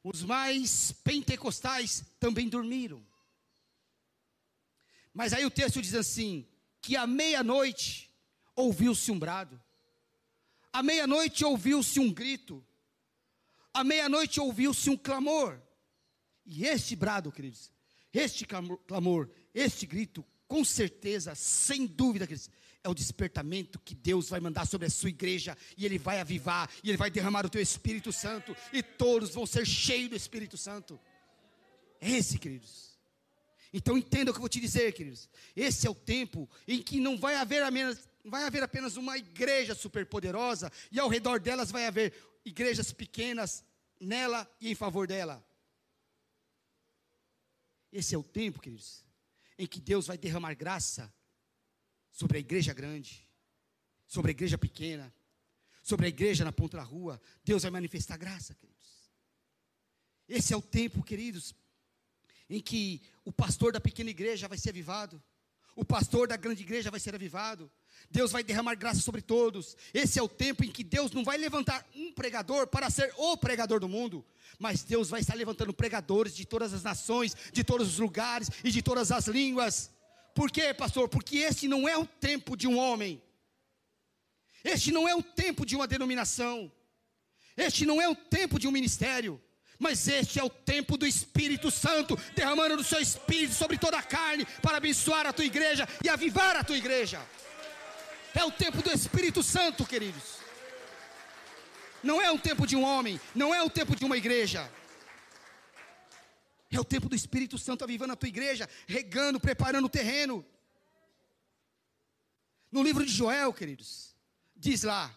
os 0.04 0.22
mais 0.22 0.92
pentecostais 1.04 2.06
também 2.20 2.48
dormiram. 2.48 3.04
Mas 5.12 5.34
aí 5.34 5.44
o 5.44 5.50
texto 5.50 5.82
diz 5.82 5.96
assim: 5.96 6.48
que 6.80 6.96
à 6.96 7.08
meia-noite 7.08 8.13
ouviu-se 8.56 9.12
um 9.12 9.20
brado, 9.20 9.62
à 10.72 10.82
meia-noite 10.82 11.44
ouviu-se 11.46 12.00
um 12.00 12.12
grito, 12.12 12.66
à 13.74 13.84
meia-noite 13.84 14.40
ouviu-se 14.40 14.90
um 14.90 14.98
clamor. 14.98 15.62
E 16.46 16.66
este 16.66 16.96
brado, 16.96 17.32
queridos, 17.32 17.72
este 18.12 18.46
clamor, 18.46 19.30
este 19.54 19.86
grito, 19.86 20.26
com 20.48 20.64
certeza, 20.64 21.34
sem 21.36 21.86
dúvida, 21.86 22.28
queridos, 22.28 22.50
é 22.84 22.90
o 22.90 22.94
despertamento 22.94 23.80
que 23.80 23.96
Deus 23.96 24.30
vai 24.30 24.40
mandar 24.40 24.68
sobre 24.68 24.88
a 24.88 24.90
sua 24.90 25.10
igreja, 25.10 25.58
e 25.78 25.86
Ele 25.86 25.98
vai 25.98 26.20
avivar, 26.20 26.70
e 26.84 26.90
Ele 26.90 26.98
vai 26.98 27.10
derramar 27.10 27.46
o 27.46 27.50
teu 27.50 27.62
Espírito 27.62 28.12
Santo, 28.12 28.56
e 28.74 28.84
todos 28.84 29.30
vão 29.34 29.46
ser 29.46 29.66
cheios 29.66 30.10
do 30.10 30.16
Espírito 30.16 30.58
Santo. 30.58 31.00
É 32.02 32.12
esse, 32.12 32.38
queridos. 32.38 32.92
Então 33.72 33.98
entenda 33.98 34.30
o 34.30 34.34
que 34.34 34.38
eu 34.38 34.42
vou 34.42 34.50
te 34.50 34.60
dizer, 34.60 34.92
queridos. 34.94 35.30
Esse 35.56 35.88
é 35.88 35.90
o 35.90 35.96
tempo 35.96 36.50
em 36.68 36.84
que 36.84 37.00
não 37.00 37.18
vai 37.18 37.36
haver 37.36 37.64
apenas, 37.64 37.98
vai 38.24 38.44
haver 38.44 38.64
apenas 38.64 38.96
uma 38.96 39.18
igreja 39.18 39.76
superpoderosa, 39.76 40.72
e 40.92 41.00
ao 41.00 41.10
redor 41.10 41.40
delas 41.40 41.72
vai 41.72 41.86
haver 41.86 42.14
igrejas 42.46 42.92
pequenas 42.92 43.64
nela 44.00 44.50
e 44.60 44.70
em 44.70 44.76
favor 44.76 45.08
dela. 45.08 45.46
Esse 47.92 48.16
é 48.16 48.18
o 48.18 48.24
tempo, 48.24 48.60
queridos, 48.60 49.06
em 49.58 49.68
que 49.68 49.80
Deus 49.80 50.08
vai 50.08 50.18
derramar 50.18 50.56
graça 50.56 51.14
sobre 52.12 52.38
a 52.38 52.40
igreja 52.42 52.74
grande, 52.74 53.28
sobre 54.08 54.32
a 54.32 54.34
igreja 54.34 54.58
pequena, 54.58 55.14
sobre 55.84 56.06
a 56.06 56.10
igreja 56.10 56.44
na 56.44 56.52
ponta 56.52 56.78
da 56.78 56.84
rua. 56.84 57.22
Deus 57.44 57.62
vai 57.64 57.72
manifestar 57.72 58.18
graça, 58.18 58.56
queridos. 58.56 58.74
Esse 60.28 60.54
é 60.54 60.58
o 60.58 60.62
tempo, 60.62 61.04
queridos, 61.04 61.54
em 62.50 62.62
que 62.62 63.02
o 63.24 63.32
pastor 63.32 63.74
da 63.74 63.80
pequena 63.80 64.10
igreja 64.10 64.48
vai 64.48 64.58
ser 64.58 64.70
avivado, 64.70 65.22
o 65.76 65.84
pastor 65.84 66.28
da 66.28 66.38
grande 66.38 66.64
igreja 66.64 66.90
vai 66.90 67.00
ser 67.00 67.14
avivado. 67.14 67.72
Deus 68.10 68.32
vai 68.32 68.44
derramar 68.44 68.76
graça 68.76 69.02
sobre 69.02 69.22
todos. 69.22 69.76
Esse 69.94 70.20
é 70.20 70.22
o 70.22 70.28
tempo 70.28 70.64
em 70.64 70.72
que 70.72 70.84
Deus 70.84 71.12
não 71.12 71.24
vai 71.24 71.38
levantar 71.38 71.86
um 71.96 72.12
pregador 72.12 72.68
para 72.68 72.90
ser 72.90 73.14
o 73.18 73.36
pregador 73.36 73.80
do 73.80 73.90
mundo, 73.90 74.26
mas 74.60 74.84
Deus 74.84 75.10
vai 75.10 75.22
estar 75.22 75.36
levantando 75.36 75.74
pregadores 75.74 76.36
de 76.36 76.46
todas 76.46 76.74
as 76.74 76.84
nações, 76.84 77.36
de 77.52 77.64
todos 77.64 77.88
os 77.88 78.00
lugares 78.00 78.50
e 78.64 78.70
de 78.70 78.82
todas 78.82 79.12
as 79.12 79.28
línguas. 79.28 79.92
Por 80.36 80.52
quê, 80.52 80.74
pastor? 80.74 81.10
Porque 81.10 81.38
esse 81.38 81.68
não 81.68 81.88
é 81.88 81.98
o 81.98 82.06
tempo 82.06 82.56
de 82.56 82.68
um 82.68 82.78
homem. 82.78 83.22
Este 84.64 84.92
não 84.92 85.08
é 85.08 85.16
o 85.16 85.22
tempo 85.22 85.66
de 85.66 85.76
uma 85.76 85.88
denominação. 85.88 86.72
Este 87.58 87.86
não 87.86 88.02
é 88.02 88.08
o 88.08 88.16
tempo 88.16 88.60
de 88.60 88.68
um 88.68 88.72
ministério. 88.72 89.42
Mas 89.80 90.08
este 90.08 90.40
é 90.40 90.44
o 90.44 90.50
tempo 90.50 90.98
do 90.98 91.06
Espírito 91.06 91.70
Santo 91.70 92.18
derramando 92.36 92.78
do 92.78 92.84
seu 92.84 93.00
Espírito 93.00 93.54
sobre 93.54 93.78
toda 93.78 93.98
a 93.98 94.04
carne 94.04 94.46
para 94.62 94.78
abençoar 94.78 95.26
a 95.26 95.34
tua 95.34 95.46
igreja 95.46 95.88
e 96.04 96.10
avivar 96.10 96.56
a 96.56 96.64
tua 96.64 96.78
igreja. 96.78 97.22
É 98.34 98.44
o 98.44 98.52
tempo 98.52 98.82
do 98.82 98.92
Espírito 98.92 99.44
Santo, 99.44 99.86
queridos. 99.86 100.38
Não 102.02 102.22
é 102.22 102.32
o 102.32 102.40
tempo 102.40 102.68
de 102.68 102.76
um 102.76 102.84
homem, 102.84 103.20
não 103.34 103.54
é 103.54 103.64
o 103.64 103.70
tempo 103.70 103.96
de 103.96 104.04
uma 104.04 104.18
igreja. 104.18 104.70
É 106.70 106.80
o 106.80 106.84
tempo 106.84 107.08
do 107.08 107.16
Espírito 107.16 107.58
Santo 107.58 107.84
avivando 107.84 108.14
a 108.14 108.16
tua 108.16 108.28
igreja, 108.28 108.68
regando, 108.88 109.40
preparando 109.40 109.86
o 109.86 109.90
terreno. 109.90 110.46
No 112.72 112.82
livro 112.82 113.06
de 113.06 113.12
Joel, 113.12 113.54
queridos, 113.54 114.16
diz 114.56 114.82
lá: 114.82 115.16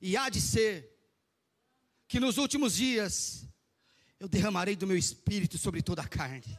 E 0.00 0.16
há 0.16 0.28
de 0.28 0.40
ser 0.40 0.96
que 2.06 2.20
nos 2.20 2.38
últimos 2.38 2.74
dias 2.76 3.44
eu 4.20 4.28
derramarei 4.28 4.76
do 4.76 4.86
meu 4.86 4.96
espírito 4.96 5.58
sobre 5.58 5.82
toda 5.82 6.02
a 6.02 6.08
carne. 6.08 6.58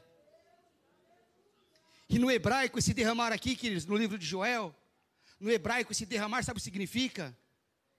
E 2.08 2.20
no 2.20 2.30
hebraico, 2.30 2.78
esse 2.78 2.93
derramar 2.93 3.32
aqui, 3.32 3.56
queridos, 3.56 3.86
no 3.86 3.95
livro 3.95 4.18
de 4.18 4.26
Joel, 4.26 4.76
no 5.39 5.51
hebraico, 5.51 5.91
esse 5.91 6.06
derramar, 6.06 6.43
sabe 6.43 6.58
o 6.58 6.60
que 6.60 6.64
significa? 6.64 7.36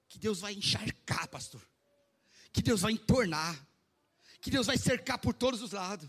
Que 0.09 0.19
Deus 0.19 0.41
vai 0.41 0.55
encharcar, 0.55 1.29
pastor. 1.29 1.61
Que 2.53 2.63
Deus 2.63 2.81
vai 2.81 2.93
entornar. 2.93 3.59
Que 4.41 4.51
Deus 4.51 4.67
vai 4.67 4.79
cercar 4.79 5.19
por 5.19 5.35
todos 5.35 5.61
os 5.61 5.73
lados. 5.73 6.09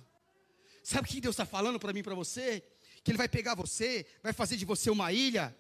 Sabe 0.83 1.07
o 1.07 1.11
que 1.11 1.19
Deus 1.19 1.33
está 1.33 1.45
falando 1.45 1.79
para 1.79 1.91
mim 1.91 2.03
para 2.03 2.13
você? 2.13 2.63
Que 3.03 3.11
Ele 3.11 3.17
vai 3.17 3.27
pegar 3.27 3.55
você, 3.55 4.05
vai 4.21 4.31
fazer 4.31 4.57
de 4.57 4.65
você 4.65 4.89
uma 4.89 5.11
ilha, 5.11 5.55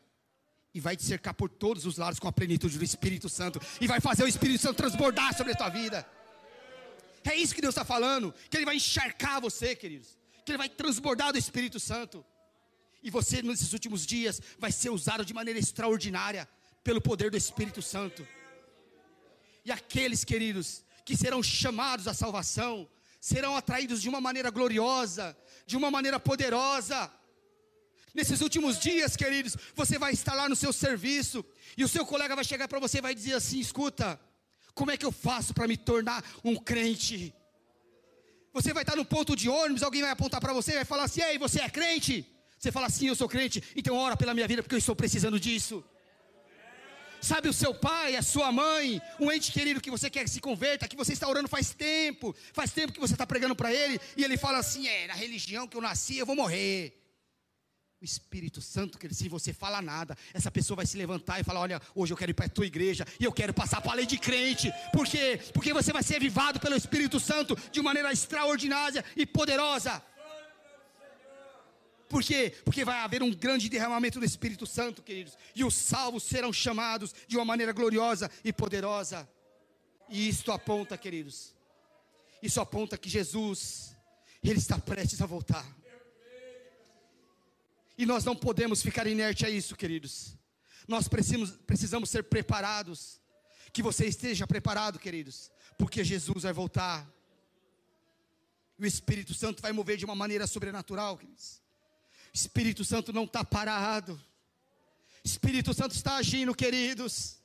e 0.73 0.79
vai 0.79 0.95
te 0.95 1.03
cercar 1.03 1.33
por 1.33 1.49
todos 1.49 1.85
os 1.85 1.97
lados 1.97 2.19
com 2.19 2.27
a 2.27 2.31
plenitude 2.31 2.77
do 2.77 2.83
Espírito 2.83 3.27
Santo, 3.27 3.59
e 3.81 3.87
vai 3.87 3.99
fazer 3.99 4.23
o 4.23 4.27
Espírito 4.27 4.61
Santo 4.61 4.77
transbordar 4.77 5.35
sobre 5.35 5.53
a 5.53 5.55
tua 5.55 5.69
vida. 5.69 6.07
É 7.23 7.35
isso 7.35 7.55
que 7.55 7.61
Deus 7.61 7.73
está 7.73 7.83
falando, 7.83 8.33
que 8.49 8.55
Ele 8.55 8.65
vai 8.65 8.75
encharcar 8.75 9.41
você, 9.41 9.75
queridos 9.75 10.16
vai 10.55 10.69
transbordar 10.69 11.33
do 11.33 11.37
Espírito 11.39 11.79
Santo. 11.79 12.25
E 13.03 13.09
você, 13.09 13.41
nesses 13.41 13.73
últimos 13.73 14.05
dias, 14.05 14.41
vai 14.57 14.71
ser 14.71 14.89
usado 14.91 15.25
de 15.25 15.33
maneira 15.33 15.59
extraordinária 15.59 16.47
pelo 16.83 17.01
poder 17.01 17.29
do 17.29 17.37
Espírito 17.37 17.81
Santo. 17.81 18.25
E 19.65 19.71
aqueles, 19.71 20.23
queridos, 20.23 20.85
que 21.03 21.17
serão 21.17 21.43
chamados 21.43 22.07
à 22.07 22.13
salvação, 22.13 22.87
serão 23.19 23.55
atraídos 23.57 24.01
de 24.01 24.07
uma 24.07 24.21
maneira 24.21 24.49
gloriosa, 24.49 25.35
de 25.65 25.75
uma 25.75 25.91
maneira 25.91 26.19
poderosa. 26.19 27.11
Nesses 28.13 28.41
últimos 28.41 28.79
dias, 28.79 29.15
queridos, 29.15 29.57
você 29.75 29.99
vai 29.99 30.13
estar 30.13 30.33
lá 30.33 30.47
no 30.47 30.55
seu 30.55 30.71
serviço, 30.71 31.43
e 31.75 31.83
o 31.83 31.87
seu 31.87 32.05
colega 32.05 32.35
vai 32.35 32.43
chegar 32.43 32.67
para 32.67 32.79
você 32.79 32.99
e 32.99 33.01
vai 33.01 33.13
dizer 33.13 33.33
assim: 33.33 33.59
escuta, 33.59 34.19
como 34.73 34.91
é 34.91 34.97
que 34.97 35.05
eu 35.05 35.11
faço 35.11 35.53
para 35.53 35.67
me 35.67 35.75
tornar 35.75 36.23
um 36.43 36.55
crente? 36.55 37.33
Você 38.57 38.73
vai 38.73 38.81
estar 38.81 38.95
no 38.95 39.05
ponto 39.05 39.35
de 39.35 39.47
ônibus, 39.47 39.83
alguém 39.83 40.01
vai 40.01 40.09
apontar 40.09 40.41
para 40.41 40.51
você 40.51 40.71
e 40.71 40.75
vai 40.81 40.85
falar 40.85 41.03
assim: 41.03 41.21
Ei, 41.21 41.37
você 41.37 41.61
é 41.61 41.69
crente? 41.69 42.25
Você 42.57 42.71
fala 42.71 42.87
assim: 42.87 43.07
Eu 43.07 43.15
sou 43.15 43.29
crente, 43.29 43.61
então 43.75 43.95
ora 43.95 44.17
pela 44.17 44.33
minha 44.33 44.47
vida 44.47 44.63
porque 44.63 44.73
eu 44.73 44.79
estou 44.79 44.95
precisando 44.95 45.39
disso. 45.39 45.83
Sabe 47.21 47.47
o 47.49 47.53
seu 47.53 47.73
pai, 47.73 48.15
a 48.15 48.23
sua 48.23 48.51
mãe, 48.51 48.99
um 49.19 49.31
ente 49.31 49.51
querido 49.51 49.79
que 49.79 49.91
você 49.91 50.09
quer 50.09 50.23
que 50.23 50.29
se 50.29 50.41
converta, 50.41 50.87
que 50.87 50.95
você 50.95 51.13
está 51.13 51.27
orando 51.27 51.47
faz 51.47 51.71
tempo, 51.71 52.35
faz 52.51 52.71
tempo 52.71 52.93
que 52.93 52.99
você 52.99 53.13
está 53.13 53.27
pregando 53.27 53.55
para 53.55 53.71
ele, 53.71 54.01
e 54.15 54.23
ele 54.23 54.37
fala 54.37 54.57
assim: 54.57 54.87
É, 54.87 55.05
na 55.05 55.13
religião 55.13 55.67
que 55.67 55.77
eu 55.77 55.81
nasci, 55.81 56.17
eu 56.17 56.25
vou 56.25 56.35
morrer. 56.35 57.06
O 57.99 58.05
Espírito 58.05 58.61
Santo, 58.61 58.99
que 58.99 59.11
se 59.11 59.27
você 59.27 59.51
fala 59.51 59.81
nada, 59.81 60.15
essa 60.31 60.51
pessoa 60.51 60.75
vai 60.75 60.85
se 60.85 60.95
levantar 60.95 61.39
e 61.39 61.43
falar: 61.43 61.61
Olha, 61.61 61.81
hoje 61.95 62.13
eu 62.13 62.17
quero 62.17 62.29
ir 62.29 62.33
para 62.35 62.45
a 62.45 62.49
tua 62.49 62.67
igreja 62.67 63.03
e 63.19 63.23
eu 63.23 63.31
quero 63.31 63.53
passar 63.55 63.81
para 63.81 63.91
a 63.91 63.95
lei 63.95 64.05
de 64.05 64.19
crente. 64.19 64.71
Por 64.93 65.07
quê? 65.07 65.39
Porque 65.51 65.73
você 65.73 65.91
vai 65.91 66.03
ser 66.03 66.17
avivado 66.17 66.59
pelo 66.59 66.75
Espírito 66.75 67.19
Santo 67.19 67.57
de 67.71 67.81
maneira 67.81 68.13
extraordinária 68.13 69.03
e 69.15 69.25
poderosa. 69.25 70.03
Por 72.07 72.23
quê? 72.23 72.55
Porque 72.63 72.85
vai 72.85 72.99
haver 72.99 73.23
um 73.23 73.33
grande 73.33 73.67
derramamento 73.67 74.19
do 74.19 74.25
Espírito 74.25 74.67
Santo, 74.67 75.01
queridos, 75.01 75.35
e 75.55 75.63
os 75.63 75.73
salvos 75.73 76.23
serão 76.23 76.53
chamados 76.53 77.15
de 77.27 77.35
uma 77.35 77.43
maneira 77.43 77.73
gloriosa 77.73 78.29
e 78.43 78.53
poderosa. 78.53 79.27
E 80.07 80.29
isto 80.29 80.51
aponta, 80.51 80.97
queridos, 80.97 81.53
isso 82.43 82.61
aponta 82.61 82.97
que 82.97 83.09
Jesus, 83.09 83.95
Ele 84.43 84.59
está 84.59 84.77
prestes 84.77 85.19
a 85.21 85.25
voltar. 85.25 85.65
E 87.97 88.05
nós 88.05 88.23
não 88.23 88.35
podemos 88.35 88.81
ficar 88.81 89.07
inerte 89.07 89.45
a 89.45 89.49
isso, 89.49 89.75
queridos. 89.75 90.37
Nós 90.87 91.07
precisamos, 91.07 91.51
precisamos 91.51 92.09
ser 92.09 92.23
preparados. 92.23 93.19
Que 93.73 93.83
você 93.83 94.05
esteja 94.07 94.47
preparado, 94.47 94.97
queridos, 94.97 95.51
porque 95.77 96.03
Jesus 96.03 96.43
vai 96.43 96.53
voltar. 96.53 97.07
E 98.79 98.83
o 98.83 98.87
Espírito 98.87 99.33
Santo 99.33 99.61
vai 99.61 99.71
mover 99.71 99.97
de 99.97 100.05
uma 100.05 100.15
maneira 100.15 100.47
sobrenatural, 100.47 101.17
queridos. 101.17 101.61
O 102.33 102.37
Espírito 102.37 102.85
Santo 102.85 103.11
não 103.11 103.25
está 103.25 103.43
parado. 103.43 104.19
Espírito 105.23 105.73
Santo 105.73 105.93
está 105.93 106.15
agindo, 106.17 106.55
queridos. 106.55 107.37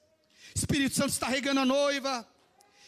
Espírito 0.55 0.94
Santo 0.94 1.11
está 1.11 1.26
regando 1.26 1.61
a 1.61 1.66
noiva. 1.66 2.26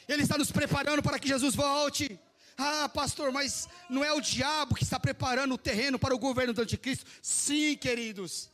Ele 0.06 0.22
está 0.22 0.38
nos 0.38 0.52
preparando 0.52 1.02
para 1.02 1.18
que 1.18 1.28
Jesus 1.28 1.54
volte. 1.54 2.20
Ah, 2.56 2.88
pastor, 2.88 3.32
mas 3.32 3.68
não 3.88 4.04
é 4.04 4.12
o 4.12 4.20
diabo 4.20 4.74
que 4.74 4.84
está 4.84 4.98
preparando 4.98 5.54
o 5.54 5.58
terreno 5.58 5.98
para 5.98 6.14
o 6.14 6.18
governo 6.18 6.52
do 6.52 6.62
anticristo? 6.62 7.04
Sim, 7.20 7.76
queridos. 7.76 8.50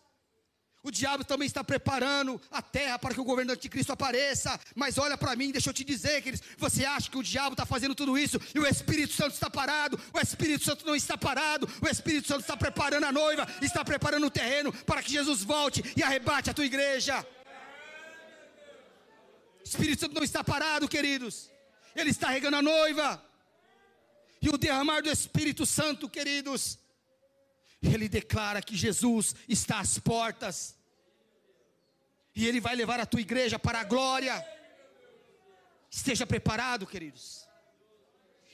O 0.82 0.90
diabo 0.90 1.22
também 1.24 1.46
está 1.46 1.62
preparando 1.62 2.40
a 2.51 2.62
terra 2.62 2.98
para 2.98 3.12
que 3.12 3.20
o 3.20 3.24
governo 3.24 3.53
do 3.53 3.57
anticristo 3.57 3.92
apareça. 3.92 4.59
Mas 4.74 4.96
olha 4.96 5.16
para 5.16 5.36
mim, 5.36 5.51
deixa 5.51 5.68
eu 5.68 5.74
te 5.74 5.84
dizer, 5.84 6.22
queridos. 6.22 6.46
Você 6.57 6.86
acha 6.86 7.11
que 7.11 7.18
o 7.18 7.22
diabo 7.22 7.53
está 7.53 7.66
fazendo 7.66 7.94
tudo 7.94 8.16
isso 8.16 8.40
e 8.55 8.59
o 8.59 8.66
Espírito 8.66 9.12
Santo 9.12 9.34
está 9.34 9.51
parado? 9.51 10.01
O 10.12 10.18
Espírito 10.18 10.64
Santo 10.64 10.86
não 10.86 10.96
está 10.96 11.18
parado. 11.18 11.68
O 11.82 11.88
Espírito 11.88 12.28
Santo 12.28 12.40
está 12.40 12.57
preparando 12.57 13.05
a 13.05 13.12
noiva, 13.12 13.46
está 13.61 13.84
preparando 13.84 14.26
o 14.26 14.30
terreno 14.30 14.72
para 14.72 15.03
que 15.03 15.12
Jesus 15.12 15.42
volte 15.42 15.84
e 15.94 16.03
arrebate 16.03 16.48
a 16.48 16.55
tua 16.55 16.64
igreja. 16.64 17.26
O 19.61 19.62
Espírito 19.62 20.01
Santo 20.01 20.14
não 20.14 20.24
está 20.24 20.42
parado, 20.42 20.88
queridos. 20.88 21.51
Ele 21.94 22.11
está 22.11 22.30
regando 22.30 22.57
a 22.57 22.62
noiva. 22.62 23.30
E 24.41 24.49
o 24.49 24.57
derramar 24.57 25.03
do 25.03 25.11
Espírito 25.11 25.66
Santo, 25.66 26.09
queridos, 26.09 26.78
ele 27.82 28.09
declara 28.09 28.62
que 28.62 28.76
Jesus 28.76 29.34
está 29.49 29.80
às 29.80 29.99
portas. 29.99 30.76
E 32.34 32.47
ele 32.47 32.61
vai 32.61 32.74
levar 32.74 33.01
a 33.01 33.07
tua 33.07 33.20
igreja 33.20 33.59
para 33.59 33.80
a 33.80 33.84
glória. 33.84 34.34
Esteja 35.91 36.26
preparado, 36.26 36.86
queridos. 36.86 37.47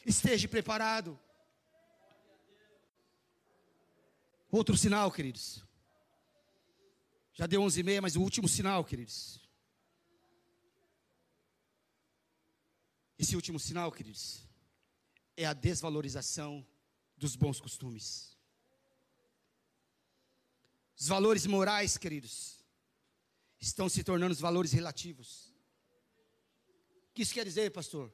Esteja 0.04 0.48
preparado. 0.48 1.18
Outro 4.50 4.76
sinal, 4.76 5.10
queridos. 5.10 5.64
Já 7.34 7.46
deu 7.46 7.60
onze 7.60 7.80
e 7.80 7.82
meia, 7.82 8.00
mas 8.00 8.16
o 8.16 8.22
último 8.22 8.48
sinal, 8.48 8.84
queridos. 8.84 9.46
Esse 13.18 13.36
último 13.36 13.58
sinal, 13.58 13.90
queridos, 13.92 14.45
é 15.36 15.44
a 15.44 15.52
desvalorização 15.52 16.66
dos 17.16 17.36
bons 17.36 17.60
costumes. 17.60 18.36
Os 20.98 21.08
valores 21.08 21.46
morais, 21.46 21.98
queridos, 21.98 22.64
estão 23.60 23.88
se 23.88 24.02
tornando 24.02 24.32
os 24.32 24.40
valores 24.40 24.72
relativos. 24.72 25.54
O 27.10 27.12
que 27.14 27.22
isso 27.22 27.34
quer 27.34 27.44
dizer, 27.44 27.70
pastor? 27.70 28.12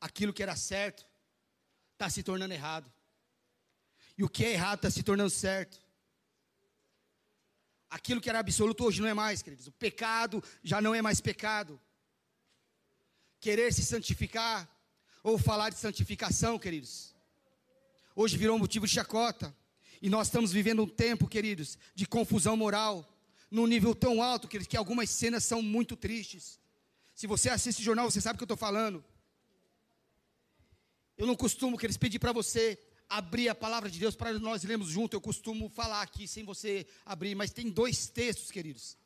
Aquilo 0.00 0.32
que 0.32 0.42
era 0.42 0.56
certo 0.56 1.06
está 1.92 2.08
se 2.08 2.22
tornando 2.22 2.54
errado. 2.54 2.90
E 4.16 4.24
o 4.24 4.28
que 4.28 4.44
é 4.44 4.52
errado 4.52 4.78
está 4.78 4.90
se 4.90 5.02
tornando 5.02 5.30
certo. 5.30 5.80
Aquilo 7.90 8.20
que 8.20 8.28
era 8.28 8.38
absoluto 8.38 8.84
hoje 8.84 9.00
não 9.00 9.08
é 9.08 9.14
mais, 9.14 9.42
queridos. 9.42 9.66
O 9.66 9.72
pecado 9.72 10.42
já 10.62 10.80
não 10.80 10.94
é 10.94 11.02
mais 11.02 11.20
pecado. 11.20 11.80
Querer 13.40 13.72
se 13.72 13.84
santificar 13.84 14.68
ou 15.28 15.36
falar 15.36 15.68
de 15.68 15.78
santificação, 15.78 16.58
queridos, 16.58 17.14
hoje 18.16 18.36
virou 18.38 18.58
motivo 18.58 18.86
de 18.86 18.92
chacota. 18.94 19.54
E 20.00 20.08
nós 20.08 20.28
estamos 20.28 20.50
vivendo 20.50 20.82
um 20.82 20.88
tempo, 20.88 21.28
queridos, 21.28 21.76
de 21.94 22.06
confusão 22.06 22.56
moral, 22.56 23.06
num 23.50 23.66
nível 23.66 23.94
tão 23.94 24.22
alto, 24.22 24.48
queridos, 24.48 24.68
que 24.68 24.76
algumas 24.76 25.10
cenas 25.10 25.44
são 25.44 25.60
muito 25.60 25.96
tristes. 25.96 26.58
Se 27.14 27.26
você 27.26 27.50
assiste 27.50 27.82
jornal, 27.82 28.10
você 28.10 28.20
sabe 28.20 28.36
o 28.36 28.38
que 28.38 28.44
eu 28.44 28.46
estou 28.46 28.56
falando. 28.56 29.04
Eu 31.16 31.26
não 31.26 31.36
costumo, 31.36 31.76
queridos, 31.76 31.98
pedir 31.98 32.18
para 32.18 32.32
você 32.32 32.78
abrir 33.08 33.50
a 33.50 33.54
palavra 33.54 33.90
de 33.90 33.98
Deus 33.98 34.14
para 34.16 34.32
nós 34.38 34.62
lermos 34.62 34.88
junto. 34.88 35.14
Eu 35.14 35.20
costumo 35.20 35.68
falar 35.68 36.00
aqui 36.00 36.26
sem 36.26 36.44
você 36.44 36.86
abrir, 37.04 37.34
mas 37.34 37.50
tem 37.50 37.68
dois 37.68 38.08
textos, 38.08 38.50
queridos, 38.50 38.96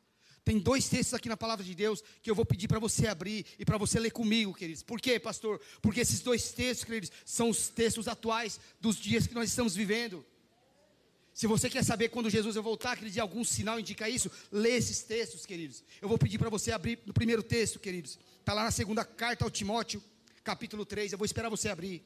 tem 0.44 0.58
dois 0.58 0.88
textos 0.88 1.14
aqui 1.14 1.28
na 1.28 1.36
palavra 1.36 1.64
de 1.64 1.74
Deus 1.74 2.02
que 2.20 2.30
eu 2.30 2.34
vou 2.34 2.44
pedir 2.44 2.66
para 2.66 2.80
você 2.80 3.06
abrir 3.06 3.46
e 3.58 3.64
para 3.64 3.78
você 3.78 4.00
ler 4.00 4.10
comigo, 4.10 4.52
queridos. 4.52 4.82
Por 4.82 5.00
quê, 5.00 5.18
pastor? 5.20 5.60
Porque 5.80 6.00
esses 6.00 6.20
dois 6.20 6.50
textos, 6.52 6.84
queridos, 6.84 7.12
são 7.24 7.48
os 7.48 7.68
textos 7.68 8.08
atuais 8.08 8.58
dos 8.80 8.96
dias 8.96 9.26
que 9.26 9.34
nós 9.34 9.48
estamos 9.48 9.74
vivendo. 9.74 10.24
Se 11.32 11.46
você 11.46 11.70
quer 11.70 11.84
saber 11.84 12.08
quando 12.08 12.28
Jesus 12.28 12.56
vai 12.56 12.62
voltar, 12.62 12.96
queridos, 12.96 13.16
e 13.16 13.20
algum 13.20 13.44
sinal 13.44 13.78
indica 13.78 14.08
isso, 14.08 14.30
lê 14.50 14.70
esses 14.70 15.02
textos, 15.02 15.46
queridos. 15.46 15.82
Eu 16.00 16.08
vou 16.08 16.18
pedir 16.18 16.38
para 16.38 16.50
você 16.50 16.72
abrir 16.72 16.98
no 17.06 17.12
primeiro 17.12 17.42
texto, 17.42 17.78
queridos. 17.78 18.18
Está 18.40 18.52
lá 18.52 18.64
na 18.64 18.70
segunda 18.70 19.04
carta 19.04 19.44
ao 19.44 19.50
Timóteo, 19.50 20.02
capítulo 20.42 20.84
3. 20.84 21.12
Eu 21.12 21.18
vou 21.18 21.24
esperar 21.24 21.48
você 21.48 21.68
abrir. 21.68 22.04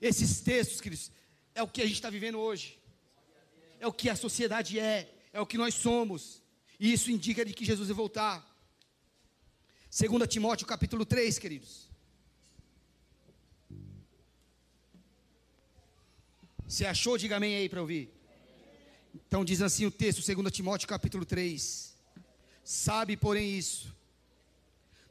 Esses 0.00 0.40
textos, 0.40 0.80
queridos, 0.80 1.12
é 1.54 1.62
o 1.62 1.68
que 1.68 1.82
a 1.82 1.84
gente 1.84 1.96
está 1.96 2.08
vivendo 2.10 2.38
hoje. 2.38 2.78
É 3.78 3.86
o 3.86 3.92
que 3.92 4.08
a 4.08 4.16
sociedade 4.16 4.80
é. 4.80 5.14
É 5.32 5.40
o 5.40 5.46
que 5.46 5.58
nós 5.58 5.74
somos. 5.74 6.42
E 6.80 6.94
isso 6.94 7.10
indica 7.10 7.44
de 7.44 7.52
que 7.52 7.62
Jesus 7.62 7.88
vai 7.88 7.94
voltar. 7.94 8.34
2 9.94 10.26
Timóteo 10.26 10.66
capítulo 10.66 11.04
3, 11.04 11.38
queridos. 11.38 11.90
Você 16.66 16.86
achou? 16.86 17.18
Diga 17.18 17.36
amém 17.36 17.54
aí 17.54 17.68
para 17.68 17.82
ouvir. 17.82 18.08
Então 19.14 19.44
diz 19.44 19.60
assim 19.60 19.84
o 19.84 19.90
texto, 19.90 20.24
2 20.24 20.50
Timóteo 20.50 20.88
capítulo 20.88 21.26
3. 21.26 21.94
Sabe, 22.64 23.14
porém, 23.14 23.58
isso. 23.58 23.94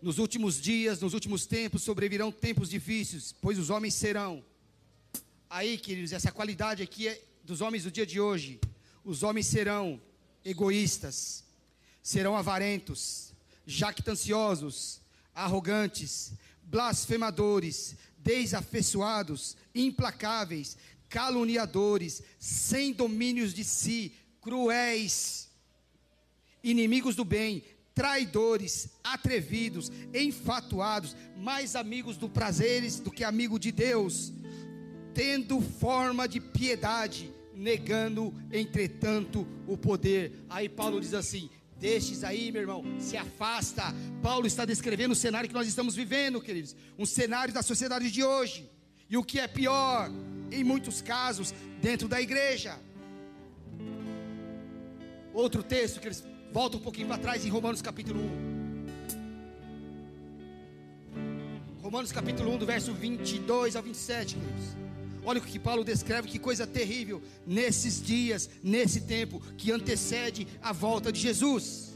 Nos 0.02 0.18
últimos 0.18 0.60
dias, 0.60 1.00
nos 1.02 1.14
últimos 1.14 1.46
tempos, 1.46 1.84
sobrevirão 1.84 2.32
tempos 2.32 2.70
difíceis, 2.70 3.36
pois 3.40 3.60
os 3.60 3.70
homens 3.70 3.94
serão. 3.94 4.44
Aí, 5.48 5.78
queridos, 5.78 6.14
essa 6.14 6.32
qualidade 6.32 6.82
aqui 6.82 7.10
é 7.10 7.22
dos 7.44 7.62
homens 7.62 7.84
do 7.84 7.92
dia 7.92 8.08
de 8.08 8.20
hoje. 8.20 8.60
Os 9.04 9.22
homens 9.22 9.46
serão 9.46 10.02
egoístas, 10.44 11.44
serão 12.02 12.36
avarentos, 12.36 13.34
jactanciosos, 13.66 15.02
arrogantes, 15.34 16.34
blasfemadores, 16.64 17.96
desafeiçoados, 18.18 19.56
implacáveis, 19.74 20.78
caluniadores, 21.08 22.22
sem 22.38 22.94
domínios 22.94 23.54
de 23.54 23.64
si, 23.64 24.14
cruéis, 24.42 25.50
inimigos 26.64 27.16
do 27.16 27.26
bem, 27.26 27.64
traidores, 27.94 28.90
atrevidos, 29.04 29.92
enfatuados, 30.14 31.16
mais 31.38 31.76
amigos 31.76 32.18
do 32.18 32.30
prazeres 32.30 33.00
do 33.00 33.12
que 33.12 33.24
amigo 33.24 33.60
de 33.60 33.72
Deus, 33.72 34.32
tendo 35.14 35.60
forma 35.60 36.28
de 36.28 36.40
piedade, 36.40 37.34
negando, 37.54 38.34
entretanto, 38.52 39.46
o 39.68 39.76
poder. 39.78 40.46
Aí 40.50 40.70
Paulo 40.70 41.02
diz 41.02 41.14
assim: 41.14 41.50
Destes 41.80 42.26
aí, 42.26 42.52
meu 42.52 42.62
irmão, 42.62 42.84
se 43.00 43.16
afasta. 43.16 43.84
Paulo 44.22 44.46
está 44.46 44.66
descrevendo 44.66 45.14
o 45.14 45.16
cenário 45.16 45.48
que 45.48 45.56
nós 45.56 45.68
estamos 45.68 45.96
vivendo, 45.96 46.42
queridos. 46.42 46.76
Um 46.98 47.06
cenário 47.06 47.54
da 47.54 47.62
sociedade 47.62 48.12
de 48.12 48.24
hoje. 48.24 48.70
E 49.10 49.18
o 49.18 49.24
que 49.24 49.40
é 49.40 49.48
pior, 49.48 50.12
em 50.52 50.64
muitos 50.64 51.02
casos, 51.02 51.54
dentro 51.82 52.08
da 52.08 52.22
igreja. 52.22 52.78
Outro 55.34 55.64
texto 55.64 56.02
que 56.02 56.08
eles 56.08 56.24
um 56.78 56.82
pouquinho 56.82 57.08
para 57.08 57.18
trás 57.18 57.46
em 57.46 57.50
Romanos 57.50 57.82
capítulo 57.82 58.20
1. 58.22 58.60
Romanos 61.82 62.12
capítulo 62.12 62.54
1, 62.56 62.58
do 62.58 62.66
verso 62.66 62.94
22 62.94 63.76
ao 63.76 63.82
27, 63.82 64.36
queridos. 64.36 64.89
Olha 65.30 65.40
o 65.40 65.44
que 65.44 65.60
Paulo 65.60 65.84
descreve, 65.84 66.28
que 66.28 66.40
coisa 66.40 66.66
terrível 66.66 67.22
nesses 67.46 68.02
dias, 68.02 68.50
nesse 68.64 69.02
tempo 69.02 69.40
que 69.60 69.72
antecede 69.72 70.48
a 70.60 70.74
volta 70.74 71.12
de 71.12 71.20
Jesus. 71.20 71.94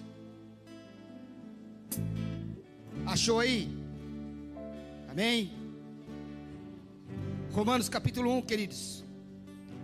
Achou 3.08 3.40
aí? 3.40 3.76
Amém? 5.10 5.52
Romanos 7.52 7.90
capítulo 7.90 8.32
1, 8.38 8.44
queridos, 8.44 9.04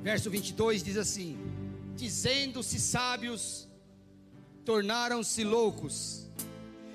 verso 0.03 0.29
22 0.29 0.83
diz 0.83 0.95
assim: 0.95 1.35
Dizendo-se 1.95 2.79
sábios, 2.79 3.67
tornaram-se 4.63 5.43
loucos, 5.43 6.29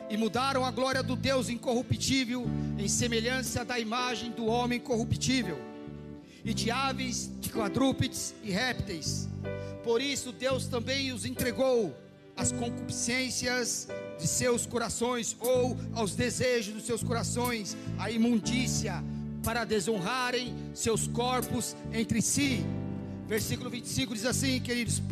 e 0.08 0.16
mudaram 0.16 0.64
a 0.64 0.70
glória 0.70 1.02
do 1.02 1.16
Deus 1.16 1.48
incorruptível 1.48 2.46
em 2.78 2.86
semelhança 2.86 3.64
da 3.64 3.76
imagem 3.76 4.30
do 4.30 4.46
homem 4.46 4.78
corruptível 4.78 5.73
e 6.44 6.52
de 6.52 6.70
aves, 6.70 7.30
de 7.40 7.50
quadrúpedes 7.50 8.34
e 8.42 8.50
répteis. 8.50 9.28
Por 9.82 10.00
isso 10.00 10.32
Deus 10.32 10.66
também 10.66 11.12
os 11.12 11.24
entregou 11.24 11.96
às 12.36 12.52
concupiscências 12.52 13.88
de 14.18 14.26
seus 14.26 14.66
corações 14.66 15.36
ou 15.40 15.76
aos 15.94 16.14
desejos 16.14 16.74
dos 16.74 16.84
seus 16.84 17.02
corações, 17.02 17.76
a 17.98 18.10
imundícia, 18.10 19.02
para 19.42 19.64
desonrarem 19.64 20.54
seus 20.74 21.06
corpos 21.06 21.76
entre 21.92 22.22
si, 22.22 22.64
Versículo 23.26 23.70
25 23.70 24.14
diz 24.14 24.26
assim, 24.26 24.60
queridos: 24.60 25.02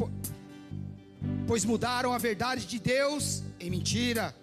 Pois 1.47 1.65
mudaram 1.65 2.13
a 2.13 2.19
verdade 2.19 2.67
de 2.67 2.79
Deus 2.79 3.43
em 3.59 3.71
mentira, 3.71 4.35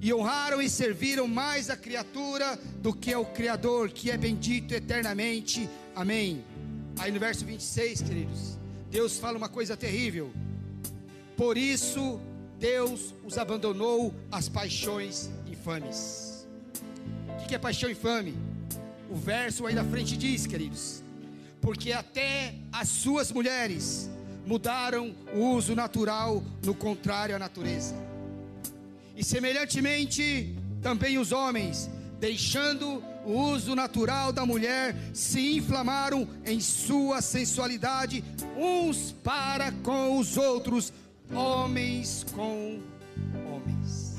e 0.00 0.12
honraram 0.12 0.60
e 0.60 0.68
serviram 0.68 1.28
mais 1.28 1.70
a 1.70 1.76
criatura 1.76 2.58
do 2.82 2.92
que 2.92 3.14
o 3.14 3.24
Criador, 3.24 3.90
que 3.90 4.10
é 4.10 4.16
bendito 4.16 4.74
eternamente. 4.74 5.68
Amém. 5.94 6.44
Aí 6.98 7.10
no 7.12 7.20
verso 7.20 7.44
26, 7.44 8.02
queridos, 8.02 8.58
Deus 8.90 9.18
fala 9.18 9.38
uma 9.38 9.48
coisa 9.48 9.76
terrível. 9.76 10.32
Por 11.36 11.56
isso, 11.56 12.20
Deus 12.58 13.14
os 13.24 13.38
abandonou 13.38 14.14
às 14.30 14.48
paixões 14.48 15.30
infames. 15.46 16.46
O 17.42 17.46
que 17.46 17.54
é 17.54 17.58
paixão 17.58 17.90
infame? 17.90 18.34
O 19.10 19.16
verso 19.16 19.66
aí 19.66 19.74
na 19.74 19.84
frente 19.84 20.16
diz, 20.16 20.46
queridos: 20.46 21.02
Porque 21.60 21.92
até 21.92 22.54
as 22.72 22.88
suas 22.88 23.30
mulheres 23.30 24.10
mudaram 24.46 25.14
o 25.34 25.50
uso 25.50 25.74
natural 25.74 26.42
no 26.64 26.74
contrário 26.74 27.34
à 27.34 27.38
natureza. 27.38 27.94
E 29.16 29.22
semelhantemente, 29.22 30.56
também 30.82 31.18
os 31.18 31.32
homens, 31.32 31.88
deixando 32.18 33.02
o 33.24 33.32
uso 33.32 33.74
natural 33.74 34.32
da 34.32 34.44
mulher, 34.44 34.94
se 35.12 35.56
inflamaram 35.56 36.28
em 36.44 36.60
sua 36.60 37.22
sensualidade, 37.22 38.24
uns 38.56 39.12
para 39.12 39.72
com 39.82 40.18
os 40.18 40.36
outros, 40.36 40.92
homens 41.32 42.24
com 42.34 42.80
homens. 43.46 44.14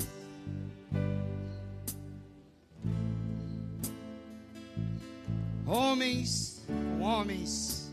Homens 5.68 6.62
com 6.68 7.01
homens, 7.01 7.91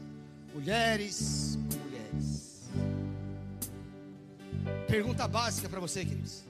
mulheres 0.55 1.59
com 1.71 1.79
mulheres. 1.79 2.71
Pergunta 4.87 5.27
básica 5.27 5.69
para 5.69 5.81
você, 5.81 6.05
queridos. 6.05 6.45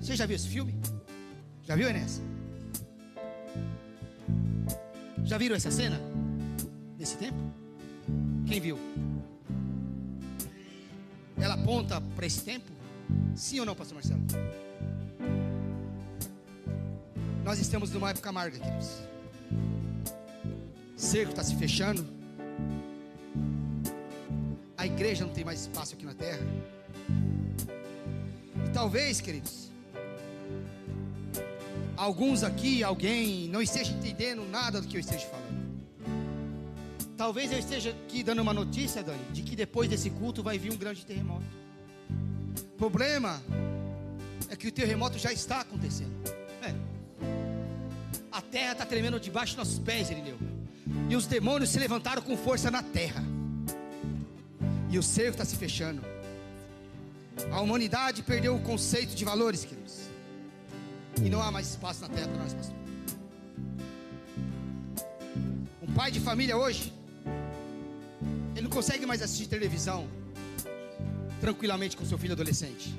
Você 0.00 0.16
já 0.16 0.26
viu 0.26 0.36
esse 0.36 0.48
filme? 0.48 0.74
Já 1.62 1.76
viu, 1.76 1.88
Enes? 1.88 2.20
Já 5.24 5.38
viram 5.38 5.56
essa 5.56 5.70
cena? 5.70 5.98
Nesse 6.98 7.16
tempo? 7.16 7.38
Quem 8.46 8.60
viu? 8.60 8.78
Ela 11.38 11.54
aponta 11.54 12.00
para 12.14 12.26
esse 12.26 12.42
tempo? 12.42 12.70
Sim 13.34 13.60
ou 13.60 13.66
não, 13.66 13.74
pastor 13.74 13.94
Marcelo? 13.94 14.20
Nós 17.42 17.58
estamos 17.58 17.90
numa 17.90 18.10
época 18.10 18.28
amarga, 18.28 18.58
queridos. 18.58 19.02
Cerco 20.96 21.30
está 21.30 21.42
se 21.42 21.56
fechando. 21.56 22.06
A 24.76 24.86
igreja 24.86 25.24
não 25.24 25.32
tem 25.32 25.44
mais 25.44 25.62
espaço 25.62 25.94
aqui 25.94 26.04
na 26.04 26.14
terra. 26.14 26.46
E 28.66 28.70
talvez, 28.72 29.20
queridos, 29.20 29.63
alguns 32.04 32.44
aqui, 32.44 32.84
alguém, 32.84 33.48
não 33.48 33.62
esteja 33.62 33.90
entendendo 33.90 34.46
nada 34.48 34.80
do 34.80 34.86
que 34.86 34.96
eu 34.96 35.00
esteja 35.00 35.26
falando. 35.26 35.64
Talvez 37.16 37.50
eu 37.50 37.58
esteja 37.58 37.90
aqui 37.90 38.22
dando 38.22 38.42
uma 38.42 38.52
notícia, 38.52 39.02
Dani, 39.02 39.24
de 39.32 39.42
que 39.42 39.56
depois 39.56 39.88
desse 39.88 40.10
culto 40.10 40.42
vai 40.42 40.58
vir 40.58 40.70
um 40.70 40.76
grande 40.76 41.06
terremoto. 41.06 41.46
O 42.58 42.76
problema 42.76 43.42
é 44.50 44.56
que 44.56 44.68
o 44.68 44.72
terremoto 44.72 45.18
já 45.18 45.32
está 45.32 45.60
acontecendo. 45.62 46.12
É. 46.62 46.74
A 48.30 48.42
terra 48.42 48.72
está 48.72 48.84
tremendo 48.84 49.18
debaixo 49.18 49.56
dos 49.56 49.66
nossos 49.66 49.78
pés, 49.78 50.10
Irineu. 50.10 50.36
E 51.08 51.16
os 51.16 51.26
demônios 51.26 51.70
se 51.70 51.78
levantaram 51.78 52.20
com 52.20 52.36
força 52.36 52.70
na 52.70 52.82
terra. 52.82 53.24
E 54.90 54.98
o 54.98 55.02
cerco 55.02 55.30
está 55.32 55.44
se 55.44 55.56
fechando. 55.56 56.02
A 57.50 57.60
humanidade 57.62 58.22
perdeu 58.22 58.54
o 58.54 58.60
conceito 58.60 59.14
de 59.14 59.24
valores, 59.24 59.64
queridos. 59.64 60.03
E 61.22 61.30
não 61.30 61.40
há 61.40 61.50
mais 61.50 61.68
espaço 61.70 62.00
na 62.02 62.08
terra 62.08 62.28
para 62.28 62.38
nós, 62.38 62.54
pastor. 62.54 62.76
Um 65.82 65.92
pai 65.94 66.10
de 66.10 66.20
família 66.20 66.56
hoje, 66.56 66.92
ele 68.54 68.62
não 68.62 68.70
consegue 68.70 69.06
mais 69.06 69.22
assistir 69.22 69.46
televisão 69.46 70.08
tranquilamente 71.40 71.96
com 71.96 72.04
seu 72.04 72.18
filho 72.18 72.32
adolescente. 72.32 72.94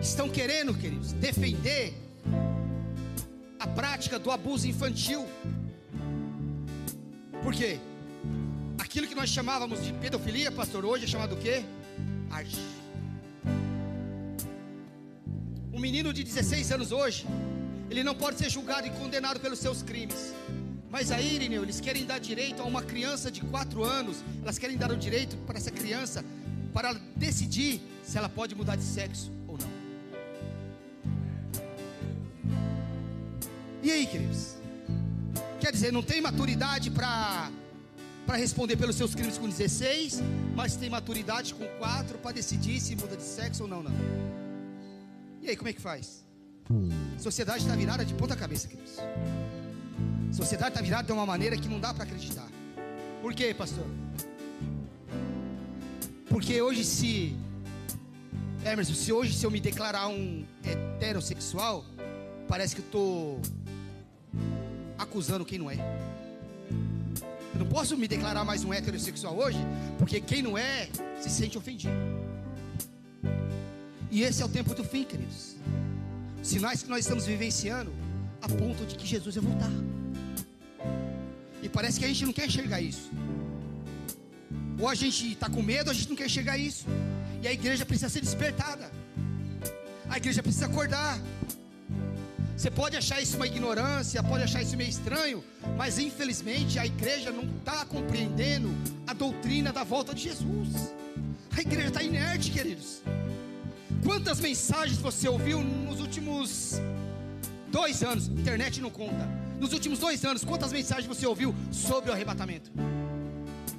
Estão 0.00 0.28
querendo, 0.28 0.74
queridos, 0.74 1.12
defender 1.12 1.94
a 3.58 3.66
prática 3.66 4.18
do 4.18 4.30
abuso 4.30 4.66
infantil. 4.66 5.26
Por 7.42 7.54
quê? 7.54 7.78
Aquilo 8.78 9.06
que 9.06 9.14
nós 9.14 9.30
chamávamos 9.30 9.84
de 9.84 9.92
pedofilia, 9.94 10.50
pastor, 10.50 10.84
hoje 10.84 11.04
é 11.04 11.08
chamado 11.08 11.34
o 11.34 11.38
quê? 11.38 11.64
Arte. 12.30 12.77
Um 15.78 15.80
menino 15.80 16.12
de 16.12 16.24
16 16.24 16.72
anos 16.72 16.90
hoje, 16.90 17.24
ele 17.88 18.02
não 18.02 18.12
pode 18.12 18.36
ser 18.36 18.50
julgado 18.50 18.88
e 18.88 18.90
condenado 18.90 19.38
pelos 19.38 19.60
seus 19.60 19.80
crimes. 19.80 20.34
Mas 20.90 21.12
aí, 21.12 21.36
Irineu, 21.36 21.62
eles 21.62 21.80
querem 21.80 22.04
dar 22.04 22.18
direito 22.18 22.60
a 22.60 22.64
uma 22.64 22.82
criança 22.82 23.30
de 23.30 23.42
4 23.42 23.84
anos, 23.84 24.16
elas 24.42 24.58
querem 24.58 24.76
dar 24.76 24.90
o 24.90 24.96
direito 24.96 25.36
para 25.46 25.56
essa 25.56 25.70
criança, 25.70 26.24
para 26.74 26.94
decidir 27.14 27.80
se 28.02 28.18
ela 28.18 28.28
pode 28.28 28.56
mudar 28.56 28.74
de 28.74 28.82
sexo 28.82 29.30
ou 29.46 29.56
não. 29.56 29.70
E 33.80 33.92
aí, 33.92 34.04
queridos? 34.04 34.56
Quer 35.60 35.70
dizer, 35.70 35.92
não 35.92 36.02
tem 36.02 36.20
maturidade 36.20 36.90
para 36.90 37.52
para 38.26 38.36
responder 38.36 38.76
pelos 38.76 38.96
seus 38.96 39.14
crimes 39.14 39.38
com 39.38 39.48
16, 39.48 40.20
mas 40.56 40.74
tem 40.74 40.90
maturidade 40.90 41.54
com 41.54 41.64
4 41.78 42.18
para 42.18 42.32
decidir 42.32 42.80
se 42.80 42.96
muda 42.96 43.16
de 43.16 43.22
sexo 43.22 43.62
ou 43.62 43.68
não, 43.68 43.80
não. 43.80 44.47
E 45.48 45.52
aí, 45.52 45.56
como 45.56 45.70
é 45.70 45.72
que 45.72 45.80
faz? 45.80 46.22
Sociedade 47.18 47.62
está 47.62 47.74
virada 47.74 48.04
de 48.04 48.12
ponta 48.12 48.36
cabeça, 48.36 48.68
queridos. 48.68 48.96
Sociedade 50.30 50.72
está 50.72 50.82
virada 50.82 51.04
de 51.04 51.12
uma 51.12 51.24
maneira 51.24 51.56
que 51.56 51.66
não 51.66 51.80
dá 51.80 51.94
para 51.94 52.04
acreditar. 52.04 52.46
Por 53.22 53.32
quê, 53.32 53.54
pastor? 53.54 53.86
Porque 56.28 56.60
hoje 56.60 56.84
se 56.84 57.34
Emerson, 58.62 58.92
se 58.92 59.10
hoje 59.10 59.32
se 59.32 59.46
eu 59.46 59.50
me 59.50 59.58
declarar 59.58 60.08
um 60.08 60.44
heterossexual, 60.62 61.82
parece 62.46 62.74
que 62.74 62.82
eu 62.82 62.84
estou 62.84 63.40
acusando 64.98 65.46
quem 65.46 65.58
não 65.58 65.70
é. 65.70 65.78
Eu 67.54 67.60
não 67.60 67.66
posso 67.66 67.96
me 67.96 68.06
declarar 68.06 68.44
mais 68.44 68.64
um 68.64 68.74
heterossexual 68.74 69.34
hoje, 69.34 69.60
porque 69.96 70.20
quem 70.20 70.42
não 70.42 70.58
é 70.58 70.90
se 71.18 71.30
sente 71.30 71.56
ofendido. 71.56 71.94
E 74.10 74.22
esse 74.22 74.42
é 74.42 74.44
o 74.44 74.48
tempo 74.48 74.74
do 74.74 74.84
fim, 74.84 75.04
queridos. 75.04 75.56
Sinais 76.42 76.82
que 76.82 76.88
nós 76.88 77.00
estamos 77.00 77.26
vivenciando 77.26 77.92
a 78.40 78.48
ponto 78.48 78.86
de 78.86 78.94
que 78.94 79.06
Jesus 79.06 79.34
vai 79.36 79.44
voltar. 79.44 79.70
E 81.62 81.68
parece 81.68 81.98
que 81.98 82.04
a 82.04 82.08
gente 82.08 82.24
não 82.24 82.32
quer 82.32 82.46
enxergar 82.46 82.80
isso. 82.80 83.10
Ou 84.78 84.88
a 84.88 84.94
gente 84.94 85.32
está 85.32 85.50
com 85.50 85.62
medo, 85.62 85.88
ou 85.88 85.90
a 85.90 85.94
gente 85.94 86.08
não 86.08 86.16
quer 86.16 86.26
enxergar 86.26 86.56
isso. 86.56 86.86
E 87.42 87.48
a 87.48 87.52
igreja 87.52 87.84
precisa 87.84 88.08
ser 88.08 88.20
despertada. 88.20 88.90
A 90.08 90.16
igreja 90.16 90.42
precisa 90.42 90.66
acordar. 90.66 91.20
Você 92.56 92.70
pode 92.70 92.96
achar 92.96 93.20
isso 93.20 93.36
uma 93.36 93.46
ignorância, 93.46 94.22
pode 94.22 94.42
achar 94.42 94.62
isso 94.62 94.76
meio 94.76 94.90
estranho, 94.90 95.44
mas 95.76 95.96
infelizmente 95.98 96.76
a 96.78 96.84
igreja 96.84 97.30
não 97.30 97.44
está 97.58 97.84
compreendendo 97.84 98.68
a 99.06 99.12
doutrina 99.12 99.72
da 99.72 99.84
volta 99.84 100.12
de 100.12 100.22
Jesus. 100.22 100.92
A 101.56 101.60
igreja 101.60 101.88
está 101.88 102.02
inerte, 102.02 102.50
queridos. 102.50 103.00
Quantas 104.08 104.40
mensagens 104.40 104.96
você 104.96 105.28
ouviu 105.28 105.62
nos 105.62 106.00
últimos 106.00 106.80
dois 107.70 108.02
anos? 108.02 108.26
Internet 108.28 108.80
não 108.80 108.88
conta. 108.88 109.28
Nos 109.60 109.74
últimos 109.74 109.98
dois 109.98 110.24
anos, 110.24 110.42
quantas 110.42 110.72
mensagens 110.72 111.06
você 111.06 111.26
ouviu 111.26 111.54
sobre 111.70 112.08
o 112.08 112.14
arrebatamento? 112.14 112.70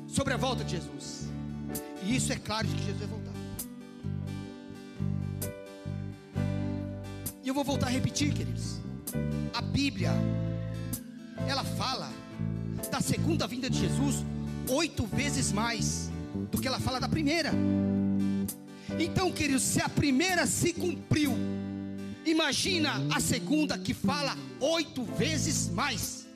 Sobre 0.07 0.35
a 0.35 0.37
volta 0.37 0.63
de 0.63 0.75
Jesus. 0.75 1.27
E 2.03 2.15
isso 2.15 2.31
é 2.31 2.35
claro 2.35 2.67
de 2.67 2.75
que 2.75 2.83
Jesus 2.83 2.99
vai 2.99 3.07
voltar. 3.07 3.33
E 7.43 7.47
eu 7.47 7.53
vou 7.55 7.63
voltar 7.63 7.87
a 7.87 7.89
repetir, 7.89 8.31
queridos. 8.31 8.79
A 9.51 9.63
Bíblia, 9.63 10.11
ela 11.47 11.63
fala 11.63 12.07
da 12.91 13.01
segunda 13.01 13.47
vinda 13.47 13.67
de 13.67 13.79
Jesus 13.79 14.23
oito 14.67 15.07
vezes 15.07 15.51
mais 15.51 16.11
do 16.51 16.61
que 16.61 16.67
ela 16.67 16.79
fala 16.79 16.99
da 16.99 17.09
primeira. 17.09 17.51
Então, 18.97 19.31
queridos, 19.31 19.63
se 19.63 19.81
a 19.81 19.89
primeira 19.89 20.45
se 20.45 20.73
cumpriu, 20.73 21.33
imagina 22.25 22.93
a 23.13 23.19
segunda 23.19 23.77
que 23.77 23.93
fala 23.93 24.37
oito 24.59 25.03
vezes 25.03 25.69
mais. 25.69 26.27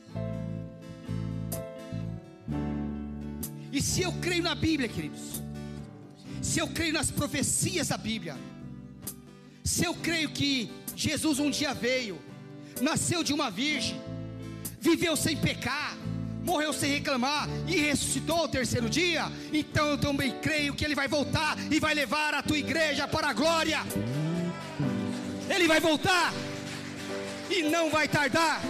E 3.71 3.81
se 3.81 4.01
eu 4.01 4.11
creio 4.13 4.43
na 4.43 4.53
Bíblia, 4.53 4.87
queridos, 4.87 5.41
se 6.41 6.59
eu 6.59 6.67
creio 6.67 6.93
nas 6.93 7.09
profecias 7.09 7.87
da 7.87 7.97
Bíblia, 7.97 8.37
se 9.63 9.83
eu 9.85 9.95
creio 9.95 10.29
que 10.29 10.69
Jesus 10.95 11.39
um 11.39 11.49
dia 11.49 11.73
veio, 11.73 12.21
nasceu 12.81 13.23
de 13.23 13.33
uma 13.33 13.49
virgem, 13.49 13.99
viveu 14.79 15.15
sem 15.15 15.35
pecar, 15.35 15.97
morreu 16.43 16.73
sem 16.73 16.91
reclamar 16.91 17.47
e 17.67 17.77
ressuscitou 17.77 18.37
ao 18.37 18.47
terceiro 18.47 18.89
dia, 18.89 19.31
então 19.51 19.87
eu 19.87 19.97
também 19.97 20.31
creio 20.41 20.73
que 20.73 20.83
Ele 20.83 20.95
vai 20.95 21.07
voltar 21.07 21.57
e 21.71 21.79
vai 21.79 21.93
levar 21.93 22.33
a 22.33 22.43
tua 22.43 22.57
igreja 22.57 23.07
para 23.07 23.29
a 23.29 23.33
glória. 23.33 23.79
Ele 25.49 25.67
vai 25.67 25.79
voltar 25.79 26.33
e 27.49 27.63
não 27.63 27.89
vai 27.89 28.07
tardar. 28.07 28.61